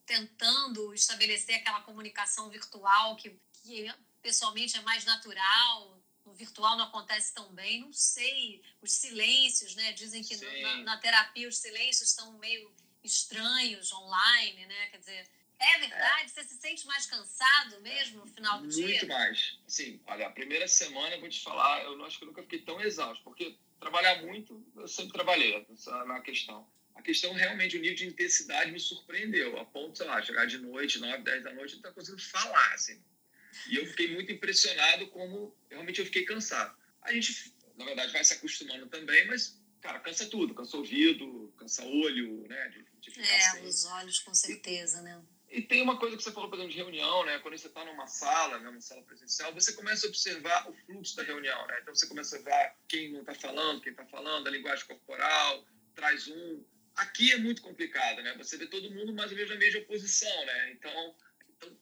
tentando 0.06 0.94
estabelecer 0.94 1.56
aquela 1.56 1.82
comunicação 1.82 2.48
virtual 2.50 3.16
que, 3.16 3.42
que 3.64 3.92
pessoalmente 4.22 4.78
é 4.78 4.82
mais 4.82 5.04
natural, 5.04 6.01
no 6.32 6.38
virtual 6.38 6.78
não 6.78 6.86
acontece 6.86 7.34
tão 7.34 7.54
bem, 7.54 7.82
não 7.82 7.92
sei. 7.92 8.62
Os 8.82 8.94
silêncios, 8.94 9.76
né? 9.76 9.92
Dizem 9.92 10.24
que 10.24 10.36
na, 10.62 10.78
na, 10.78 10.98
terapia 10.98 11.48
os 11.48 11.58
silêncios 11.58 12.10
estão 12.10 12.38
meio 12.40 12.72
estranhos 13.04 13.92
online, 13.92 14.66
né? 14.66 14.88
Quer 14.88 14.98
dizer, 14.98 15.30
é 15.60 15.80
verdade? 15.80 16.24
É. 16.24 16.28
Você 16.28 16.44
se 16.44 16.58
sente 16.58 16.88
mais 16.88 17.06
cansado 17.06 17.82
mesmo 17.82 18.20
no 18.20 18.28
final 18.28 18.60
do 18.60 18.64
Muito 18.64 18.76
dia? 18.76 18.88
Muito 18.88 19.08
mais. 19.08 19.60
Sim, 19.68 20.00
olha, 20.08 20.28
a 20.28 20.32
primeira 20.32 20.68
semana, 20.68 21.16
eu 21.16 21.20
vou 21.20 21.30
te 21.30 21.42
falar, 21.42 21.84
eu 21.84 22.04
acho 22.06 22.18
que 22.18 22.24
eu 22.24 22.28
nunca 22.28 22.44
fiquei 22.44 22.62
tão 22.62 22.80
exausto, 22.82 23.24
porque 23.24 23.58
trabalhar 23.80 24.22
muito, 24.22 24.66
eu 24.76 24.88
sempre 24.88 25.12
trabalhei, 25.12 25.68
na 26.06 26.22
questão 26.22 26.68
a 26.94 27.02
questão 27.02 27.34
realmente, 27.34 27.78
o 27.78 27.82
nível 27.82 27.96
de 27.96 28.06
intensidade 28.06 28.72
me 28.72 28.80
surpreendeu, 28.80 29.60
a 29.60 29.66
ponto, 29.66 29.98
sei 29.98 30.06
lá, 30.06 30.22
chegar 30.22 30.46
de 30.46 30.60
noite, 30.60 31.00
9, 31.00 31.24
10 31.24 31.44
da 31.44 31.54
noite, 31.54 31.76
não 31.76 31.82
tá 31.82 31.92
conseguindo 31.92 32.22
falar, 32.22 32.74
assim. 32.74 33.02
E 33.70 33.76
eu 33.76 33.86
fiquei 33.86 34.14
muito 34.14 34.32
impressionado 34.32 35.08
como 35.08 35.56
realmente 35.70 36.00
eu 36.00 36.06
fiquei 36.06 36.24
cansado. 36.24 36.76
A 37.02 37.14
gente, 37.14 37.54
na 37.76 37.86
verdade, 37.86 38.12
vai 38.12 38.24
se 38.24 38.34
acostumando 38.34 38.88
também, 38.88 39.26
mas, 39.28 39.60
cara, 39.82 40.00
cansa 40.00 40.28
tudo. 40.28 40.54
Cansa 40.54 40.78
ouvido, 40.78 41.54
cansa 41.58 41.84
olho, 41.84 42.48
né? 42.48 42.70
De, 42.70 43.12
de 43.12 43.20
é, 43.20 43.40
sem... 43.52 43.66
os 43.66 43.86
olhos, 43.86 44.20
com 44.20 44.34
certeza, 44.34 45.00
e, 45.00 45.04
né? 45.04 45.22
E 45.50 45.62
tem 45.62 45.82
uma 45.82 45.98
coisa 45.98 46.16
que 46.16 46.24
você 46.24 46.32
falou, 46.32 46.50
por 46.50 46.56
exemplo, 46.56 46.72
de 46.72 46.78
reunião, 46.78 47.26
né? 47.26 47.40
Quando 47.40 47.58
você 47.58 47.68
está 47.68 47.84
numa 47.84 48.08
sala, 48.08 48.60
né, 48.60 48.70
uma 48.70 48.82
sala 48.82 49.02
presencial, 49.04 49.54
você 49.54 49.74
começa 49.74 50.06
a 50.06 50.10
observar 50.10 50.70
o 50.70 50.74
fluxo 50.86 51.16
da 51.16 51.24
reunião, 51.24 51.68
né? 51.68 51.80
Então 51.82 51.94
você 51.94 52.08
começa 52.08 52.38
a 52.38 52.42
ver 52.42 52.74
quem 52.88 53.12
não 53.12 53.22
está 53.22 53.34
falando, 53.34 53.82
quem 53.82 53.92
está 53.92 54.06
falando, 54.06 54.48
a 54.48 54.52
linguagem 54.52 54.86
corporal, 54.86 55.66
traz 55.94 56.28
um, 56.28 56.64
Aqui 56.96 57.32
é 57.32 57.38
muito 57.38 57.62
complicado, 57.62 58.22
né? 58.22 58.36
Você 58.38 58.58
vê 58.58 58.68
todo 58.68 58.92
mundo 58.92 59.14
mais 59.14 59.32
ou 59.32 59.38
menos 59.38 59.52
na 59.52 59.58
mesma 59.58 59.82
posição, 59.82 60.46
né? 60.46 60.72
Então 60.72 61.16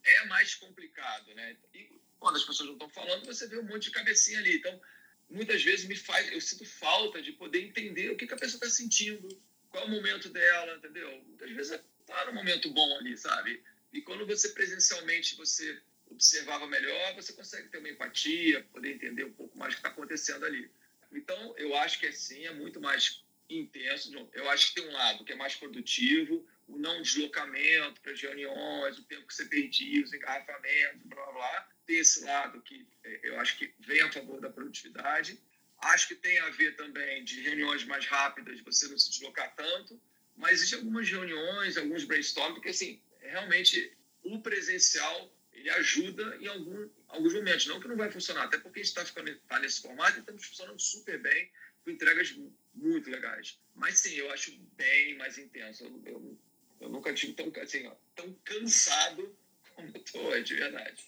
é 0.03 0.25
mais 0.25 0.55
complicado, 0.55 1.33
né? 1.35 1.55
E 1.73 1.89
quando 2.19 2.35
as 2.35 2.43
pessoas 2.43 2.67
não 2.67 2.73
estão 2.73 2.89
falando, 2.89 3.25
você 3.25 3.47
vê 3.47 3.57
um 3.57 3.63
monte 3.63 3.83
de 3.83 3.91
cabecinha 3.91 4.39
ali. 4.39 4.57
Então, 4.57 4.81
muitas 5.29 5.63
vezes 5.63 5.85
me 5.85 5.95
faz, 5.95 6.31
eu 6.31 6.41
sinto 6.41 6.65
falta 6.65 7.21
de 7.21 7.31
poder 7.33 7.63
entender 7.63 8.11
o 8.11 8.17
que, 8.17 8.27
que 8.27 8.33
a 8.33 8.37
pessoa 8.37 8.57
está 8.57 8.69
sentindo, 8.69 9.27
qual 9.69 9.83
é 9.83 9.87
o 9.87 9.91
momento 9.91 10.29
dela, 10.29 10.75
entendeu? 10.75 11.23
Muitas 11.27 11.51
vezes 11.51 11.79
está 11.99 12.25
num 12.25 12.33
momento 12.33 12.69
bom 12.71 12.97
ali, 12.97 13.17
sabe? 13.17 13.63
E 13.93 14.01
quando 14.01 14.25
você 14.25 14.49
presencialmente 14.49 15.35
você 15.35 15.81
observava 16.07 16.67
melhor, 16.67 17.15
você 17.15 17.33
consegue 17.33 17.69
ter 17.69 17.77
uma 17.77 17.89
empatia, 17.89 18.63
poder 18.71 18.95
entender 18.95 19.23
um 19.23 19.33
pouco 19.33 19.57
mais 19.57 19.73
o 19.73 19.75
que 19.75 19.79
está 19.79 19.89
acontecendo 19.89 20.45
ali. 20.45 20.69
Então, 21.11 21.55
eu 21.57 21.75
acho 21.77 21.99
que 21.99 22.07
assim 22.07 22.45
é 22.45 22.53
muito 22.53 22.79
mais 22.81 23.23
intenso. 23.49 24.11
Eu 24.33 24.49
acho 24.49 24.69
que 24.69 24.81
tem 24.81 24.89
um 24.89 24.93
lado 24.93 25.23
que 25.23 25.31
é 25.31 25.35
mais 25.35 25.55
produtivo, 25.55 26.45
o 26.69 26.77
não 26.77 27.01
deslocamento 27.01 27.99
para 28.01 28.11
as 28.11 28.21
reuniões, 28.21 28.97
o 28.97 29.03
tempo 29.03 29.27
que 29.27 29.33
você 29.33 29.45
perdia, 29.45 30.03
os 30.03 30.13
engarrafamentos, 30.13 31.01
blá, 31.05 31.23
blá, 31.25 31.33
blá. 31.33 31.69
Tem 31.85 31.97
esse 31.97 32.23
lado 32.23 32.61
que 32.61 32.87
é, 33.03 33.19
eu 33.23 33.39
acho 33.39 33.57
que 33.57 33.73
vem 33.79 34.01
a 34.01 34.11
favor 34.11 34.39
da 34.39 34.49
produtividade. 34.49 35.39
Acho 35.79 36.07
que 36.07 36.15
tem 36.15 36.37
a 36.39 36.49
ver 36.51 36.75
também 36.75 37.23
de 37.23 37.41
reuniões 37.41 37.83
mais 37.85 38.05
rápidas, 38.05 38.61
você 38.61 38.87
não 38.87 38.97
se 38.97 39.09
deslocar 39.09 39.55
tanto, 39.55 39.99
mas 40.35 40.53
existem 40.53 40.79
algumas 40.79 41.09
reuniões, 41.09 41.77
alguns 41.77 42.03
brainstorming, 42.03 42.61
que 42.61 42.69
assim, 42.69 43.01
realmente 43.21 43.97
o 44.23 44.41
presencial 44.41 45.33
ele 45.51 45.69
ajuda 45.71 46.37
em 46.39 46.47
algum, 46.47 46.89
alguns 47.07 47.33
momentos. 47.33 47.65
Não 47.67 47.79
que 47.79 47.87
não 47.87 47.97
vai 47.97 48.11
funcionar, 48.11 48.43
até 48.43 48.57
porque 48.57 48.79
a 48.79 48.83
gente 48.83 48.97
está 48.97 49.23
tá 49.47 49.59
nesse 49.59 49.81
formato 49.81 50.17
e 50.17 50.19
estamos 50.19 50.45
funcionando 50.45 50.79
super 50.79 51.21
bem, 51.21 51.51
com 51.83 51.91
entregas 51.91 52.35
muito 52.73 53.09
legais. 53.09 53.59
Mas 53.75 53.99
sim, 53.99 54.15
eu 54.15 54.31
acho 54.31 54.57
bem 54.77 55.17
mais 55.17 55.37
intenso. 55.37 55.83
Eu, 55.83 56.01
eu, 56.05 56.39
eu 56.79 56.89
nunca 56.89 57.13
tive 57.13 57.33
tão, 57.33 57.51
assim, 57.61 57.87
ó, 57.87 57.95
tão 58.15 58.33
cansado 58.43 59.37
como 59.75 59.89
eu 59.89 60.01
estou 60.01 60.23
hoje, 60.25 60.43
de 60.43 60.55
verdade. 60.55 61.03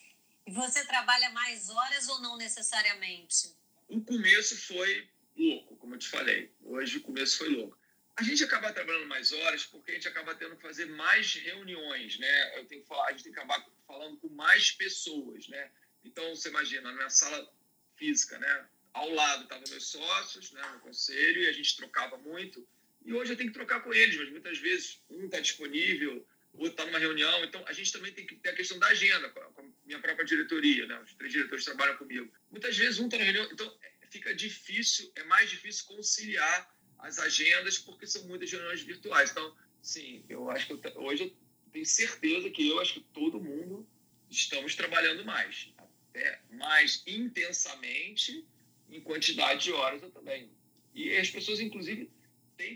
E 0.45 0.51
você 0.51 0.85
trabalha 0.85 1.29
mais 1.31 1.69
horas 1.69 2.07
ou 2.09 2.21
não 2.21 2.37
necessariamente? 2.37 3.55
O 3.87 4.01
começo 4.01 4.57
foi 4.57 5.09
louco, 5.35 5.75
como 5.77 5.95
eu 5.95 5.99
te 5.99 6.07
falei. 6.07 6.51
Hoje 6.63 6.97
o 6.97 7.01
começo 7.01 7.37
foi 7.37 7.49
louco. 7.49 7.77
A 8.15 8.23
gente 8.23 8.43
acaba 8.43 8.73
trabalhando 8.73 9.07
mais 9.07 9.31
horas 9.31 9.65
porque 9.65 9.91
a 9.91 9.93
gente 9.95 10.07
acaba 10.07 10.35
tendo 10.35 10.55
que 10.55 10.61
fazer 10.61 10.85
mais 10.85 11.33
reuniões, 11.35 12.19
né? 12.19 12.59
Eu 12.59 12.65
tenho, 12.65 12.83
a 12.89 13.11
gente 13.11 13.23
tem 13.23 13.33
que 13.33 13.39
acabar 13.39 13.65
falando 13.87 14.17
com 14.17 14.29
mais 14.29 14.71
pessoas, 14.71 15.47
né? 15.47 15.71
Então, 16.03 16.35
você 16.35 16.49
imagina, 16.49 16.83
na 16.83 16.93
minha 16.93 17.09
sala 17.09 17.51
física, 17.95 18.37
né? 18.37 18.67
ao 18.93 19.09
lado 19.09 19.43
estavam 19.43 19.63
meus 19.69 19.87
sócios 19.87 20.51
né, 20.51 20.61
no 20.73 20.79
conselho 20.79 21.41
e 21.41 21.47
a 21.47 21.53
gente 21.53 21.75
trocava 21.77 22.17
muito. 22.17 22.67
E 23.03 23.13
hoje 23.13 23.33
eu 23.33 23.37
tenho 23.37 23.49
que 23.49 23.53
trocar 23.53 23.81
com 23.81 23.93
eles, 23.93 24.17
mas 24.17 24.29
muitas 24.29 24.57
vezes 24.59 25.03
um 25.09 25.25
está 25.25 25.39
disponível, 25.39 26.25
outro 26.53 26.71
está 26.71 26.85
numa 26.85 26.99
reunião. 26.99 27.43
Então 27.43 27.63
a 27.67 27.73
gente 27.73 27.91
também 27.91 28.13
tem 28.13 28.25
que 28.25 28.35
ter 28.35 28.49
a 28.49 28.55
questão 28.55 28.77
da 28.79 28.87
agenda, 28.87 29.29
com 29.29 29.61
a 29.61 29.65
minha 29.85 29.99
própria 29.99 30.25
diretoria, 30.25 30.85
né? 30.85 30.99
os 31.01 31.13
três 31.15 31.31
diretores 31.31 31.65
trabalham 31.65 31.97
comigo. 31.97 32.31
Muitas 32.49 32.77
vezes 32.77 32.99
um 32.99 33.05
está 33.05 33.17
na 33.17 33.23
reunião, 33.23 33.47
então 33.51 33.77
fica 34.09 34.35
difícil, 34.35 35.11
é 35.15 35.23
mais 35.23 35.49
difícil 35.49 35.85
conciliar 35.85 36.69
as 36.99 37.17
agendas 37.17 37.79
porque 37.79 38.05
são 38.05 38.23
muitas 38.27 38.51
reuniões 38.51 38.81
virtuais. 38.81 39.31
Então, 39.31 39.55
sim, 39.81 40.23
eu 40.29 40.49
acho 40.51 40.67
que 40.67 40.73
eu, 40.73 41.01
hoje 41.01 41.23
eu 41.23 41.35
tenho 41.71 41.85
certeza 41.85 42.49
que 42.49 42.67
eu 42.67 42.79
acho 42.79 42.95
que 42.95 42.99
todo 43.13 43.39
mundo 43.39 43.87
estamos 44.29 44.75
trabalhando 44.75 45.25
mais, 45.25 45.73
até 45.77 46.41
mais 46.51 47.03
intensamente 47.07 48.45
em 48.89 49.01
quantidade 49.01 49.63
de 49.63 49.71
horas 49.71 50.03
eu 50.03 50.11
também. 50.11 50.51
E 50.93 51.15
as 51.15 51.29
pessoas, 51.29 51.61
inclusive, 51.61 52.09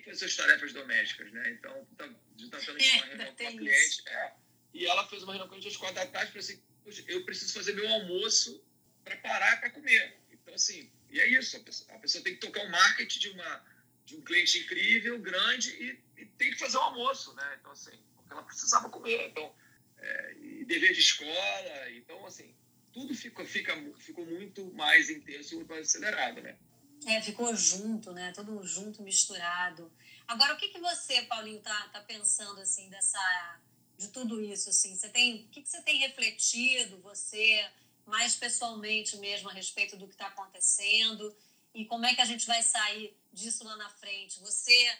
fazer 0.01 0.17
suas 0.17 0.35
tarefas 0.35 0.73
domésticas, 0.73 1.31
né? 1.31 1.51
Então, 1.51 1.87
tá, 1.97 2.07
tá 2.07 2.59
tendo 2.59 2.81
é, 2.81 2.95
uma 2.95 3.05
reunião 3.05 3.35
com 3.35 3.47
a 3.47 3.51
cliente. 3.51 4.03
É, 4.07 4.33
e 4.73 4.85
ela 4.85 5.07
fez 5.07 5.23
uma 5.23 5.33
reunião 5.33 5.47
com 5.47 5.55
a 5.55 5.59
gente 5.59 5.69
às 5.69 5.77
quatro 5.77 5.95
da 5.95 6.05
tarde 6.07 6.29
e 6.29 6.33
falou 6.33 6.43
assim, 6.43 6.61
eu 7.07 7.25
preciso 7.25 7.53
fazer 7.53 7.73
meu 7.73 7.87
almoço 7.87 8.63
para 9.03 9.15
parar 9.17 9.59
para 9.59 9.69
comer. 9.69 10.17
Então, 10.31 10.53
assim, 10.53 10.91
e 11.09 11.19
é 11.19 11.27
isso. 11.27 11.57
A 11.57 11.59
pessoa, 11.61 11.95
a 11.95 11.99
pessoa, 11.99 12.23
tem 12.23 12.33
que 12.33 12.41
tocar 12.41 12.63
o 12.63 12.67
um 12.67 12.71
marketing 12.71 13.19
de, 13.19 13.29
uma, 13.29 13.65
de 14.05 14.15
um 14.15 14.21
cliente 14.21 14.59
incrível, 14.59 15.19
grande, 15.19 15.69
e, 15.71 16.21
e, 16.21 16.25
tem 16.25 16.51
que 16.51 16.59
fazer 16.59 16.77
o 16.77 16.81
almoço, 16.81 17.33
né? 17.35 17.57
Então, 17.59 17.71
assim, 17.71 17.97
porque 18.15 18.31
ela 18.31 18.43
precisava 18.43 18.89
comer. 18.89 19.29
Então, 19.29 19.55
é, 19.97 20.33
e 20.39 20.65
dever 20.65 20.93
de 20.93 20.99
escola. 20.99 21.91
Então, 21.91 22.25
assim, 22.25 22.53
tudo 22.91 23.15
ficou, 23.15 23.45
fica, 23.45 23.73
ficou 23.97 24.25
muito 24.25 24.71
mais 24.73 25.09
intenso 25.09 25.53
e 25.53 25.57
muito 25.57 25.69
mais 25.69 25.87
acelerado, 25.87 26.41
né? 26.41 26.57
É, 27.05 27.21
ficou 27.21 27.55
junto, 27.55 28.11
né? 28.11 28.31
Tudo 28.31 28.65
junto, 28.65 29.03
misturado. 29.03 29.91
Agora, 30.27 30.53
o 30.53 30.57
que, 30.57 30.69
que 30.69 30.79
você, 30.79 31.21
Paulinho, 31.23 31.61
tá, 31.61 31.89
tá 31.89 32.01
pensando, 32.01 32.59
assim, 32.59 32.89
dessa, 32.89 33.59
de 33.97 34.07
tudo 34.07 34.41
isso, 34.41 34.69
assim? 34.69 34.95
Você 34.95 35.09
tem, 35.09 35.45
o 35.45 35.49
que, 35.49 35.61
que 35.61 35.69
você 35.69 35.81
tem 35.83 35.99
refletido, 35.99 36.99
você, 37.01 37.69
mais 38.05 38.35
pessoalmente 38.35 39.17
mesmo, 39.17 39.49
a 39.49 39.53
respeito 39.53 39.95
do 39.95 40.07
que 40.07 40.13
está 40.13 40.27
acontecendo? 40.27 41.35
E 41.73 41.85
como 41.85 42.05
é 42.05 42.15
que 42.15 42.21
a 42.21 42.25
gente 42.25 42.47
vai 42.47 42.63
sair 42.63 43.15
disso 43.31 43.63
lá 43.63 43.75
na 43.75 43.89
frente? 43.89 44.39
Você 44.39 44.97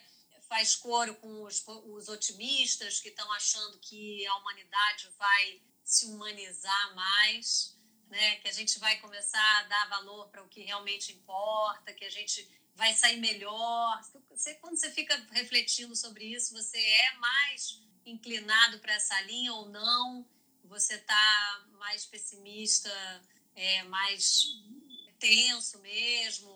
faz 0.48 0.76
coro 0.76 1.14
com 1.16 1.42
os, 1.42 1.64
os 1.66 2.08
otimistas 2.08 3.00
que 3.00 3.08
estão 3.08 3.30
achando 3.32 3.78
que 3.78 4.24
a 4.26 4.36
humanidade 4.36 5.08
vai 5.18 5.60
se 5.82 6.06
humanizar 6.06 6.94
mais? 6.94 7.75
Né? 8.08 8.36
Que 8.36 8.48
a 8.48 8.52
gente 8.52 8.78
vai 8.78 8.98
começar 8.98 9.58
a 9.60 9.62
dar 9.64 9.88
valor 9.88 10.28
para 10.28 10.42
o 10.42 10.48
que 10.48 10.62
realmente 10.62 11.12
importa, 11.12 11.92
que 11.92 12.04
a 12.04 12.10
gente 12.10 12.48
vai 12.74 12.92
sair 12.94 13.18
melhor. 13.18 14.00
Você, 14.30 14.54
quando 14.54 14.76
você 14.76 14.90
fica 14.90 15.16
refletindo 15.32 15.94
sobre 15.96 16.24
isso, 16.24 16.52
você 16.52 16.78
é 16.78 17.14
mais 17.14 17.80
inclinado 18.04 18.78
para 18.78 18.94
essa 18.94 19.20
linha 19.22 19.52
ou 19.52 19.68
não? 19.68 20.28
Você 20.64 20.94
está 20.94 21.66
mais 21.72 22.04
pessimista, 22.06 22.90
é, 23.54 23.82
mais 23.84 24.44
tenso 25.18 25.78
mesmo, 25.80 26.50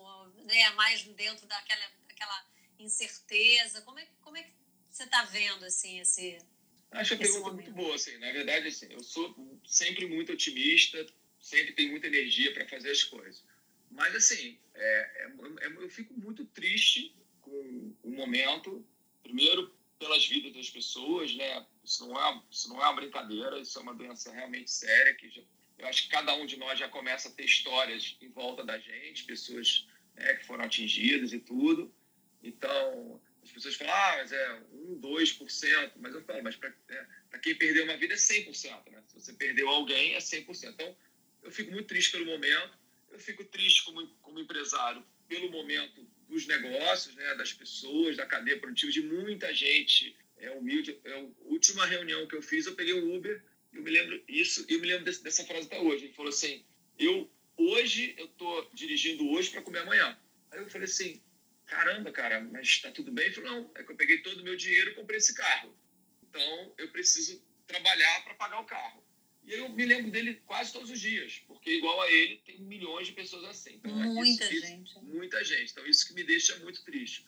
né? 0.45 0.69
Mais 0.71 1.03
dentro 1.03 1.45
daquela 1.47 1.85
aquela 2.09 2.45
incerteza. 2.79 3.81
Como 3.81 3.99
é, 3.99 4.07
como 4.21 4.37
é 4.37 4.43
que 4.43 4.53
você 4.89 5.03
está 5.03 5.23
vendo 5.23 5.65
assim 5.65 5.99
esse 5.99 6.37
Acho 6.91 7.13
a 7.13 7.17
pergunta 7.17 7.39
momento. 7.39 7.55
muito 7.55 7.73
boa, 7.73 7.95
assim. 7.95 8.17
Na 8.17 8.31
verdade, 8.31 8.67
assim, 8.67 8.87
eu 8.91 9.01
sou 9.01 9.33
sempre 9.65 10.05
muito 10.07 10.33
otimista, 10.33 11.05
sempre 11.41 11.73
tenho 11.73 11.91
muita 11.91 12.07
energia 12.07 12.53
para 12.53 12.67
fazer 12.67 12.91
as 12.91 13.03
coisas. 13.03 13.43
Mas, 13.89 14.15
assim, 14.15 14.57
é, 14.73 15.25
é, 15.25 15.31
é, 15.61 15.67
eu 15.67 15.89
fico 15.89 16.13
muito 16.13 16.45
triste 16.45 17.13
com 17.41 17.93
o 18.03 18.11
momento. 18.11 18.85
Primeiro, 19.21 19.73
pelas 19.99 20.25
vidas 20.25 20.53
das 20.53 20.69
pessoas, 20.69 21.35
né? 21.35 21.65
Isso 21.83 22.07
não 22.07 22.19
é, 22.19 22.41
isso 22.49 22.69
não 22.69 22.81
é 22.81 22.85
uma 22.85 22.93
brincadeira, 22.93 23.59
isso 23.59 23.77
é 23.77 23.81
uma 23.81 23.93
doença 23.93 24.31
realmente 24.31 24.71
séria 24.71 25.13
que 25.15 25.29
já, 25.29 25.41
eu 25.77 25.87
acho 25.87 26.03
que 26.03 26.09
cada 26.09 26.33
um 26.35 26.45
de 26.45 26.57
nós 26.57 26.79
já 26.79 26.87
começa 26.87 27.27
a 27.27 27.31
ter 27.31 27.45
histórias 27.45 28.15
em 28.21 28.29
volta 28.29 28.63
da 28.63 28.77
gente, 28.77 29.25
pessoas 29.25 29.87
né, 30.15 30.35
que 30.35 30.45
foram 30.45 30.63
atingidas 30.63 31.33
e 31.33 31.39
tudo. 31.39 31.93
Então, 32.43 33.21
as 33.43 33.51
pessoas 33.51 33.75
falam, 33.75 33.93
ah, 33.93 34.17
mas 34.17 34.31
é 34.31 34.61
1, 34.71 35.01
2%, 35.01 35.91
mas 35.97 36.13
eu 36.13 36.23
falo, 36.23 36.43
mas 36.43 36.55
para 36.55 36.73
é, 36.89 37.39
quem 37.39 37.55
perdeu 37.55 37.83
uma 37.83 37.97
vida 37.97 38.13
é 38.13 38.17
100%, 38.17 38.91
né? 38.91 39.03
Se 39.07 39.19
você 39.19 39.33
perdeu 39.33 39.67
alguém, 39.69 40.13
é 40.13 40.19
100%. 40.19 40.69
Então, 40.69 40.95
eu 41.43 41.51
fico 41.51 41.71
muito 41.71 41.87
triste 41.87 42.11
pelo 42.11 42.25
momento, 42.25 42.77
eu 43.09 43.19
fico 43.19 43.43
triste 43.45 43.83
como, 43.83 44.07
como 44.21 44.39
empresário 44.39 45.03
pelo 45.27 45.51
momento 45.51 46.05
dos 46.27 46.47
negócios, 46.47 47.15
né, 47.15 47.35
das 47.35 47.53
pessoas, 47.53 48.17
da 48.17 48.25
cadeia 48.25 48.59
produtiva, 48.59 48.91
de 48.91 49.01
muita 49.01 49.53
gente 49.53 50.15
é 50.37 50.49
humilde. 50.51 50.99
É 51.03 51.13
a 51.13 51.25
última 51.41 51.85
reunião 51.85 52.27
que 52.27 52.35
eu 52.35 52.41
fiz, 52.41 52.65
eu 52.65 52.75
peguei 52.75 52.93
o 52.93 53.15
Uber, 53.15 53.43
eu 53.73 53.81
me 53.81 53.91
lembro 53.91 54.21
isso, 54.27 54.65
eu 54.67 54.79
me 54.79 54.87
lembro 54.87 55.05
desse, 55.05 55.23
dessa 55.23 55.45
frase 55.45 55.67
até 55.67 55.79
hoje. 55.79 56.05
Ele 56.05 56.13
falou 56.13 56.29
assim: 56.29 56.65
eu 56.97 57.31
hoje 57.55 58.15
eu 58.17 58.27
tô 58.29 58.69
dirigindo 58.73 59.29
hoje 59.29 59.49
para 59.49 59.61
comer 59.61 59.79
amanhã. 59.79 60.17
Aí 60.51 60.59
eu 60.59 60.69
falei 60.69 60.85
assim: 60.85 61.21
caramba, 61.65 62.11
cara, 62.11 62.41
mas 62.41 62.67
está 62.67 62.91
tudo 62.91 63.11
bem? 63.11 63.25
Ele 63.25 63.35
falou: 63.35 63.51
não, 63.51 63.71
é 63.75 63.83
que 63.83 63.91
eu 63.91 63.95
peguei 63.95 64.17
todo 64.19 64.39
o 64.39 64.43
meu 64.43 64.55
dinheiro 64.55 64.91
e 64.91 64.95
comprei 64.95 65.17
esse 65.17 65.33
carro. 65.33 65.75
Então 66.23 66.73
eu 66.77 66.89
preciso 66.89 67.41
trabalhar 67.67 68.23
para 68.23 68.33
pagar 68.35 68.59
o 68.59 68.65
carro. 68.65 69.03
E 69.43 69.53
eu 69.53 69.69
me 69.69 69.85
lembro 69.85 70.11
dele 70.11 70.35
quase 70.45 70.71
todos 70.71 70.89
os 70.89 70.99
dias, 70.99 71.41
porque 71.47 71.71
igual 71.71 71.99
a 72.01 72.11
ele 72.11 72.37
tem 72.45 72.59
milhões 72.59 73.07
de 73.07 73.13
pessoas 73.13 73.43
assim. 73.45 73.75
Então, 73.75 73.91
muita 73.91 74.45
isso, 74.45 74.65
gente. 74.65 74.89
Isso, 74.89 75.01
muita 75.03 75.43
gente. 75.43 75.71
Então 75.71 75.85
isso 75.87 76.07
que 76.07 76.13
me 76.13 76.23
deixa 76.23 76.57
muito 76.59 76.83
triste. 76.83 77.25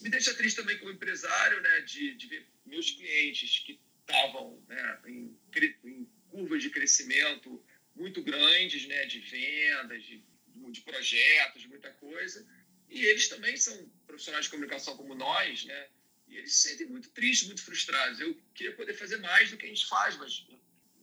Me 0.00 0.08
deixa 0.10 0.34
triste 0.34 0.56
também 0.56 0.78
como 0.78 0.90
empresário, 0.90 1.60
né, 1.60 1.80
de, 1.82 2.14
de 2.14 2.26
ver 2.26 2.46
meus 2.64 2.90
clientes 2.90 3.58
que 3.60 3.78
estavam 4.00 4.62
né, 4.68 4.98
em, 5.06 5.36
em, 5.84 6.08
curvas 6.30 6.62
de 6.62 6.70
crescimento 6.70 7.62
muito 7.94 8.22
grandes, 8.22 8.86
né, 8.86 9.04
de 9.04 9.20
vendas, 9.20 10.02
de, 10.02 10.22
de 10.70 10.80
projetos, 10.80 11.62
de 11.62 11.68
muita 11.68 11.90
coisa. 11.92 12.46
E 12.88 13.04
eles 13.04 13.28
também 13.28 13.56
são 13.56 13.90
profissionais 14.06 14.46
de 14.46 14.50
comunicação 14.50 14.96
como 14.96 15.14
nós, 15.14 15.64
né? 15.64 15.88
E 16.28 16.36
eles 16.36 16.54
se 16.54 16.68
sentem 16.68 16.86
muito 16.86 17.10
tristes, 17.10 17.46
muito 17.46 17.62
frustrados. 17.62 18.20
Eu 18.20 18.38
queria 18.54 18.74
poder 18.74 18.94
fazer 18.94 19.18
mais 19.18 19.50
do 19.50 19.56
que 19.56 19.66
a 19.66 19.68
gente 19.68 19.86
faz, 19.86 20.16
mas 20.16 20.46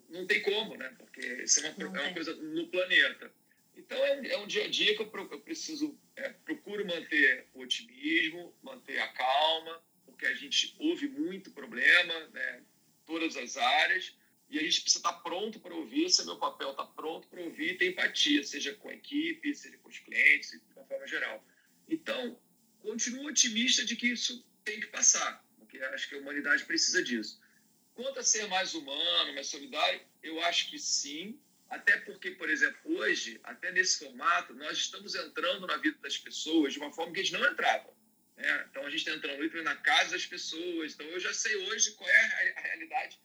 não 0.09 0.25
tem 0.25 0.41
como, 0.41 0.75
né? 0.75 0.93
Porque 0.97 1.21
isso 1.43 1.65
é 1.65 1.71
uma, 1.71 1.83
é 1.97 2.01
uma 2.01 2.13
coisa 2.13 2.35
no 2.35 2.67
planeta. 2.67 3.31
Então 3.75 3.97
é 3.97 4.19
um, 4.19 4.25
é 4.25 4.37
um, 4.37 4.47
dia 4.47 4.65
a 4.65 4.67
dia 4.67 4.95
que 4.95 5.01
eu, 5.01 5.11
eu 5.31 5.39
preciso, 5.39 5.97
é, 6.15 6.29
procuro 6.29 6.85
manter 6.85 7.47
o 7.53 7.61
otimismo, 7.61 8.53
manter 8.61 8.99
a 8.99 9.07
calma, 9.07 9.81
porque 10.05 10.25
a 10.25 10.33
gente 10.33 10.75
ouve 10.79 11.07
muito 11.07 11.51
problema, 11.51 12.27
né? 12.27 12.63
Todas 13.05 13.37
as 13.37 13.57
áreas 13.57 14.13
e 14.49 14.57
a 14.57 14.63
gente 14.63 14.81
precisa 14.81 14.99
estar 14.99 15.13
pronto 15.21 15.59
para 15.59 15.73
ouvir. 15.73 16.07
É 16.19 16.23
meu 16.25 16.37
papel, 16.37 16.71
estar 16.71 16.85
pronto 16.87 17.27
para 17.27 17.41
ouvir 17.41 17.73
e 17.73 17.77
ter 17.77 17.91
empatia, 17.91 18.43
seja 18.43 18.73
com 18.75 18.89
a 18.89 18.93
equipe, 18.93 19.53
seja 19.53 19.77
com 19.77 19.89
os 19.89 19.99
clientes, 19.99 20.51
de 20.51 20.73
uma 20.75 20.85
forma 20.85 21.07
geral. 21.07 21.45
Então, 21.87 22.39
continuo 22.79 23.27
otimista 23.27 23.85
de 23.85 23.95
que 23.95 24.07
isso 24.07 24.45
tem 24.63 24.79
que 24.79 24.87
passar, 24.87 25.45
porque 25.57 25.77
acho 25.77 26.09
que 26.09 26.15
a 26.15 26.19
humanidade 26.19 26.65
precisa 26.65 27.03
disso. 27.03 27.39
Quanto 27.99 28.17
a 28.17 28.23
ser 28.23 28.47
mais 28.47 28.73
humano, 28.73 29.33
mais 29.33 29.47
solidário, 29.47 29.99
eu 30.23 30.41
acho 30.45 30.69
que 30.69 30.79
sim, 30.79 31.37
até 31.69 31.97
porque, 31.97 32.31
por 32.31 32.49
exemplo, 32.49 32.79
hoje, 32.97 33.41
até 33.43 33.73
nesse 33.73 33.99
formato, 33.99 34.53
nós 34.53 34.77
estamos 34.77 35.15
entrando 35.15 35.67
na 35.67 35.75
vida 35.75 35.97
das 35.97 36.17
pessoas 36.17 36.71
de 36.71 36.79
uma 36.79 36.93
forma 36.93 37.11
que 37.11 37.19
a 37.19 37.23
gente 37.23 37.33
não 37.33 37.45
entrava. 37.51 37.93
Né? 38.37 38.67
Então, 38.69 38.85
a 38.85 38.89
gente 38.89 38.99
está 38.99 39.11
entrando 39.11 39.63
na 39.63 39.75
casa 39.75 40.11
das 40.11 40.25
pessoas. 40.25 40.93
Então, 40.93 41.05
eu 41.07 41.19
já 41.19 41.33
sei 41.33 41.53
hoje 41.57 41.91
qual 41.91 42.09
é 42.09 42.53
a 42.55 42.61
realidade 42.61 43.19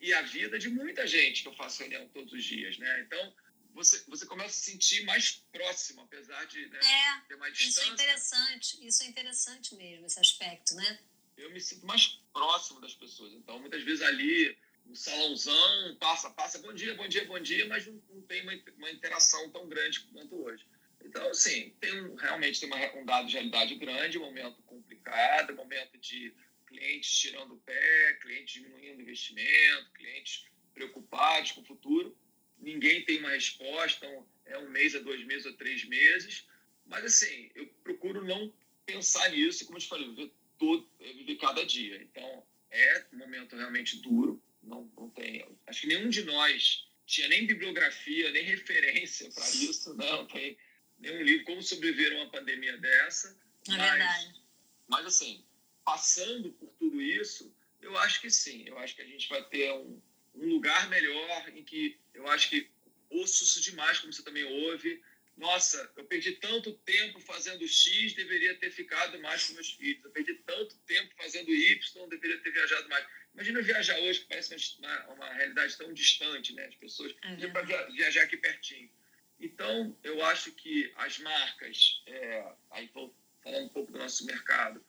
e 0.00 0.12
a 0.12 0.22
vida 0.22 0.58
de 0.58 0.68
muita 0.68 1.06
gente 1.06 1.42
que 1.42 1.48
eu 1.48 1.54
faço 1.54 1.78
reunião 1.78 2.08
todos 2.08 2.32
os 2.32 2.42
dias. 2.42 2.76
Né? 2.76 3.00
Então, 3.02 3.36
você, 3.72 4.02
você 4.08 4.26
começa 4.26 4.48
a 4.48 4.52
se 4.52 4.72
sentir 4.72 5.04
mais 5.04 5.44
próximo, 5.52 6.00
apesar 6.02 6.44
de 6.46 6.66
né, 6.66 6.80
é, 6.80 7.20
ter 7.28 7.36
mais 7.36 7.56
distância. 7.56 7.82
Isso 7.82 7.88
é 7.88 7.94
interessante, 7.94 8.88
isso 8.88 9.02
é 9.04 9.06
interessante 9.06 9.74
mesmo, 9.76 10.06
esse 10.06 10.18
aspecto, 10.18 10.74
né? 10.74 10.98
Eu 11.38 11.50
me 11.50 11.60
sinto 11.60 11.86
mais 11.86 12.20
próximo 12.32 12.80
das 12.80 12.94
pessoas. 12.94 13.32
Então, 13.32 13.58
muitas 13.58 13.82
vezes 13.82 14.02
ali, 14.02 14.56
no 14.84 14.94
salãozão, 14.94 15.96
passa, 15.98 16.30
passa, 16.30 16.58
bom 16.58 16.72
dia, 16.72 16.94
bom 16.94 17.08
dia, 17.08 17.24
bom 17.24 17.38
dia, 17.38 17.66
mas 17.66 17.86
não, 17.86 18.02
não 18.10 18.22
tem 18.22 18.42
uma, 18.42 18.52
uma, 18.76 18.90
interação 18.90 19.50
tão 19.50 19.68
grande 19.68 20.00
quanto 20.00 20.42
hoje. 20.42 20.66
Então, 21.04 21.30
assim, 21.30 21.70
tem 21.80 22.02
um, 22.02 22.14
realmente 22.16 22.60
tem 22.60 22.68
uma, 22.68 22.94
um 22.96 23.04
dado 23.04 23.28
de 23.28 23.34
realidade 23.34 23.74
grande, 23.76 24.18
um 24.18 24.22
momento 24.22 24.60
complicado, 24.62 25.52
um 25.52 25.56
momento 25.56 25.96
de 25.98 26.34
clientes 26.66 27.10
tirando 27.18 27.54
o 27.54 27.60
pé, 27.60 28.18
clientes 28.20 28.54
diminuindo 28.54 28.98
o 28.98 29.02
investimento, 29.02 29.92
clientes 29.94 30.44
preocupados 30.74 31.52
com 31.52 31.62
o 31.62 31.64
futuro 31.64 32.16
ninguém 32.60 33.04
tem 33.04 33.18
uma 33.18 33.30
resposta, 33.30 34.06
é 34.44 34.58
um 34.58 34.68
mês, 34.68 34.94
é 34.94 35.00
dois 35.00 35.24
meses, 35.24 35.46
ou 35.46 35.52
três 35.54 35.84
meses. 35.84 36.46
Mas, 36.84 37.04
assim, 37.04 37.50
eu 37.54 37.66
procuro 37.84 38.24
não 38.24 38.52
pensar 38.84 39.30
nisso, 39.30 39.64
como 39.66 39.76
eu 39.76 39.82
te 39.82 39.88
falei, 39.88 40.32
todo, 40.58 40.88
viver 40.98 41.36
cada 41.36 41.64
dia. 41.64 42.02
Então, 42.02 42.46
é 42.70 43.06
um 43.12 43.18
momento 43.18 43.56
realmente 43.56 43.96
duro. 44.00 44.42
Não, 44.62 44.90
não 44.96 45.08
tem, 45.10 45.46
acho 45.66 45.82
que 45.82 45.86
nenhum 45.86 46.08
de 46.08 46.24
nós 46.24 46.86
tinha 47.06 47.28
nem 47.28 47.46
bibliografia, 47.46 48.30
nem 48.30 48.44
referência 48.44 49.30
para 49.30 49.48
isso, 49.48 49.94
né? 49.94 50.10
não 50.10 50.26
tem 50.26 50.58
nenhum 50.98 51.22
livro 51.22 51.44
como 51.46 51.62
sobreviver 51.62 52.12
a 52.12 52.22
uma 52.22 52.30
pandemia 52.30 52.76
dessa. 52.76 53.38
É 53.68 53.76
mas, 53.76 53.90
verdade. 53.90 54.42
Mas, 54.86 55.06
assim, 55.06 55.44
passando 55.84 56.52
por 56.52 56.68
tudo 56.74 57.00
isso, 57.00 57.54
eu 57.80 57.96
acho 57.98 58.20
que 58.20 58.30
sim. 58.30 58.64
Eu 58.66 58.78
acho 58.78 58.94
que 58.94 59.02
a 59.02 59.06
gente 59.06 59.28
vai 59.28 59.42
ter 59.48 59.72
um, 59.72 60.00
um 60.34 60.48
lugar 60.48 60.88
melhor 60.90 61.48
em 61.56 61.64
que 61.64 61.98
eu 62.12 62.28
acho 62.28 62.50
que 62.50 62.68
ouço 63.10 63.44
isso 63.44 63.60
demais, 63.62 63.98
como 63.98 64.12
você 64.12 64.22
também 64.22 64.44
ouve. 64.44 65.02
Nossa, 65.38 65.90
eu 65.96 66.04
perdi 66.04 66.32
tanto 66.32 66.72
tempo 66.78 67.20
fazendo 67.20 67.66
X, 67.66 68.12
deveria 68.14 68.56
ter 68.56 68.72
ficado 68.72 69.20
mais 69.20 69.46
com 69.46 69.54
meus 69.54 69.72
filhos. 69.72 70.04
Eu 70.04 70.10
perdi 70.10 70.34
tanto 70.34 70.76
tempo 70.80 71.14
fazendo 71.16 71.54
Y, 71.54 72.08
deveria 72.08 72.38
ter 72.42 72.50
viajado 72.50 72.88
mais. 72.88 73.06
Imagina 73.34 73.62
viajar 73.62 73.98
hoje, 74.00 74.20
que 74.20 74.26
parece 74.26 74.76
uma, 74.78 75.06
uma 75.10 75.32
realidade 75.32 75.76
tão 75.76 75.92
distante, 75.92 76.52
né? 76.54 76.66
As 76.66 76.74
pessoas 76.74 77.14
uhum. 77.24 77.52
para 77.52 77.62
viajar 77.90 78.22
aqui 78.22 78.36
pertinho. 78.36 78.90
Então, 79.38 79.96
eu 80.02 80.24
acho 80.24 80.50
que 80.52 80.92
as 80.96 81.18
marcas, 81.20 82.02
é, 82.06 82.52
aí 82.72 82.90
vou 82.92 83.14
falando 83.42 83.66
um 83.66 83.68
pouco 83.68 83.92
do 83.92 83.98
nosso 83.98 84.26
mercado, 84.26 84.84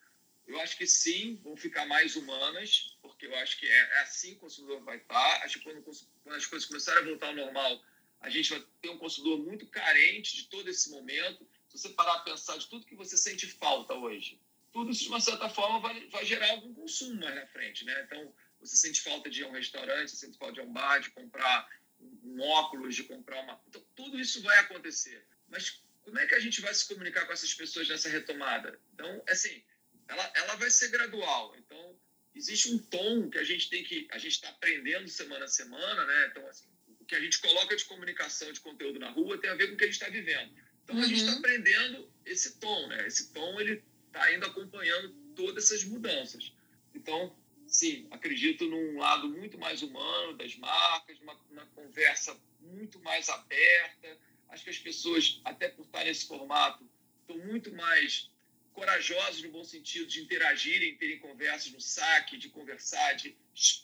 eu 0.48 0.60
acho 0.62 0.76
que 0.76 0.88
sim, 0.88 1.40
vão 1.44 1.56
ficar 1.56 1.86
mais 1.86 2.16
humanas, 2.16 2.98
porque 3.04 3.28
eu 3.28 3.36
acho 3.36 3.60
que 3.60 3.68
é, 3.68 3.78
é 3.78 4.02
assim 4.02 4.32
que 4.32 4.38
o 4.38 4.40
consumidor 4.40 4.82
vai 4.84 4.98
estar. 4.98 5.44
Acho 5.44 5.60
que 5.60 5.66
quando, 5.66 5.84
quando, 5.84 6.36
as 6.36 6.48
coisas 6.48 6.68
começarem 6.68 7.04
a 7.04 7.06
voltar 7.06 7.28
ao 7.28 7.36
normal, 7.36 7.84
a 8.22 8.30
gente 8.30 8.50
vai 8.50 8.64
ter 8.82 8.90
um 8.90 8.98
consumidor 8.98 9.40
muito 9.40 9.66
carente 9.68 10.36
de 10.36 10.46
todo 10.46 10.70
esse 10.70 10.90
momento. 10.90 11.48
Se 11.68 11.78
você 11.78 11.90
parar 11.90 12.16
a 12.16 12.20
pensar 12.20 12.58
de 12.58 12.68
tudo 12.68 12.86
que 12.86 12.96
você 12.96 13.18
sente 13.18 13.48
falta 13.48 13.94
hoje, 13.94 14.40
tudo 14.72 14.92
isso, 14.92 15.04
de 15.04 15.10
uma 15.10 15.22
certa 15.22 15.50
forma, 15.50 15.80
vai, 15.80 16.08
vai 16.08 16.26
gerar 16.26 16.50
algum 16.52 16.74
consumo 16.74 17.20
mais 17.20 17.36
na 17.36 17.48
frente. 17.48 17.86
Né? 17.86 18.04
Então, 18.06 18.34
você 18.60 18.76
sente 18.76 19.02
falta 19.02 19.30
de 19.30 19.42
ir 19.42 19.46
a 19.46 19.48
um 19.48 19.52
restaurante, 19.52 20.12
você 20.12 20.18
sente 20.18 20.38
falta 20.38 20.56
de 20.56 20.60
ir 20.60 20.64
a 20.64 20.66
um 20.66 20.74
bar, 20.74 21.00
de 21.00 21.12
comprar 21.12 21.70
um 22.24 22.42
óculos, 22.42 22.96
de 22.96 23.04
comprar 23.04 23.42
uma. 23.42 23.62
Então, 23.68 23.84
tudo 23.96 24.20
isso 24.20 24.42
vai 24.42 24.58
acontecer. 24.60 25.26
Mas 25.48 25.82
como 26.02 26.20
é 26.20 26.26
que 26.26 26.36
a 26.36 26.40
gente 26.40 26.62
vai 26.62 26.74
se 26.74 26.88
comunicar 26.88 27.26
com 27.26 27.34
essas 27.34 27.54
pessoas 27.54 27.88
nessa 27.88 28.10
retomada? 28.10 28.80
Então, 28.94 29.24
assim, 29.28 29.64
ela, 30.08 30.32
ela 30.36 30.56
vai 30.56 30.70
ser 30.70 30.90
gradual. 30.90 31.56
Então, 31.58 31.96
existe 32.36 32.72
um 32.74 32.78
tom 32.78 33.30
que 33.30 33.38
a 33.38 33.44
gente 33.44 33.70
tem 33.70 33.84
que. 33.84 34.08
A 34.12 34.18
gente 34.18 34.34
está 34.34 34.50
aprendendo 34.50 35.08
semana 35.08 35.46
a 35.46 35.48
semana, 35.48 36.06
né? 36.06 36.28
Então, 36.32 36.48
assim, 36.48 36.68
que 37.10 37.16
a 37.16 37.20
gente 37.20 37.40
coloca 37.40 37.76
de 37.76 37.86
comunicação, 37.86 38.54
de 38.54 38.60
conteúdo 38.60 39.00
na 39.00 39.10
rua, 39.10 39.40
tem 39.40 39.50
a 39.50 39.56
ver 39.56 39.68
com 39.68 39.74
o 39.74 39.78
que 39.78 39.84
a 39.84 39.88
gente 39.88 39.96
está 39.96 40.10
vivendo. 40.10 40.54
Então, 40.84 40.96
uhum. 40.96 41.02
a 41.02 41.08
gente 41.08 41.18
está 41.18 41.32
uhum. 41.32 41.40
aprendendo 41.40 42.14
esse 42.24 42.60
tom, 42.60 42.88
né? 42.88 43.08
Esse 43.08 43.34
tom, 43.34 43.60
ele 43.60 43.84
está 44.08 44.32
indo 44.32 44.46
acompanhando 44.46 45.10
todas 45.36 45.66
essas 45.66 45.84
mudanças. 45.84 46.54
Então, 46.94 47.36
sim, 47.66 48.08
acredito 48.12 48.66
num 48.66 49.00
lado 49.00 49.28
muito 49.28 49.58
mais 49.58 49.82
humano 49.82 50.38
das 50.38 50.56
marcas, 50.56 51.20
uma, 51.20 51.34
uma 51.50 51.66
conversa 51.68 52.40
muito 52.62 53.00
mais 53.00 53.28
aberta. 53.28 54.16
Acho 54.50 54.64
que 54.64 54.70
as 54.70 54.78
pessoas, 54.78 55.42
até 55.44 55.68
por 55.68 55.86
estar 55.86 56.06
nesse 56.06 56.28
formato, 56.28 56.88
estão 57.22 57.44
muito 57.44 57.74
mais 57.74 58.30
corajosos 58.72 59.42
no 59.42 59.50
bom 59.50 59.64
sentido 59.64 60.06
de 60.06 60.22
interagirem, 60.22 60.96
terem 60.96 61.18
conversas 61.18 61.72
no 61.72 61.82
saque, 61.82 62.38
de 62.38 62.50
conversar, 62.50 63.14
de 63.14 63.36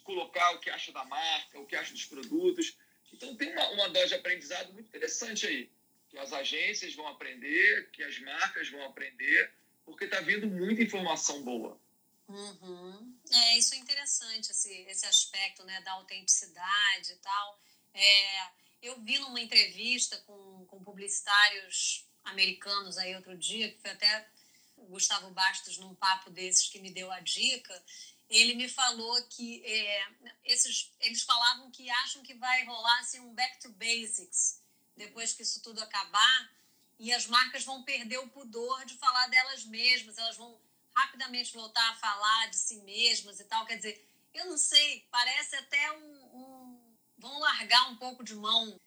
colocar 0.04 0.52
o 0.52 0.60
que 0.60 0.70
acha 0.70 0.92
da 0.92 1.04
marca, 1.04 1.58
o 1.58 1.66
que 1.66 1.74
acha 1.74 1.92
dos 1.92 2.04
produtos. 2.04 2.76
Então 3.12 3.36
tem 3.36 3.52
uma, 3.52 3.68
uma 3.70 3.88
dose 3.88 4.08
de 4.08 4.14
aprendizado 4.14 4.72
muito 4.72 4.88
interessante 4.88 5.46
aí, 5.46 5.70
que 6.08 6.18
as 6.18 6.32
agências 6.32 6.94
vão 6.94 7.06
aprender, 7.08 7.90
que 7.90 8.02
as 8.02 8.18
marcas 8.20 8.68
vão 8.68 8.84
aprender, 8.84 9.52
porque 9.84 10.04
está 10.04 10.20
vindo 10.20 10.46
muita 10.46 10.82
informação 10.82 11.42
boa. 11.42 11.80
Uhum. 12.28 13.16
É, 13.32 13.58
isso 13.58 13.74
é 13.74 13.78
interessante, 13.78 14.50
esse, 14.50 14.72
esse 14.88 15.06
aspecto 15.06 15.64
né, 15.64 15.80
da 15.82 15.92
autenticidade 15.92 17.12
e 17.12 17.16
tal. 17.16 17.60
É, 17.94 18.50
eu 18.82 19.00
vi 19.00 19.18
numa 19.18 19.40
entrevista 19.40 20.16
com, 20.26 20.66
com 20.66 20.82
publicitários 20.82 22.04
americanos 22.24 22.98
aí 22.98 23.14
outro 23.14 23.36
dia, 23.36 23.70
que 23.70 23.80
foi 23.80 23.90
até 23.90 24.28
o 24.76 24.86
Gustavo 24.86 25.30
Bastos 25.30 25.78
num 25.78 25.94
papo 25.94 26.30
desses 26.30 26.68
que 26.68 26.80
me 26.80 26.90
deu 26.90 27.10
a 27.10 27.20
dica, 27.20 27.82
ele 28.28 28.54
me 28.54 28.68
falou 28.68 29.22
que 29.24 29.64
é, 29.64 30.08
esses, 30.44 30.92
eles 31.00 31.22
falavam 31.22 31.70
que 31.70 31.88
acham 31.90 32.22
que 32.22 32.34
vai 32.34 32.64
rolar 32.64 32.98
assim, 33.00 33.20
um 33.20 33.34
back 33.34 33.60
to 33.60 33.68
basics 33.70 34.60
depois 34.96 35.32
que 35.32 35.42
isso 35.42 35.62
tudo 35.62 35.82
acabar 35.82 36.50
e 36.98 37.12
as 37.12 37.26
marcas 37.26 37.64
vão 37.64 37.82
perder 37.82 38.18
o 38.18 38.28
pudor 38.28 38.84
de 38.84 38.94
falar 38.94 39.28
delas 39.28 39.64
mesmas, 39.64 40.16
elas 40.16 40.36
vão 40.36 40.58
rapidamente 40.94 41.52
voltar 41.52 41.90
a 41.90 41.96
falar 41.96 42.48
de 42.48 42.56
si 42.56 42.78
mesmas 42.80 43.38
e 43.38 43.44
tal. 43.44 43.66
Quer 43.66 43.76
dizer, 43.76 44.08
eu 44.32 44.46
não 44.46 44.56
sei, 44.56 45.06
parece 45.10 45.56
até 45.56 45.92
um, 45.92 46.24
um 46.34 46.96
vão 47.18 47.38
largar 47.38 47.90
um 47.90 47.96
pouco 47.96 48.24
de 48.24 48.34
mão 48.34 48.80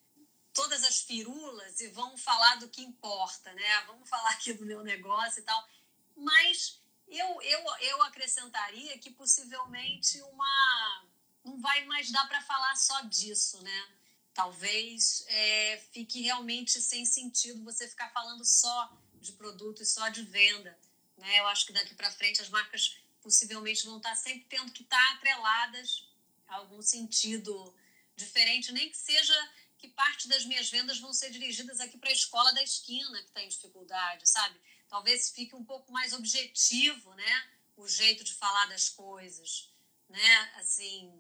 todas 0.54 0.84
as 0.84 1.02
firulas 1.02 1.80
e 1.80 1.88
vão 1.90 2.18
falar 2.18 2.56
do 2.56 2.70
que 2.70 2.82
importa, 2.82 3.54
né? 3.54 3.84
Vamos 3.86 4.10
falar 4.10 4.32
aqui 4.32 4.54
do 4.54 4.66
meu 4.66 4.84
negócio 4.84 5.40
e 5.40 5.44
tal. 5.44 5.68
Mas 6.16 6.79
eu, 7.10 7.42
eu, 7.42 7.66
eu 7.82 8.02
acrescentaria 8.04 8.98
que 8.98 9.10
possivelmente 9.10 10.22
uma. 10.22 11.06
Não 11.44 11.60
vai 11.60 11.86
mais 11.86 12.12
dar 12.12 12.28
para 12.28 12.42
falar 12.42 12.76
só 12.76 13.02
disso, 13.02 13.62
né? 13.64 13.90
Talvez 14.34 15.26
é, 15.28 15.78
fique 15.92 16.22
realmente 16.22 16.82
sem 16.82 17.06
sentido 17.06 17.64
você 17.64 17.88
ficar 17.88 18.10
falando 18.12 18.46
só 18.46 18.98
de 19.16 19.34
produto 19.34 19.82
e 19.82 19.86
só 19.86 20.08
de 20.10 20.24
venda. 20.24 20.78
Né? 21.18 21.40
Eu 21.40 21.48
acho 21.48 21.66
que 21.66 21.74
daqui 21.74 21.94
para 21.94 22.12
frente 22.12 22.42
as 22.42 22.50
marcas 22.50 22.98
possivelmente 23.22 23.86
vão 23.86 23.98
estar 23.98 24.16
sempre 24.16 24.46
tendo 24.48 24.72
que 24.72 24.84
estar 24.84 25.14
atreladas 25.14 26.08
a 26.48 26.56
algum 26.56 26.82
sentido 26.82 27.76
diferente, 28.16 28.72
nem 28.72 28.90
que 28.90 28.98
seja 28.98 29.54
que 29.78 29.88
parte 29.88 30.28
das 30.28 30.46
minhas 30.46 30.70
vendas 30.70 31.00
vão 31.00 31.14
ser 31.14 31.30
dirigidas 31.30 31.80
aqui 31.80 31.98
para 31.98 32.10
a 32.10 32.14
escola 32.14 32.54
da 32.54 32.62
esquina 32.62 33.18
que 33.20 33.28
está 33.28 33.42
em 33.42 33.48
dificuldade, 33.48 34.28
sabe? 34.28 34.60
Talvez 34.90 35.30
fique 35.30 35.56
um 35.56 35.64
pouco 35.64 35.92
mais 35.92 36.12
objetivo, 36.14 37.14
né? 37.14 37.50
O 37.78 37.88
jeito 37.88 38.24
de 38.24 38.34
falar 38.34 38.66
das 38.66 38.90
coisas, 38.90 39.72
né? 40.10 40.52
Assim, 40.56 41.14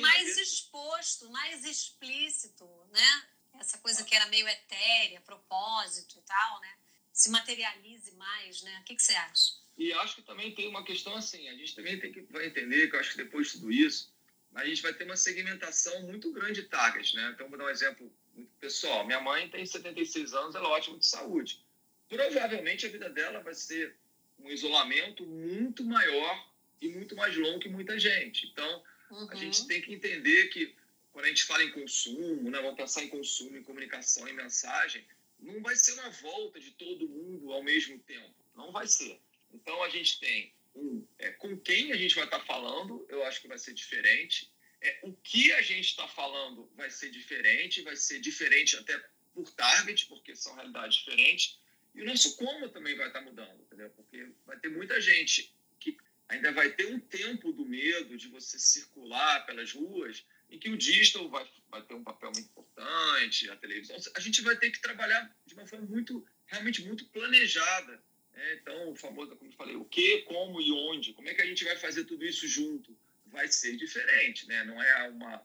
mais 0.00 0.36
exposto, 0.36 1.30
mais 1.30 1.64
explícito, 1.64 2.68
né? 2.90 3.26
Essa 3.54 3.78
coisa 3.78 4.04
que 4.04 4.14
era 4.14 4.26
meio 4.26 4.46
etérea, 4.48 5.20
propósito 5.20 6.18
e 6.18 6.22
tal, 6.22 6.60
né? 6.60 6.74
Se 7.12 7.30
materialize 7.30 8.12
mais, 8.16 8.62
né? 8.62 8.80
O 8.80 8.84
que, 8.84 8.96
que 8.96 9.02
você 9.02 9.14
acha? 9.14 9.52
E 9.78 9.92
acho 9.94 10.16
que 10.16 10.22
também 10.22 10.54
tem 10.54 10.68
uma 10.68 10.84
questão 10.84 11.14
assim, 11.14 11.48
a 11.48 11.54
gente 11.54 11.74
também 11.74 11.98
tem 11.98 12.12
que 12.12 12.20
vai 12.22 12.46
entender 12.46 12.88
que 12.88 12.96
eu 12.96 13.00
acho 13.00 13.12
que 13.12 13.16
depois 13.16 13.46
de 13.46 13.52
tudo 13.54 13.72
isso, 13.72 14.12
a 14.54 14.66
gente 14.66 14.82
vai 14.82 14.92
ter 14.92 15.04
uma 15.04 15.16
segmentação 15.16 16.02
muito 16.02 16.30
grande 16.32 16.62
de 16.62 16.68
targets, 16.68 17.14
né? 17.14 17.32
Então, 17.34 17.48
vou 17.48 17.56
dar 17.56 17.64
um 17.64 17.70
exemplo 17.70 18.12
muito 18.34 18.52
pessoal. 18.56 19.06
Minha 19.06 19.20
mãe 19.20 19.48
tem 19.48 19.64
76 19.64 20.34
anos, 20.34 20.54
ela 20.54 20.68
é 20.68 20.72
ótima 20.72 20.98
de 20.98 21.06
saúde 21.06 21.64
provavelmente 22.12 22.84
a 22.84 22.90
vida 22.90 23.08
dela 23.08 23.40
vai 23.40 23.54
ser 23.54 23.96
um 24.38 24.50
isolamento 24.50 25.24
muito 25.24 25.82
maior 25.82 26.52
e 26.78 26.88
muito 26.90 27.16
mais 27.16 27.34
longo 27.36 27.60
que 27.60 27.70
muita 27.70 27.98
gente. 27.98 28.46
Então, 28.48 28.84
uhum. 29.10 29.30
a 29.30 29.34
gente 29.34 29.66
tem 29.66 29.80
que 29.80 29.94
entender 29.94 30.48
que 30.48 30.74
quando 31.10 31.24
a 31.24 31.28
gente 31.28 31.44
fala 31.44 31.64
em 31.64 31.70
consumo, 31.70 32.50
né, 32.50 32.60
vamos 32.60 32.76
pensar 32.76 33.02
em 33.02 33.08
consumo, 33.08 33.56
em 33.56 33.62
comunicação, 33.62 34.28
em 34.28 34.34
mensagem, 34.34 35.04
não 35.40 35.62
vai 35.62 35.74
ser 35.74 35.92
uma 35.94 36.10
volta 36.10 36.60
de 36.60 36.72
todo 36.72 37.08
mundo 37.08 37.50
ao 37.50 37.62
mesmo 37.62 37.98
tempo. 38.00 38.34
Não 38.54 38.70
vai 38.72 38.86
ser. 38.86 39.18
Então, 39.50 39.82
a 39.82 39.88
gente 39.88 40.20
tem 40.20 40.52
um, 40.74 41.06
é, 41.18 41.30
com 41.30 41.56
quem 41.56 41.92
a 41.92 41.96
gente 41.96 42.14
vai 42.14 42.24
estar 42.24 42.40
falando, 42.40 43.06
eu 43.08 43.24
acho 43.24 43.40
que 43.40 43.48
vai 43.48 43.58
ser 43.58 43.72
diferente. 43.72 44.52
É, 44.82 45.00
o 45.04 45.12
que 45.14 45.50
a 45.52 45.62
gente 45.62 45.86
está 45.86 46.06
falando 46.08 46.70
vai 46.74 46.90
ser 46.90 47.10
diferente, 47.10 47.82
vai 47.82 47.96
ser 47.96 48.20
diferente 48.20 48.76
até 48.76 49.02
por 49.34 49.50
target, 49.52 50.06
porque 50.06 50.36
são 50.36 50.54
realidades 50.54 50.98
diferentes. 50.98 51.61
E 51.94 52.02
o 52.02 52.04
nosso 52.04 52.36
como 52.36 52.68
também 52.68 52.96
vai 52.96 53.08
estar 53.08 53.20
mudando, 53.20 53.60
entendeu? 53.60 53.90
Porque 53.90 54.28
vai 54.46 54.58
ter 54.58 54.68
muita 54.68 55.00
gente 55.00 55.54
que 55.78 55.96
ainda 56.28 56.50
vai 56.52 56.70
ter 56.70 56.86
um 56.86 56.98
tempo 56.98 57.52
do 57.52 57.64
medo 57.64 58.16
de 58.16 58.28
você 58.28 58.58
circular 58.58 59.44
pelas 59.44 59.72
ruas 59.72 60.24
em 60.50 60.58
que 60.58 60.70
o 60.70 60.76
digital 60.76 61.28
vai, 61.28 61.48
vai 61.70 61.82
ter 61.82 61.94
um 61.94 62.04
papel 62.04 62.30
muito 62.34 62.48
importante, 62.48 63.50
a 63.50 63.56
televisão. 63.56 63.96
A 64.14 64.20
gente 64.20 64.42
vai 64.42 64.56
ter 64.56 64.70
que 64.70 64.80
trabalhar 64.80 65.34
de 65.46 65.54
uma 65.54 65.66
forma 65.66 65.86
muito, 65.86 66.26
realmente 66.46 66.82
muito 66.84 67.06
planejada. 67.06 68.02
Né? 68.32 68.54
Então, 68.54 68.90
o 68.90 68.96
famoso, 68.96 69.34
como 69.36 69.50
eu 69.50 69.56
falei, 69.56 69.76
o 69.76 69.84
que, 69.84 70.22
como 70.22 70.60
e 70.60 70.70
onde, 70.70 71.14
como 71.14 71.28
é 71.28 71.34
que 71.34 71.42
a 71.42 71.46
gente 71.46 71.64
vai 71.64 71.76
fazer 71.76 72.04
tudo 72.04 72.24
isso 72.24 72.46
junto? 72.46 72.96
Vai 73.26 73.48
ser 73.48 73.76
diferente, 73.76 74.46
né? 74.46 74.62
Não 74.64 74.82
é 74.82 75.08
uma... 75.08 75.42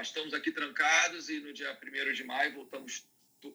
estamos 0.00 0.34
aqui 0.34 0.50
trancados 0.50 1.28
e 1.28 1.38
no 1.38 1.52
dia 1.52 1.78
1 1.80 2.12
de 2.12 2.24
maio 2.24 2.54
voltamos 2.54 3.06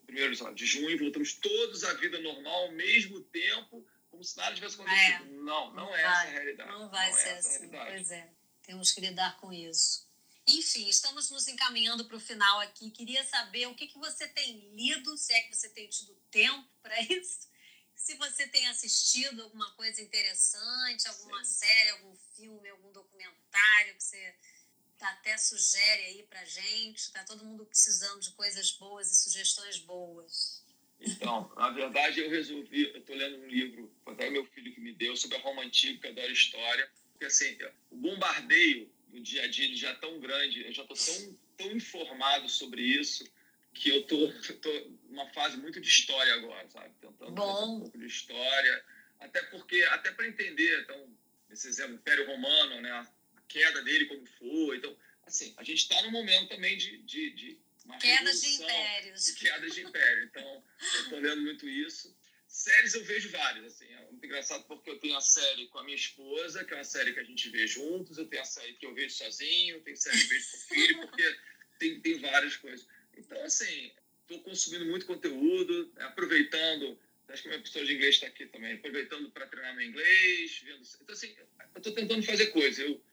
primeiro 0.05 0.53
de 0.53 0.65
junho, 0.65 0.97
voltamos 0.97 1.33
todos 1.33 1.83
à 1.83 1.93
vida 1.95 2.19
normal 2.19 2.65
ao 2.65 2.71
mesmo 2.71 3.21
tempo, 3.21 3.85
como 4.09 4.23
se 4.23 4.37
nada 4.37 4.55
tivesse 4.55 4.75
acontecido. 4.75 5.23
É, 5.23 5.27
não, 5.27 5.73
não, 5.73 5.73
não 5.73 5.95
é 5.95 6.03
vai, 6.03 6.11
essa 6.11 6.27
a 6.27 6.31
realidade. 6.31 6.71
Não 6.71 6.89
vai 6.89 7.09
não 7.09 7.17
é 7.17 7.21
ser 7.21 7.29
é 7.29 7.37
assim, 7.37 7.69
pois 7.69 8.11
é. 8.11 8.29
Temos 8.63 8.91
que 8.91 9.01
lidar 9.01 9.37
com 9.37 9.51
isso. 9.51 10.07
Enfim, 10.47 10.89
estamos 10.89 11.29
nos 11.29 11.47
encaminhando 11.47 12.05
para 12.05 12.17
o 12.17 12.19
final 12.19 12.59
aqui. 12.59 12.91
Queria 12.91 13.23
saber 13.23 13.67
o 13.67 13.75
que, 13.75 13.87
que 13.87 13.97
você 13.97 14.27
tem 14.27 14.73
lido, 14.75 15.17
se 15.17 15.33
é 15.33 15.41
que 15.41 15.55
você 15.55 15.69
tem 15.69 15.87
tido 15.87 16.13
tempo 16.29 16.67
para 16.81 16.99
isso, 17.01 17.47
se 17.95 18.15
você 18.15 18.47
tem 18.47 18.67
assistido 18.67 19.43
alguma 19.43 19.71
coisa 19.75 20.01
interessante, 20.01 21.07
alguma 21.07 21.43
Sim. 21.45 21.65
série, 21.65 21.89
algum 21.91 22.15
filme, 22.35 22.69
algum 22.69 22.91
documentário 22.91 23.95
que 23.95 24.03
você 24.03 24.35
até 25.09 25.37
sugere 25.37 26.03
aí 26.05 26.23
pra 26.23 26.43
gente. 26.45 27.11
Tá 27.11 27.23
todo 27.23 27.45
mundo 27.45 27.65
precisando 27.65 28.19
de 28.19 28.31
coisas 28.31 28.71
boas 28.71 29.11
e 29.11 29.15
sugestões 29.23 29.79
boas. 29.79 30.63
Então, 30.99 31.51
na 31.55 31.69
verdade, 31.69 32.21
eu 32.21 32.29
resolvi. 32.29 32.91
Eu 32.93 33.01
tô 33.01 33.13
lendo 33.13 33.37
um 33.37 33.47
livro, 33.47 33.93
até 34.05 34.29
meu 34.29 34.45
filho 34.45 34.73
que 34.73 34.79
me 34.79 34.93
deu, 34.93 35.15
sobre 35.17 35.37
a 35.37 35.41
Roma 35.41 35.63
Antiga, 35.63 35.99
que 35.99 36.07
adora 36.07 36.31
história. 36.31 36.89
Porque, 37.11 37.25
assim, 37.25 37.57
o 37.91 37.97
bombardeio 37.97 38.89
do 39.09 39.19
dia 39.19 39.43
a 39.43 39.47
dia 39.47 39.75
já 39.75 39.89
é 39.89 39.95
tão 39.95 40.19
grande, 40.19 40.65
eu 40.65 40.73
já 40.73 40.83
tô 40.85 40.95
tão, 40.95 41.39
tão 41.57 41.71
informado 41.71 42.49
sobre 42.49 42.81
isso, 42.81 43.23
que 43.73 43.89
eu 43.89 44.03
tô, 44.07 44.31
tô 44.61 44.91
numa 45.09 45.29
fase 45.33 45.57
muito 45.57 45.79
de 45.79 45.87
história 45.87 46.33
agora, 46.35 46.67
sabe? 46.69 46.93
Tentando 46.99 47.31
Bom. 47.31 47.75
um 47.75 47.79
pouco 47.81 47.97
de 47.97 48.07
história. 48.07 48.85
Até 49.19 49.41
porque, 49.43 49.81
até 49.83 50.11
para 50.11 50.27
entender, 50.27 50.81
então, 50.81 51.09
esse 51.49 51.67
exemplo, 51.67 51.95
Império 51.95 52.27
Romano, 52.27 52.81
né? 52.81 53.07
Queda 53.53 53.83
dele 53.83 54.07
como 54.07 54.25
foi. 54.25 54.77
Então, 54.77 54.97
assim, 55.25 55.53
a 55.57 55.63
gente 55.63 55.83
está 55.83 56.01
num 56.01 56.11
momento 56.11 56.49
também 56.49 56.75
de, 56.75 56.97
de, 57.03 57.29
de 57.31 57.59
Quedas 57.99 58.41
de 58.41 58.47
impérios. 58.47 59.31
Quedas 59.31 59.75
de 59.75 59.81
império. 59.83 60.23
Então, 60.23 60.63
eu 60.81 61.03
estou 61.03 61.19
lendo 61.19 61.41
muito 61.41 61.69
isso. 61.69 62.15
Séries 62.47 62.93
eu 62.93 63.03
vejo 63.03 63.29
várias, 63.29 63.65
assim, 63.65 63.85
é 63.91 64.05
muito 64.11 64.23
engraçado 64.23 64.63
porque 64.67 64.89
eu 64.89 64.99
tenho 64.99 65.17
a 65.17 65.21
série 65.21 65.67
com 65.67 65.79
a 65.79 65.83
minha 65.83 65.95
esposa, 65.95 66.63
que 66.63 66.73
é 66.73 66.77
uma 66.77 66.83
série 66.83 67.11
que 67.11 67.19
a 67.19 67.23
gente 67.23 67.49
vê 67.49 67.65
juntos, 67.65 68.17
eu 68.17 68.27
tenho 68.27 68.43
a 68.43 68.45
série 68.45 68.73
que 68.73 68.85
eu 68.85 68.93
vejo 68.93 69.15
sozinho, 69.15 69.81
tem 69.81 69.95
série 69.95 70.17
que 70.19 70.23
eu 70.23 70.29
vejo 70.29 70.51
com 70.51 70.57
o 70.57 70.61
filho, 70.61 71.07
porque 71.07 71.37
tem, 71.79 71.99
tem 71.99 72.19
várias 72.19 72.55
coisas. 72.57 72.87
Então, 73.17 73.43
assim, 73.43 73.91
estou 74.21 74.39
consumindo 74.43 74.85
muito 74.85 75.07
conteúdo, 75.07 75.91
aproveitando, 75.97 76.97
acho 77.27 77.41
que 77.41 77.47
minha 77.47 77.59
professora 77.59 77.87
de 77.87 77.95
inglês 77.95 78.15
está 78.15 78.27
aqui 78.27 78.45
também, 78.45 78.73
aproveitando 78.73 79.31
para 79.31 79.47
treinar 79.47 79.75
meu 79.75 79.87
inglês, 79.87 80.61
vendo... 80.63 80.83
Então, 81.01 81.15
assim, 81.15 81.35
eu 81.73 81.77
estou 81.79 81.91
tentando 81.91 82.21
fazer 82.21 82.47
coisas. 82.47 82.77
Eu 82.77 83.03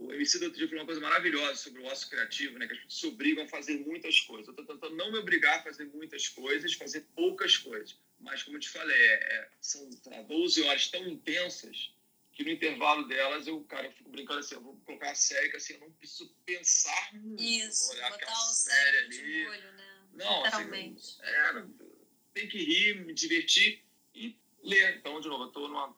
o 0.00 0.12
MC 0.12 0.38
do 0.38 0.44
outro 0.46 0.58
dia 0.58 0.68
falou 0.68 0.82
uma 0.82 0.86
coisa 0.86 1.00
maravilhosa 1.00 1.56
sobre 1.56 1.82
o 1.82 1.84
ócio 1.86 2.08
criativo, 2.08 2.58
né? 2.58 2.66
Que 2.66 2.74
as 2.74 2.78
pessoas 2.80 3.00
se 3.00 3.06
obrigam 3.06 3.44
a 3.44 3.48
fazer 3.48 3.78
muitas 3.78 4.20
coisas. 4.20 4.46
Eu 4.46 4.52
estou 4.52 4.66
tentando 4.66 4.96
não 4.96 5.10
me 5.10 5.18
obrigar 5.18 5.58
a 5.58 5.62
fazer 5.62 5.86
muitas 5.86 6.28
coisas, 6.28 6.72
fazer 6.74 7.06
poucas 7.14 7.56
coisas. 7.56 7.96
Mas, 8.20 8.42
como 8.42 8.56
eu 8.56 8.60
te 8.60 8.68
falei, 8.68 8.96
é, 8.96 9.14
é 9.14 9.50
são 9.60 9.88
tá, 10.00 10.22
12 10.22 10.62
horas 10.62 10.88
tão 10.88 11.06
intensas 11.06 11.92
que 12.32 12.44
no 12.44 12.50
intervalo 12.50 13.08
delas 13.08 13.48
eu, 13.48 13.60
cara, 13.64 13.86
eu 13.86 13.92
fico 13.92 14.10
brincando 14.10 14.38
assim, 14.38 14.54
eu 14.54 14.60
vou 14.60 14.76
colocar 14.86 15.10
a 15.10 15.14
série 15.14 15.50
que 15.50 15.56
assim, 15.56 15.74
eu 15.74 15.80
não 15.80 15.90
preciso 15.92 16.32
pensar 16.46 17.12
muito. 17.12 17.42
Isso, 17.42 17.90
olhar 17.92 18.10
botar 18.10 18.32
o 18.32 18.52
série 18.52 18.98
ali. 18.98 19.46
olho, 19.48 19.72
né? 19.72 20.08
Não, 20.12 20.44
Literalmente. 20.44 21.16
Assim, 21.20 21.22
é, 21.22 21.64
tem 22.34 22.48
que 22.48 22.58
rir, 22.58 23.04
me 23.04 23.12
divertir 23.12 23.84
e 24.14 24.38
ler. 24.62 24.98
Então, 24.98 25.20
de 25.20 25.28
novo, 25.28 25.44
eu 25.44 25.48
estou 25.48 25.68
numa 25.68 25.96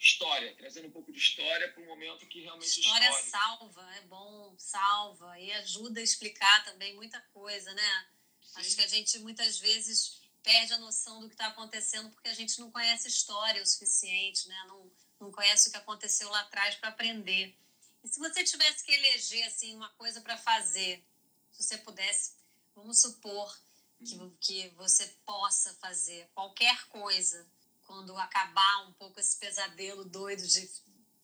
história, 0.00 0.56
trazendo 0.56 0.88
um 0.88 0.90
pouco 0.90 1.12
de 1.12 1.18
história 1.18 1.70
para 1.70 1.82
um 1.82 1.86
momento 1.86 2.26
que 2.26 2.40
realmente 2.40 2.80
história 2.80 3.06
histórico. 3.10 3.30
salva, 3.30 3.94
é 3.96 4.00
bom, 4.02 4.54
salva 4.56 5.38
e 5.38 5.52
ajuda 5.52 6.00
a 6.00 6.02
explicar 6.02 6.64
também 6.64 6.94
muita 6.94 7.20
coisa, 7.34 7.72
né? 7.74 8.08
Sim. 8.40 8.60
Acho 8.60 8.76
que 8.76 8.82
a 8.82 8.88
gente 8.88 9.18
muitas 9.18 9.58
vezes 9.58 10.18
perde 10.42 10.72
a 10.72 10.78
noção 10.78 11.20
do 11.20 11.28
que 11.28 11.34
está 11.34 11.48
acontecendo 11.48 12.08
porque 12.10 12.30
a 12.30 12.34
gente 12.34 12.58
não 12.58 12.70
conhece 12.70 13.08
história 13.08 13.62
o 13.62 13.66
suficiente, 13.66 14.48
né? 14.48 14.64
Não, 14.68 14.90
não 15.20 15.30
conhece 15.30 15.68
o 15.68 15.70
que 15.70 15.76
aconteceu 15.76 16.30
lá 16.30 16.40
atrás 16.40 16.76
para 16.76 16.88
aprender. 16.88 17.54
E 18.02 18.08
se 18.08 18.18
você 18.18 18.42
tivesse 18.42 18.82
que 18.82 18.92
eleger 18.92 19.46
assim 19.46 19.76
uma 19.76 19.90
coisa 19.90 20.22
para 20.22 20.38
fazer, 20.38 21.04
se 21.52 21.62
você 21.62 21.76
pudesse, 21.76 22.32
vamos 22.74 23.02
supor 23.02 23.54
que, 24.02 24.14
uhum. 24.14 24.34
que 24.40 24.68
você 24.70 25.06
possa 25.26 25.74
fazer 25.74 26.26
qualquer 26.32 26.86
coisa 26.88 27.46
quando 27.90 28.16
acabar 28.16 28.86
um 28.86 28.92
pouco 28.92 29.18
esse 29.18 29.36
pesadelo 29.36 30.04
doido 30.04 30.46
de 30.46 30.70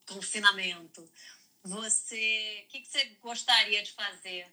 confinamento, 0.04 1.08
você, 1.62 2.64
o 2.66 2.68
que, 2.68 2.80
que 2.80 2.88
você 2.88 3.04
gostaria 3.22 3.84
de 3.84 3.92
fazer? 3.92 4.52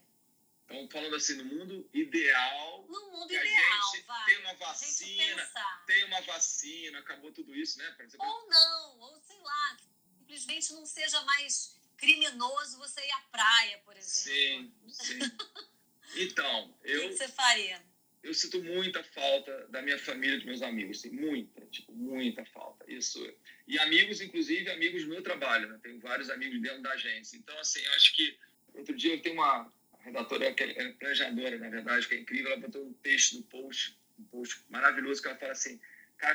Então, 0.65 0.87
falando 0.91 1.15
assim, 1.15 1.33
no 1.37 1.45
mundo 1.45 1.89
ideal. 1.91 2.85
No 2.87 3.11
mundo 3.13 3.33
ideal, 3.33 3.81
a 3.81 3.95
gente 3.95 4.05
vai. 4.05 4.25
tem 4.25 4.37
uma 4.41 4.53
vacina, 4.53 5.51
tem 5.87 6.03
uma 6.05 6.21
vacina, 6.21 6.99
acabou 6.99 7.31
tudo 7.31 7.55
isso, 7.55 7.79
né? 7.79 7.95
Exemplo, 7.99 8.27
ou 8.27 8.47
não, 8.47 8.99
ou 8.99 9.19
sei 9.19 9.39
lá, 9.39 9.77
simplesmente 10.19 10.73
não 10.73 10.85
seja 10.85 11.19
mais 11.23 11.81
criminoso 11.97 12.77
você 12.77 13.03
ir 13.03 13.11
à 13.11 13.21
praia, 13.21 13.79
por 13.79 13.97
exemplo. 13.97 14.81
Sim, 14.87 15.19
sim. 15.19 15.19
Então, 16.15 16.77
eu. 16.83 17.07
O 17.07 17.09
que 17.09 17.17
você 17.17 17.27
faria? 17.27 17.83
Eu 18.23 18.33
sinto 18.33 18.63
muita 18.63 19.03
falta 19.03 19.67
da 19.69 19.81
minha 19.81 19.99
família, 19.99 20.37
dos 20.37 20.45
meus 20.45 20.61
amigos, 20.61 21.01
sim, 21.01 21.09
muita, 21.09 21.61
tipo, 21.65 21.91
muita 21.91 22.45
falta. 22.45 22.89
Isso. 22.89 23.19
E 23.67 23.77
amigos, 23.79 24.21
inclusive, 24.21 24.71
amigos 24.71 25.03
do 25.03 25.09
meu 25.09 25.21
trabalho, 25.21 25.67
né? 25.67 25.77
Tenho 25.83 25.99
vários 25.99 26.29
amigos 26.29 26.61
dentro 26.61 26.81
da 26.81 26.91
agência. 26.91 27.35
Então, 27.35 27.57
assim, 27.59 27.85
acho 27.95 28.15
que 28.15 28.37
outro 28.73 28.95
dia 28.95 29.15
eu 29.15 29.21
tenho 29.21 29.35
uma 29.35 29.69
redatora 29.99 30.53
que 30.53 30.63
é 30.63 30.93
planejadora, 30.93 31.57
na 31.57 31.69
verdade, 31.69 32.07
que 32.07 32.15
é 32.15 32.19
incrível, 32.19 32.51
ela 32.51 32.61
botou 32.61 32.85
um 32.85 32.93
texto 32.93 33.35
no 33.35 33.43
post, 33.43 33.97
um 34.17 34.23
post 34.25 34.61
maravilhoso, 34.69 35.21
que 35.21 35.27
ela 35.27 35.37
fala 35.37 35.51
assim, 35.51 35.79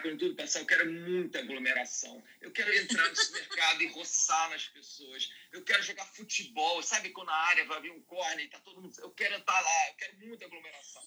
quando 0.00 0.18
tudo 0.18 0.34
passar, 0.34 0.60
eu 0.60 0.66
quero 0.66 0.90
muita 0.92 1.38
aglomeração. 1.38 2.22
Eu 2.40 2.50
quero 2.50 2.74
entrar 2.76 3.08
no 3.08 3.16
supermercado 3.16 3.80
e 3.82 3.86
roçar 3.88 4.50
nas 4.50 4.68
pessoas. 4.68 5.32
Eu 5.52 5.62
quero 5.64 5.82
jogar 5.82 6.04
futebol, 6.06 6.82
sabe 6.82 7.10
quando 7.10 7.28
na 7.28 7.34
área 7.34 7.64
vai 7.64 7.80
vir 7.80 7.92
um 7.92 8.02
corner 8.02 8.44
e 8.44 8.48
tá 8.48 8.60
todo 8.60 8.80
mundo... 8.80 8.94
Eu 9.00 9.10
quero 9.10 9.36
estar 9.36 9.60
lá, 9.60 9.88
eu 9.88 9.94
quero 9.94 10.18
muita 10.18 10.44
aglomeração. 10.44 11.02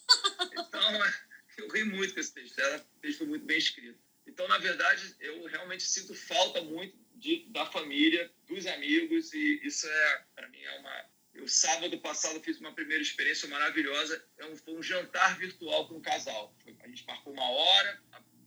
Então, 0.52 1.04
eu 1.58 1.70
ri 1.70 1.84
muito 1.84 2.14
com 2.14 2.20
esse 2.20 2.34
texto, 2.34 2.60
o 2.60 3.00
texto 3.00 3.20
foi 3.20 3.28
muito 3.28 3.46
bem 3.46 3.58
escrito. 3.58 4.00
Então, 4.26 4.48
na 4.48 4.58
verdade, 4.58 5.16
eu 5.20 5.46
realmente 5.46 5.84
sinto 5.84 6.14
falta 6.16 6.62
muito 6.62 6.98
de, 7.16 7.46
da 7.50 7.66
família, 7.66 8.32
dos 8.48 8.66
amigos, 8.66 9.34
e 9.34 9.60
isso 9.64 9.88
é, 9.88 10.26
para 10.36 10.48
mim, 10.50 10.62
é 10.62 10.80
uma 10.80 11.12
eu, 11.34 11.48
sábado 11.48 11.98
passado, 12.00 12.42
fiz 12.42 12.60
uma 12.60 12.74
primeira 12.74 13.02
experiência 13.02 13.48
maravilhosa. 13.48 14.24
É 14.38 14.56
foi 14.58 14.76
um 14.76 14.84
jantar 14.84 15.38
virtual 15.38 15.88
com 15.88 15.96
um 15.96 16.02
casal. 16.02 16.54
A 16.82 16.88
gente 16.88 17.06
marcou 17.06 17.34
uma 17.34 17.50
hora, 17.50 18.02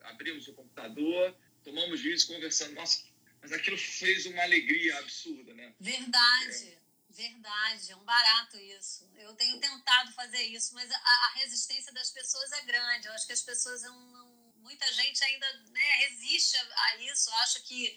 abrimos 0.05 0.49
o 0.49 0.55
computador, 0.55 1.37
tomamos 1.63 2.01
vídeos 2.01 2.25
conversando. 2.25 2.75
Nossa, 2.75 3.03
mas 3.41 3.53
aquilo 3.53 3.77
fez 3.77 4.27
uma 4.27 4.43
alegria 4.43 4.99
absurda, 4.99 5.53
né? 5.55 5.75
Verdade. 5.81 6.69
É. 6.69 6.85
Verdade, 7.15 7.93
é 7.93 7.97
um 7.97 8.05
barato 8.05 8.59
isso. 8.59 9.09
Eu 9.17 9.33
tenho 9.35 9.61
tentado 9.61 10.13
fazer 10.15 10.43
isso, 10.47 10.75
mas 10.75 10.91
a, 10.91 10.97
a, 10.97 11.33
resistência 11.37 11.93
das 11.93 12.11
pessoas 12.11 12.51
é 12.51 12.63
grande. 12.63 13.07
Eu 13.07 13.13
acho 13.13 13.25
que 13.25 13.33
as 13.33 13.43
pessoas 13.43 13.83
não, 13.83 14.07
não 14.11 14.53
muita 14.57 14.93
gente 14.93 15.23
ainda 15.23 15.47
né, 15.71 15.95
resiste 16.09 16.57
a, 16.57 16.85
a 16.87 16.97
isso, 16.97 17.31
acha 17.43 17.61
que 17.61 17.97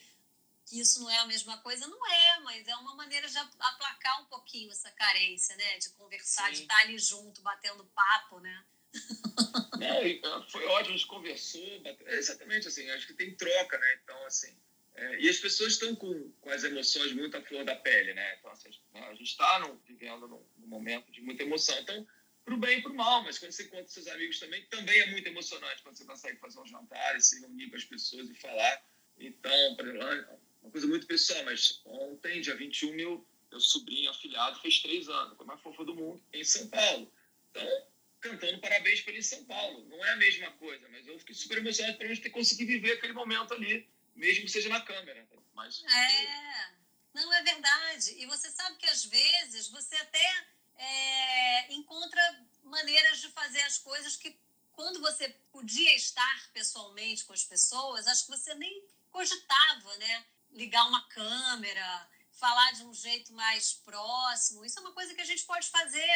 que 0.67 0.81
isso 0.81 0.99
não 0.99 1.09
é 1.09 1.17
a 1.19 1.25
mesma 1.25 1.57
coisa, 1.59 1.87
não 1.87 2.05
é, 2.11 2.39
mas 2.41 2.67
é 2.67 2.75
uma 2.75 2.93
maneira 2.93 3.27
de 3.29 3.37
aplacar 3.37 4.21
um 4.21 4.25
pouquinho 4.25 4.69
essa 4.69 4.91
carência, 4.91 5.55
né? 5.55 5.77
De 5.77 5.89
conversar, 5.91 6.47
Sim. 6.47 6.55
de 6.55 6.61
estar 6.63 6.79
ali 6.81 6.99
junto, 6.99 7.41
batendo 7.41 7.85
papo, 7.85 8.41
né? 8.41 8.65
Não, 9.77 10.49
foi 10.49 10.65
ótimo, 10.65 10.95
a 10.95 10.97
gente 10.97 11.07
conversou, 11.07 11.79
bateu, 11.81 12.07
é 12.07 12.15
exatamente 12.15 12.67
assim, 12.67 12.89
acho 12.91 13.07
que 13.07 13.13
tem 13.13 13.35
troca, 13.35 13.77
né? 13.77 13.99
Então, 14.03 14.25
assim, 14.25 14.55
é, 14.97 15.19
e 15.19 15.29
as 15.29 15.37
pessoas 15.37 15.73
estão 15.73 15.95
com, 15.95 16.31
com 16.41 16.49
as 16.49 16.63
emoções 16.63 17.13
muito 17.13 17.37
à 17.37 17.41
flor 17.41 17.63
da 17.63 17.75
pele, 17.75 18.13
né? 18.15 18.35
Então, 18.39 18.51
assim, 18.51 18.69
a 18.95 19.13
gente 19.13 19.29
está 19.29 19.59
vivendo 19.85 20.27
num, 20.27 20.43
num, 20.57 20.67
momento 20.67 21.11
de 21.11 21.21
muita 21.21 21.43
emoção. 21.43 21.77
Então, 21.79 22.05
para 22.43 22.53
o 22.55 22.57
bem 22.57 22.79
e 22.79 22.81
para 22.81 22.91
o 22.91 22.95
mal, 22.95 23.23
mas 23.23 23.37
quando 23.37 23.51
você 23.51 23.63
encontra 23.63 23.87
seus 23.87 24.07
amigos 24.07 24.39
também, 24.39 24.63
também 24.65 24.99
é 24.99 25.11
muito 25.11 25.27
emocionante 25.27 25.83
quando 25.83 25.97
você 25.97 26.05
consegue 26.05 26.39
fazer 26.39 26.59
um 26.59 26.65
jantar 26.65 27.15
e 27.15 27.21
se 27.21 27.39
reunir 27.41 27.69
com 27.69 27.75
as 27.75 27.83
pessoas 27.83 28.27
e 28.29 28.33
falar. 28.33 28.83
Então, 29.19 29.77
exemplo, 29.79 30.39
uma 30.63 30.71
coisa 30.71 30.87
muito 30.87 31.05
pessoal, 31.05 31.43
mas 31.45 31.79
ontem, 31.85 32.41
dia 32.41 32.55
21, 32.55 32.93
meu, 32.93 33.27
meu 33.51 33.59
sobrinho 33.59 34.09
afilhado 34.09 34.59
fez 34.61 34.79
três 34.79 35.07
anos, 35.09 35.37
foi 35.37 35.45
a 35.45 35.47
mais 35.47 35.61
fofa 35.61 35.85
do 35.85 35.93
mundo, 35.93 36.21
em 36.33 36.43
São 36.43 36.67
Paulo. 36.69 37.11
Então, 37.51 37.87
cantando 38.19 38.59
parabéns 38.59 39.05
em 39.07 39.21
São 39.21 39.43
Paulo. 39.45 39.85
Não 39.87 40.03
é 40.05 40.11
a 40.11 40.15
mesma 40.17 40.51
coisa, 40.53 40.87
mas 40.89 41.05
eu 41.07 41.17
fiquei 41.19 41.35
super 41.35 41.57
emocionado 41.57 41.97
para 41.97 42.07
ter 42.15 42.29
conseguido 42.29 42.71
viver 42.71 42.93
aquele 42.93 43.13
momento 43.13 43.53
ali, 43.53 43.89
mesmo 44.15 44.45
que 44.45 44.51
seja 44.51 44.69
na 44.69 44.81
câmera. 44.81 45.27
Mas, 45.53 45.83
é, 45.83 46.71
não 47.13 47.33
é 47.33 47.41
verdade. 47.43 48.15
E 48.17 48.25
você 48.25 48.49
sabe 48.51 48.77
que 48.77 48.85
às 48.87 49.05
vezes 49.05 49.69
você 49.69 49.95
até 49.95 50.45
é, 50.77 51.73
encontra 51.73 52.45
maneiras 52.63 53.19
de 53.19 53.29
fazer 53.29 53.61
as 53.61 53.77
coisas 53.77 54.15
que 54.15 54.37
quando 54.73 54.99
você 54.99 55.29
podia 55.51 55.95
estar 55.95 56.51
pessoalmente 56.53 57.25
com 57.25 57.33
as 57.33 57.43
pessoas, 57.43 58.07
acho 58.07 58.25
que 58.25 58.31
você 58.31 58.53
nem 58.53 58.85
cogitava, 59.09 59.97
né? 59.97 60.25
ligar 60.51 60.87
uma 60.87 61.07
câmera, 61.07 62.09
falar 62.31 62.71
de 62.73 62.83
um 62.83 62.93
jeito 62.93 63.33
mais 63.33 63.73
próximo. 63.73 64.65
Isso 64.65 64.79
é 64.79 64.81
uma 64.81 64.93
coisa 64.93 65.13
que 65.13 65.21
a 65.21 65.25
gente 65.25 65.43
pode 65.43 65.67
fazer 65.67 66.09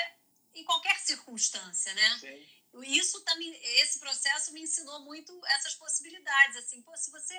em 0.54 0.64
qualquer 0.64 1.00
circunstância, 1.00 1.94
né? 1.94 2.20
Sim. 2.20 2.84
Isso 2.84 3.22
também, 3.22 3.54
esse 3.82 4.00
processo 4.00 4.54
me 4.54 4.62
ensinou 4.62 5.02
muito 5.02 5.40
essas 5.48 5.76
possibilidades. 5.76 6.58
Assim, 6.58 6.82
pô, 6.82 6.96
se 6.96 7.12
você 7.12 7.38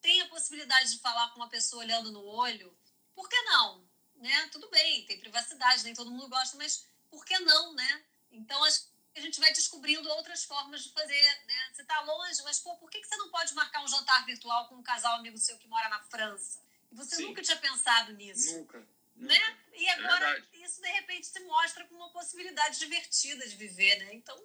tem 0.00 0.20
a 0.20 0.28
possibilidade 0.28 0.90
de 0.92 1.00
falar 1.00 1.30
com 1.30 1.36
uma 1.36 1.48
pessoa 1.48 1.82
olhando 1.82 2.12
no 2.12 2.22
olho, 2.24 2.76
por 3.14 3.28
que 3.28 3.40
não? 3.42 3.88
Né? 4.16 4.48
Tudo 4.52 4.68
bem, 4.68 5.04
tem 5.06 5.18
privacidade, 5.18 5.84
nem 5.84 5.94
todo 5.94 6.10
mundo 6.10 6.28
gosta, 6.28 6.56
mas 6.56 6.86
por 7.10 7.24
que 7.24 7.38
não, 7.40 7.74
né? 7.74 8.04
Então, 8.30 8.62
acho 8.64 8.92
a 9.16 9.20
gente 9.20 9.38
vai 9.38 9.52
descobrindo 9.52 10.08
outras 10.10 10.44
formas 10.44 10.82
de 10.82 10.90
fazer, 10.90 11.22
né? 11.46 11.70
Você 11.72 11.82
está 11.82 12.00
longe, 12.00 12.42
mas 12.42 12.58
pô, 12.58 12.76
por 12.76 12.90
que, 12.90 13.00
que 13.00 13.06
você 13.06 13.16
não 13.16 13.30
pode 13.30 13.54
marcar 13.54 13.82
um 13.82 13.88
jantar 13.88 14.24
virtual 14.26 14.68
com 14.68 14.74
um 14.76 14.82
casal 14.82 15.14
amigo 15.18 15.38
seu 15.38 15.56
que 15.56 15.68
mora 15.68 15.88
na 15.88 16.00
França? 16.00 16.60
E 16.90 16.96
você 16.96 17.16
Sim. 17.16 17.26
nunca 17.26 17.40
tinha 17.40 17.56
pensado 17.56 18.12
nisso. 18.12 18.58
Nunca. 18.58 18.78
Né? 19.14 19.38
nunca. 19.38 19.76
E 19.76 19.88
agora 19.90 20.38
é 20.38 20.40
isso 20.64 20.80
de 20.80 20.88
repente 20.88 21.26
se 21.26 21.40
mostra 21.40 21.84
como 21.86 22.00
uma 22.00 22.10
possibilidade 22.10 22.78
divertida 22.78 23.46
de 23.46 23.56
viver, 23.56 23.98
né? 23.98 24.14
Então 24.14 24.36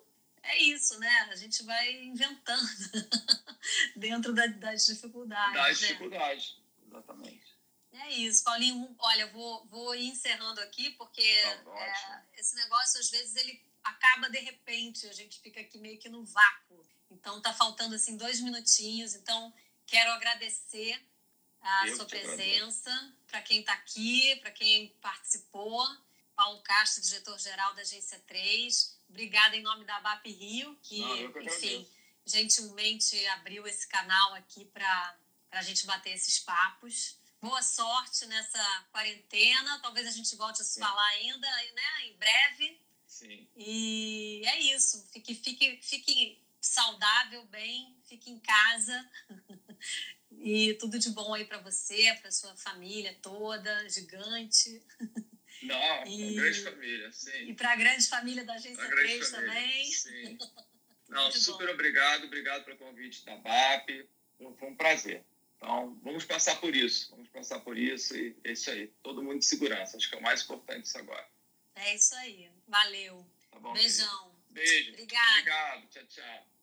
é 0.43 0.57
isso, 0.57 0.97
né? 0.99 1.27
A 1.31 1.35
gente 1.35 1.63
vai 1.63 1.91
inventando 2.03 2.69
dentro 3.95 4.33
da, 4.33 4.47
das 4.47 4.85
dificuldades. 4.85 5.53
Das 5.53 5.81
né? 5.81 5.87
dificuldades, 5.87 6.57
exatamente. 6.87 7.49
É 7.91 8.09
isso, 8.13 8.43
Paulinho. 8.43 8.95
Olha, 8.99 9.27
vou, 9.27 9.65
vou 9.65 9.95
ir 9.95 10.07
encerrando 10.07 10.61
aqui, 10.61 10.91
porque 10.91 11.41
tá 11.43 11.81
é, 11.81 12.39
esse 12.39 12.55
negócio, 12.55 12.99
às 12.99 13.09
vezes, 13.09 13.35
ele 13.35 13.61
acaba 13.83 14.29
de 14.29 14.39
repente, 14.39 15.07
a 15.07 15.13
gente 15.13 15.39
fica 15.41 15.59
aqui 15.59 15.77
meio 15.77 15.99
que 15.99 16.09
no 16.09 16.23
vácuo. 16.23 16.85
Então 17.11 17.41
tá 17.41 17.53
faltando 17.53 17.95
assim 17.95 18.15
dois 18.15 18.39
minutinhos. 18.39 19.15
Então 19.15 19.53
quero 19.85 20.11
agradecer 20.11 21.03
a 21.61 21.87
Eu 21.87 21.95
sua 21.95 22.05
presença 22.05 23.13
para 23.27 23.41
quem 23.41 23.61
está 23.61 23.73
aqui, 23.73 24.35
para 24.37 24.51
quem 24.51 24.89
participou. 25.01 25.85
Paulo 26.39 26.61
Castro, 26.61 27.03
diretor-geral 27.03 27.75
da 27.75 27.81
Agência 27.81 28.17
3. 28.25 28.97
Obrigada 29.09 29.57
em 29.57 29.61
nome 29.61 29.83
da 29.83 29.99
BAP 29.99 30.27
Rio, 30.27 30.73
que, 30.81 30.99
Não, 31.01 31.33
que 31.33 31.39
enfim, 31.41 31.85
gentilmente 32.25 33.27
abriu 33.27 33.67
esse 33.67 33.85
canal 33.89 34.35
aqui 34.35 34.63
para 34.63 35.17
a 35.51 35.61
gente 35.61 35.85
bater 35.85 36.13
esses 36.13 36.39
papos. 36.39 37.19
Boa 37.41 37.61
sorte 37.61 38.25
nessa 38.27 38.87
quarentena. 38.89 39.79
Talvez 39.79 40.07
a 40.07 40.11
gente 40.11 40.33
volte 40.37 40.61
a 40.61 40.63
se 40.63 40.79
falar 40.79 41.07
ainda, 41.07 41.45
né? 41.75 42.05
Em 42.05 42.15
breve. 42.15 42.81
Sim. 43.05 43.45
E 43.57 44.41
é 44.45 44.61
isso. 44.61 45.05
Fique, 45.11 45.35
fique, 45.35 45.77
fique 45.83 46.41
saudável, 46.61 47.45
bem, 47.47 47.97
fique 48.05 48.31
em 48.31 48.39
casa. 48.39 49.11
e 50.31 50.73
tudo 50.75 50.97
de 50.97 51.09
bom 51.09 51.33
aí 51.33 51.43
para 51.43 51.59
você, 51.59 52.17
para 52.21 52.31
sua 52.31 52.55
família 52.55 53.13
toda, 53.21 53.89
gigante. 53.89 54.81
Não, 55.61 56.07
e, 56.07 56.35
grande 56.35 56.61
família, 56.61 57.11
sim. 57.11 57.49
E 57.49 57.53
para 57.53 57.73
a 57.73 57.75
grande 57.75 58.07
família 58.07 58.45
da 58.45 58.53
Agência 58.53 58.89
3 58.89 59.31
também. 59.31 59.85
Sim. 59.85 60.37
Não, 61.09 61.31
super 61.31 61.67
bom. 61.67 61.73
obrigado, 61.73 62.25
obrigado 62.25 62.65
pelo 62.65 62.77
convite 62.77 63.25
da 63.25 63.35
BAP. 63.37 64.07
Foi 64.37 64.69
um 64.69 64.75
prazer. 64.75 65.25
Então, 65.57 65.99
vamos 66.03 66.23
passar 66.23 66.61
por 66.61 66.73
isso, 66.73 67.09
vamos 67.09 67.27
passar 67.29 67.59
por 67.59 67.77
isso 67.77 68.15
e 68.15 68.37
é 68.45 68.51
isso 68.53 68.69
aí. 68.71 68.87
Todo 69.03 69.21
mundo 69.21 69.39
de 69.39 69.45
segurança, 69.45 69.97
acho 69.97 70.07
que 70.07 70.15
é 70.15 70.19
o 70.19 70.21
mais 70.21 70.43
importante 70.43 70.85
isso 70.85 70.97
agora. 70.97 71.27
É 71.75 71.95
isso 71.95 72.15
aí. 72.15 72.49
Valeu. 72.67 73.25
Tá 73.51 73.59
bom, 73.59 73.73
Beijão. 73.73 74.07
Querido. 74.07 74.39
Beijo. 74.51 74.91
Obrigada. 74.91 75.31
Obrigado. 75.31 75.89
Tchau, 75.89 76.05
tchau. 76.07 76.58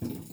Thank 0.00 0.14
you. 0.14 0.29